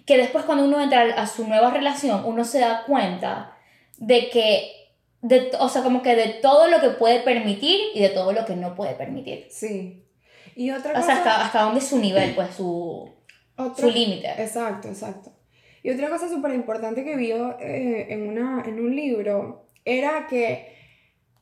que 0.05 0.17
después 0.17 0.45
cuando 0.45 0.65
uno 0.65 0.81
entra 0.81 1.01
a 1.15 1.27
su 1.27 1.47
nueva 1.47 1.71
relación, 1.71 2.23
uno 2.25 2.43
se 2.45 2.59
da 2.59 2.83
cuenta 2.85 3.57
de 3.97 4.29
que, 4.29 4.71
de, 5.21 5.51
o 5.59 5.69
sea, 5.69 5.83
como 5.83 6.01
que 6.01 6.15
de 6.15 6.29
todo 6.41 6.67
lo 6.67 6.81
que 6.81 6.89
puede 6.89 7.21
permitir 7.21 7.79
y 7.93 8.01
de 8.01 8.09
todo 8.09 8.33
lo 8.33 8.45
que 8.45 8.55
no 8.55 8.75
puede 8.75 8.93
permitir. 8.95 9.47
Sí. 9.49 10.05
Y 10.55 10.71
otra 10.71 10.91
O 10.91 10.95
cosa... 10.95 11.05
sea, 11.05 11.15
hasta, 11.17 11.45
hasta 11.45 11.61
dónde 11.61 11.79
es 11.79 11.87
su 11.87 11.99
nivel, 11.99 12.35
pues 12.35 12.55
su, 12.55 13.09
su 13.77 13.89
límite. 13.89 14.29
Exacto, 14.37 14.87
exacto. 14.89 15.31
Y 15.81 15.89
otra 15.89 16.09
cosa 16.09 16.29
súper 16.29 16.53
importante 16.53 17.03
que 17.03 17.15
vio 17.15 17.59
eh, 17.59 18.07
en, 18.09 18.27
una, 18.27 18.63
en 18.65 18.79
un 18.79 18.95
libro 18.95 19.67
era 19.85 20.27
que 20.27 20.73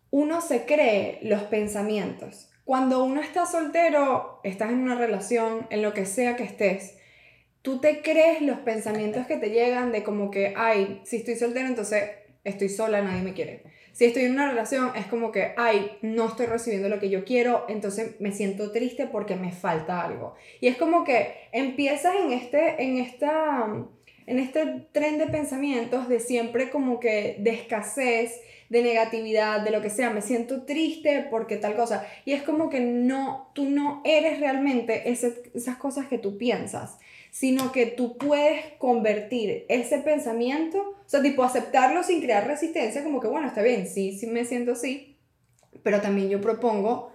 uno 0.09 0.41
se 0.41 0.65
cree 0.65 1.19
los 1.21 1.43
pensamientos. 1.43 2.49
Cuando 2.65 3.03
uno 3.03 3.21
está 3.21 3.45
soltero, 3.45 4.39
estás 4.43 4.71
en 4.71 4.79
una 4.79 4.95
relación, 4.95 5.67
en 5.69 5.81
lo 5.81 5.93
que 5.93 6.05
sea 6.05 6.35
que 6.35 6.43
estés, 6.43 6.97
tú 7.61 7.79
te 7.79 8.01
crees 8.01 8.41
los 8.41 8.59
pensamientos 8.59 9.27
que 9.27 9.37
te 9.37 9.49
llegan 9.49 9.91
de 9.91 10.03
como 10.03 10.31
que, 10.31 10.53
ay, 10.55 11.01
si 11.03 11.17
estoy 11.17 11.35
soltero, 11.35 11.67
entonces 11.67 12.03
estoy 12.43 12.69
sola, 12.69 13.01
nadie 13.01 13.21
me 13.21 13.33
quiere. 13.33 13.63
Si 13.93 14.05
estoy 14.05 14.23
en 14.23 14.33
una 14.33 14.49
relación, 14.49 14.91
es 14.95 15.05
como 15.07 15.31
que, 15.31 15.53
ay, 15.57 15.97
no 16.01 16.27
estoy 16.27 16.45
recibiendo 16.45 16.87
lo 16.87 16.99
que 16.99 17.09
yo 17.09 17.25
quiero, 17.25 17.65
entonces 17.67 18.19
me 18.19 18.31
siento 18.31 18.71
triste 18.71 19.05
porque 19.05 19.35
me 19.35 19.51
falta 19.51 20.01
algo. 20.01 20.35
Y 20.61 20.67
es 20.67 20.77
como 20.77 21.03
que 21.03 21.33
empiezas 21.51 22.15
en 22.15 22.31
este, 22.31 22.81
en 22.81 22.97
esta, 22.97 23.67
en 24.25 24.39
este 24.39 24.87
tren 24.93 25.17
de 25.17 25.27
pensamientos 25.27 26.07
de 26.07 26.19
siempre 26.21 26.69
como 26.69 26.99
que 26.99 27.35
de 27.39 27.51
escasez, 27.51 28.39
de 28.69 28.81
negatividad, 28.81 29.59
de 29.59 29.71
lo 29.71 29.81
que 29.81 29.89
sea, 29.89 30.11
me 30.11 30.21
siento 30.21 30.63
triste 30.63 31.27
porque 31.29 31.57
tal 31.57 31.75
cosa. 31.75 32.07
Y 32.23 32.31
es 32.31 32.41
como 32.41 32.69
que 32.69 32.79
no, 32.79 33.51
tú 33.53 33.65
no 33.69 34.01
eres 34.05 34.39
realmente 34.39 35.11
esas 35.11 35.75
cosas 35.75 36.07
que 36.07 36.17
tú 36.17 36.37
piensas, 36.37 36.97
sino 37.31 37.71
que 37.71 37.85
tú 37.87 38.17
puedes 38.17 38.63
convertir 38.77 39.65
ese 39.69 39.97
pensamiento, 39.99 40.77
o 40.79 41.09
sea, 41.09 41.21
tipo 41.21 41.43
aceptarlo 41.43 42.03
sin 42.03 42.21
crear 42.21 42.45
resistencia, 42.45 43.03
como 43.03 43.19
que 43.21 43.27
bueno, 43.27 43.47
está 43.47 43.61
bien, 43.63 43.87
sí, 43.87 44.15
sí 44.17 44.27
me 44.27 44.45
siento 44.45 44.73
así, 44.73 45.17
pero 45.81 46.01
también 46.01 46.29
yo 46.29 46.41
propongo 46.41 47.11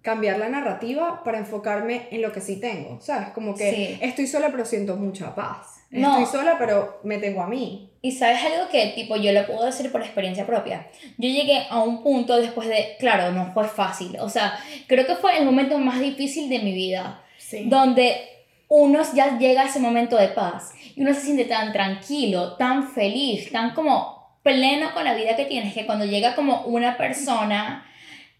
cambiar 0.00 0.38
la 0.38 0.48
narrativa 0.48 1.22
para 1.24 1.38
enfocarme 1.38 2.06
en 2.10 2.22
lo 2.22 2.32
que 2.32 2.40
sí 2.40 2.58
tengo, 2.58 3.00
¿sabes? 3.02 3.28
Como 3.30 3.54
que 3.54 3.70
Sí. 3.70 3.98
estoy 4.00 4.26
sola 4.26 4.48
pero 4.50 4.64
siento 4.64 4.96
mucha 4.96 5.34
paz. 5.34 5.80
No. 5.90 6.18
Estoy 6.18 6.40
sola 6.40 6.56
pero 6.58 7.00
me 7.02 7.18
tengo 7.18 7.42
a 7.42 7.48
mí. 7.48 7.90
Y 8.00 8.12
sabes 8.12 8.38
algo 8.44 8.70
que, 8.70 8.92
tipo, 8.94 9.16
yo 9.16 9.32
lo 9.32 9.44
puedo 9.46 9.66
decir 9.66 9.92
por 9.92 10.00
experiencia 10.00 10.46
propia. 10.46 10.88
Yo 11.18 11.28
llegué 11.28 11.66
a 11.68 11.82
un 11.82 12.02
punto 12.02 12.36
después 12.38 12.66
de, 12.68 12.96
claro, 12.98 13.32
no 13.32 13.52
fue 13.52 13.68
fácil. 13.68 14.16
O 14.20 14.30
sea, 14.30 14.58
creo 14.86 15.04
que 15.04 15.16
fue 15.16 15.36
el 15.36 15.44
momento 15.44 15.76
más 15.78 16.00
difícil 16.00 16.48
de 16.48 16.60
mi 16.60 16.72
vida. 16.72 17.22
Sí. 17.36 17.64
Donde 17.68 18.39
uno 18.72 19.02
ya 19.14 19.36
llega 19.36 19.62
a 19.62 19.66
ese 19.66 19.80
momento 19.80 20.16
de 20.16 20.28
paz. 20.28 20.72
Y 20.94 21.02
uno 21.02 21.12
se 21.12 21.22
siente 21.22 21.44
tan 21.44 21.72
tranquilo, 21.72 22.56
tan 22.56 22.88
feliz, 22.88 23.50
tan 23.50 23.74
como 23.74 24.38
pleno 24.44 24.94
con 24.94 25.02
la 25.04 25.14
vida 25.14 25.34
que 25.36 25.44
tienes, 25.44 25.74
que 25.74 25.86
cuando 25.86 26.04
llega 26.04 26.36
como 26.36 26.62
una 26.62 26.96
persona, 26.96 27.84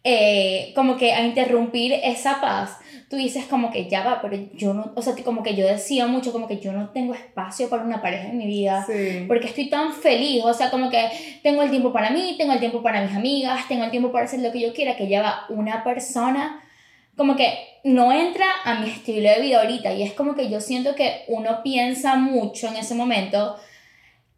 eh, 0.04 0.72
como 0.76 0.96
que 0.96 1.12
a 1.12 1.26
interrumpir 1.26 1.92
esa 2.04 2.40
paz, 2.40 2.78
tú 3.10 3.16
dices 3.16 3.44
como 3.46 3.72
que 3.72 3.88
ya 3.88 4.04
va, 4.04 4.22
pero 4.22 4.38
yo 4.54 4.72
no, 4.72 4.92
o 4.94 5.02
sea, 5.02 5.14
como 5.24 5.42
que 5.42 5.56
yo 5.56 5.66
decía 5.66 6.06
mucho, 6.06 6.30
como 6.30 6.46
que 6.46 6.60
yo 6.60 6.72
no 6.72 6.90
tengo 6.90 7.12
espacio 7.12 7.68
para 7.68 7.82
una 7.82 8.00
pareja 8.00 8.28
en 8.28 8.38
mi 8.38 8.46
vida 8.46 8.84
Sí. 8.86 9.24
porque 9.26 9.48
estoy 9.48 9.68
tan 9.68 9.92
feliz, 9.92 10.44
o 10.44 10.54
sea, 10.54 10.70
como 10.70 10.90
que 10.90 11.10
tengo 11.42 11.60
el 11.62 11.70
tiempo 11.70 11.92
para 11.92 12.10
mí, 12.10 12.36
tengo 12.38 12.52
el 12.52 12.60
tiempo 12.60 12.82
para 12.84 13.02
mis 13.02 13.16
amigas, 13.16 13.66
tengo 13.66 13.82
el 13.82 13.90
tiempo 13.90 14.12
para 14.12 14.26
hacer 14.26 14.38
lo 14.40 14.52
que 14.52 14.60
yo 14.60 14.72
quiera, 14.72 14.96
que 14.96 15.08
lleva 15.08 15.44
una 15.48 15.82
persona, 15.82 16.62
como 17.16 17.34
que 17.34 17.58
no 17.84 18.12
entra 18.12 18.46
a 18.64 18.74
mi 18.80 18.90
estilo 18.90 19.30
de 19.30 19.40
vida 19.40 19.60
ahorita, 19.60 19.92
y 19.92 20.02
es 20.02 20.12
como 20.12 20.34
que 20.34 20.50
yo 20.50 20.60
siento 20.60 20.94
que 20.94 21.24
uno 21.28 21.62
piensa 21.62 22.16
mucho 22.16 22.68
en 22.68 22.76
ese 22.76 22.94
momento 22.94 23.56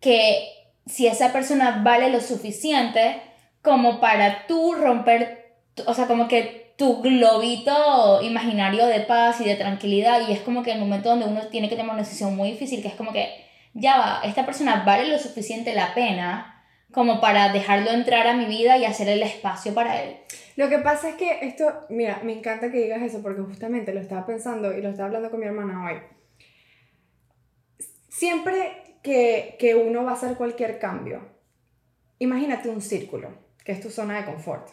que 0.00 0.48
si 0.86 1.06
esa 1.06 1.32
persona 1.32 1.82
vale 1.84 2.10
lo 2.10 2.20
suficiente 2.20 3.20
como 3.62 4.00
para 4.00 4.46
tú 4.46 4.74
romper, 4.74 5.54
o 5.86 5.94
sea, 5.94 6.06
como 6.06 6.28
que 6.28 6.74
tu 6.76 7.00
globito 7.00 8.20
imaginario 8.22 8.86
de 8.86 9.00
paz 9.00 9.40
y 9.40 9.44
de 9.44 9.54
tranquilidad, 9.54 10.28
y 10.28 10.32
es 10.32 10.40
como 10.40 10.62
que 10.62 10.72
el 10.72 10.80
momento 10.80 11.10
donde 11.10 11.26
uno 11.26 11.42
tiene 11.48 11.68
que 11.68 11.76
tomar 11.76 11.94
una 11.94 12.02
decisión 12.02 12.34
muy 12.36 12.50
difícil, 12.50 12.82
que 12.82 12.88
es 12.88 12.94
como 12.94 13.12
que 13.12 13.44
ya 13.74 13.98
va, 13.98 14.20
esta 14.24 14.44
persona 14.44 14.82
vale 14.84 15.08
lo 15.08 15.18
suficiente 15.18 15.74
la 15.74 15.94
pena 15.94 16.64
como 16.92 17.20
para 17.20 17.50
dejarlo 17.50 17.90
entrar 17.90 18.26
a 18.26 18.34
mi 18.34 18.44
vida 18.44 18.76
y 18.76 18.84
hacer 18.84 19.08
el 19.08 19.22
espacio 19.22 19.72
para 19.74 20.02
él. 20.02 20.16
Lo 20.56 20.68
que 20.68 20.78
pasa 20.78 21.08
es 21.10 21.14
que 21.16 21.38
esto, 21.42 21.86
mira, 21.88 22.20
me 22.24 22.32
encanta 22.32 22.70
que 22.70 22.78
digas 22.82 23.02
eso 23.02 23.22
porque 23.22 23.40
justamente 23.42 23.92
lo 23.94 24.00
estaba 24.00 24.26
pensando 24.26 24.76
y 24.76 24.82
lo 24.82 24.90
estaba 24.90 25.06
hablando 25.06 25.30
con 25.30 25.40
mi 25.40 25.46
hermana 25.46 25.86
hoy. 25.86 25.98
Siempre 28.08 28.72
que, 29.02 29.56
que 29.58 29.74
uno 29.74 30.04
va 30.04 30.10
a 30.10 30.14
hacer 30.14 30.36
cualquier 30.36 30.78
cambio, 30.78 31.20
imagínate 32.18 32.68
un 32.68 32.82
círculo, 32.82 33.30
que 33.64 33.72
es 33.72 33.80
tu 33.80 33.90
zona 33.90 34.18
de 34.20 34.26
confort. 34.26 34.68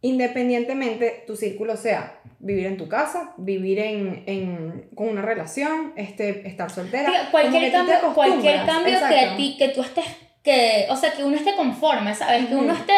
Independientemente 0.00 1.24
tu 1.26 1.34
círculo 1.34 1.76
sea 1.76 2.20
vivir 2.38 2.66
en 2.66 2.76
tu 2.76 2.88
casa, 2.88 3.32
vivir 3.38 3.78
en, 3.78 4.22
en- 4.26 4.90
con 4.94 5.08
una 5.08 5.22
relación, 5.22 5.92
este, 5.96 6.46
estar 6.46 6.70
soltera. 6.70 7.10
Cualquier 7.30 7.72
cambio, 7.72 7.94
cualquier 8.14 8.54
cambio 8.66 8.98
que 9.08 9.20
a 9.20 9.36
ti, 9.36 9.56
que 9.58 9.68
tú 9.70 9.80
estés, 9.80 10.04
que, 10.44 10.86
o 10.90 10.96
sea, 10.96 11.10
que 11.12 11.24
uno 11.24 11.36
esté 11.36 11.56
conforme, 11.56 12.14
¿sabes? 12.14 12.46
Que 12.46 12.54
uno 12.54 12.74
esté, 12.74 12.92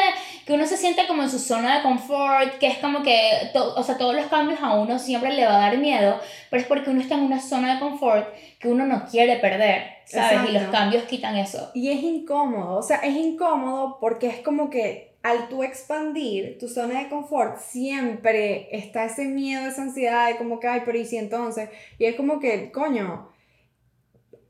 que 0.44 0.52
uno 0.52 0.66
se 0.66 0.76
siente 0.76 1.06
como 1.06 1.22
en 1.22 1.30
su 1.30 1.38
zona 1.38 1.76
de 1.76 1.82
confort, 1.82 2.58
que 2.58 2.66
es 2.66 2.78
como 2.78 3.02
que, 3.02 3.20
to- 3.52 3.74
o 3.76 3.82
sea, 3.84 3.96
todos 3.96 4.14
los 4.16 4.26
cambios 4.26 4.60
a 4.60 4.74
uno 4.74 4.98
siempre 4.98 5.32
le 5.32 5.46
va 5.46 5.54
a 5.54 5.70
dar 5.70 5.78
miedo, 5.78 6.18
pero 6.50 6.60
es 6.60 6.66
porque 6.68 6.90
uno 6.90 7.00
está 7.00 7.14
en 7.14 7.22
una 7.22 7.40
zona 7.40 7.74
de 7.74 7.80
confort 7.80 8.26
que 8.58 8.68
uno 8.68 8.84
no 8.84 9.06
quiere 9.08 9.36
perder, 9.36 9.84
¿sabes? 10.06 10.40
Y 10.48 10.52
los 10.52 10.62
Exacto. 10.62 10.72
cambios 10.72 11.04
quitan 11.04 11.36
eso. 11.36 11.70
Y 11.72 11.90
es 11.92 12.02
incómodo, 12.02 12.78
o 12.78 12.82
sea, 12.82 12.96
es 12.98 13.14
incómodo 13.14 13.98
porque 14.00 14.26
es 14.26 14.38
como 14.40 14.68
que 14.68 15.14
al 15.22 15.48
tú 15.48 15.62
expandir 15.62 16.58
tu 16.58 16.68
zona 16.68 16.98
de 17.00 17.08
confort, 17.08 17.58
siempre 17.58 18.68
está 18.76 19.04
ese 19.04 19.24
miedo, 19.24 19.66
esa 19.68 19.82
ansiedad 19.82 20.28
de 20.28 20.36
como 20.36 20.58
que, 20.60 20.68
ay, 20.68 20.82
pero 20.84 20.98
¿y 20.98 21.04
si 21.04 21.16
entonces? 21.16 21.68
Y 21.98 22.04
es 22.06 22.16
como 22.16 22.38
que, 22.40 22.70
coño, 22.70 23.28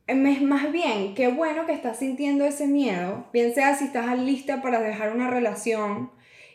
es 0.07 0.43
más 0.43 0.71
bien, 0.71 1.15
qué 1.15 1.29
bueno 1.29 1.67
que 1.67 1.73
estás 1.73 1.99
sintiendo 1.99 2.45
ese 2.45 2.67
miedo, 2.67 3.27
bien 3.33 3.55
sea 3.55 3.77
si 3.77 3.87
estás 3.87 4.17
lista 4.19 4.63
para 4.63 4.81
dejar 4.81 5.15
una 5.15 5.29
relación 5.29 6.13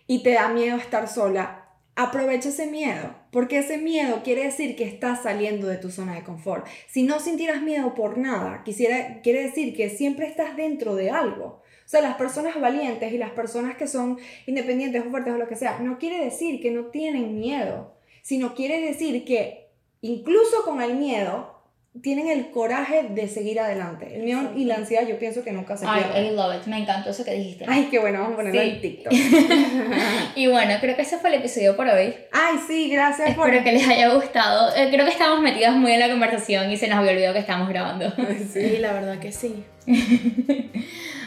y 0.07 0.23
te 0.23 0.31
da 0.31 0.49
miedo 0.49 0.77
estar 0.77 1.07
sola, 1.09 1.69
aprovecha 1.95 2.49
ese 2.49 2.67
miedo, 2.67 3.13
porque 3.31 3.59
ese 3.59 3.77
miedo 3.77 4.21
quiere 4.23 4.45
decir 4.45 4.75
que 4.75 4.85
estás 4.85 5.23
saliendo 5.23 5.67
de 5.67 5.77
tu 5.77 5.91
zona 5.91 6.15
de 6.15 6.23
confort. 6.23 6.65
Si 6.87 7.03
no 7.03 7.19
sintieras 7.19 7.61
miedo 7.61 7.93
por 7.93 8.17
nada, 8.17 8.63
quisiera, 8.63 9.21
quiere 9.21 9.43
decir 9.43 9.75
que 9.75 9.89
siempre 9.89 10.27
estás 10.27 10.55
dentro 10.55 10.95
de 10.95 11.11
algo. 11.11 11.61
O 11.85 11.89
sea, 11.91 12.01
las 12.01 12.15
personas 12.15 12.59
valientes 12.59 13.11
y 13.11 13.17
las 13.17 13.31
personas 13.31 13.75
que 13.75 13.87
son 13.87 14.17
independientes 14.45 15.03
o 15.05 15.09
fuertes 15.09 15.33
o 15.33 15.37
lo 15.37 15.49
que 15.49 15.57
sea, 15.57 15.79
no 15.79 15.99
quiere 15.99 16.23
decir 16.23 16.61
que 16.61 16.71
no 16.71 16.85
tienen 16.85 17.37
miedo, 17.37 17.93
sino 18.21 18.55
quiere 18.55 18.79
decir 18.79 19.25
que 19.25 19.67
incluso 19.99 20.63
con 20.63 20.81
el 20.81 20.95
miedo 20.95 21.60
tienen 22.01 22.29
el 22.29 22.51
coraje 22.51 23.03
de 23.09 23.27
seguir 23.27 23.59
adelante. 23.59 24.15
El 24.15 24.23
miedo 24.23 24.53
y 24.55 24.63
la 24.63 24.75
ansiedad 24.75 25.05
yo 25.05 25.19
pienso 25.19 25.43
que 25.43 25.51
nunca 25.51 25.75
se 25.75 25.85
Ay, 25.85 26.03
pierden. 26.03 26.25
I 26.33 26.35
love 26.37 26.55
it, 26.55 26.65
me 26.67 26.77
encantó 26.77 27.09
eso 27.09 27.25
que 27.25 27.33
dijiste. 27.33 27.65
Ay, 27.67 27.89
qué 27.91 27.99
bueno, 27.99 28.19
vamos 28.19 28.33
a 28.33 28.37
ponerlo 28.37 28.61
Sí. 28.61 28.69
en 28.69 28.81
TikTok. 28.81 29.13
Y 30.35 30.47
bueno, 30.47 30.73
creo 30.79 30.95
que 30.95 31.01
ese 31.01 31.17
fue 31.17 31.29
el 31.31 31.35
episodio 31.41 31.75
por 31.75 31.87
hoy. 31.89 32.15
Ay, 32.31 32.55
sí, 32.65 32.89
gracias 32.89 33.35
por... 33.35 33.47
Espero 33.49 33.63
que 33.65 33.71
les 33.73 33.87
haya 33.89 34.13
gustado. 34.13 34.73
Eh, 34.75 34.87
creo 34.89 35.05
que 35.05 35.11
estamos 35.11 35.41
metidos 35.41 35.75
muy 35.75 35.91
en 35.91 35.99
la 35.99 36.09
conversación 36.09 36.71
y 36.71 36.77
se 36.77 36.87
nos 36.87 36.97
había 36.99 37.11
olvidado 37.11 37.33
que 37.33 37.39
estamos 37.41 37.67
grabando. 37.67 38.13
Sí, 38.53 38.77
la 38.77 38.93
verdad 38.93 39.19
que 39.19 39.31
sí. 39.33 39.63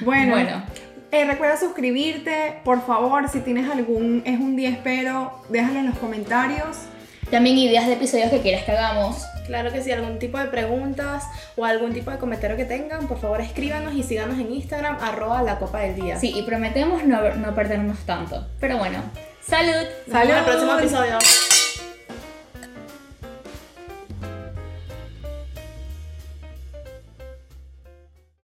Bueno, 0.00 0.32
Bueno, 0.32 0.62
eh, 1.12 1.24
recuerda 1.26 1.56
suscribirte, 1.58 2.54
por 2.64 2.84
favor, 2.86 3.28
si 3.28 3.40
tienes 3.40 3.70
algún 3.70 4.22
es 4.24 4.40
un 4.40 4.56
día 4.56 4.70
espero, 4.70 5.32
déjalo 5.50 5.78
en 5.80 5.86
los 5.86 5.98
comentarios. 5.98 6.76
también 7.30 7.56
ideas 7.58 7.86
de 7.86 7.92
episodios 7.92 8.30
que 8.30 8.40
quieras 8.40 8.64
que 8.64 8.72
hagamos. 8.72 9.22
Claro 9.46 9.72
que 9.72 9.82
sí, 9.82 9.92
algún 9.92 10.18
tipo 10.18 10.38
de 10.38 10.46
preguntas 10.46 11.24
o 11.56 11.64
algún 11.64 11.92
tipo 11.92 12.10
de 12.10 12.18
comentario 12.18 12.56
que 12.56 12.64
tengan, 12.64 13.06
por 13.06 13.18
favor 13.20 13.40
escríbanos 13.40 13.94
y 13.94 14.02
síganos 14.02 14.38
en 14.38 14.52
Instagram, 14.52 14.98
arroba 15.00 15.42
la 15.42 15.58
copa 15.58 15.80
del 15.80 15.94
día. 15.96 16.18
Sí, 16.18 16.32
y 16.36 16.42
prometemos 16.42 17.04
no, 17.04 17.34
no 17.34 17.54
perdernos 17.54 17.98
tanto. 18.06 18.46
Pero 18.60 18.78
bueno, 18.78 18.98
salud. 19.46 19.72
Nos 20.06 20.06
vemos 20.06 20.06
en 20.06 20.20
el 20.20 20.44
¡Salud! 20.44 20.44
próximo 20.44 20.78
episodio. 20.78 21.18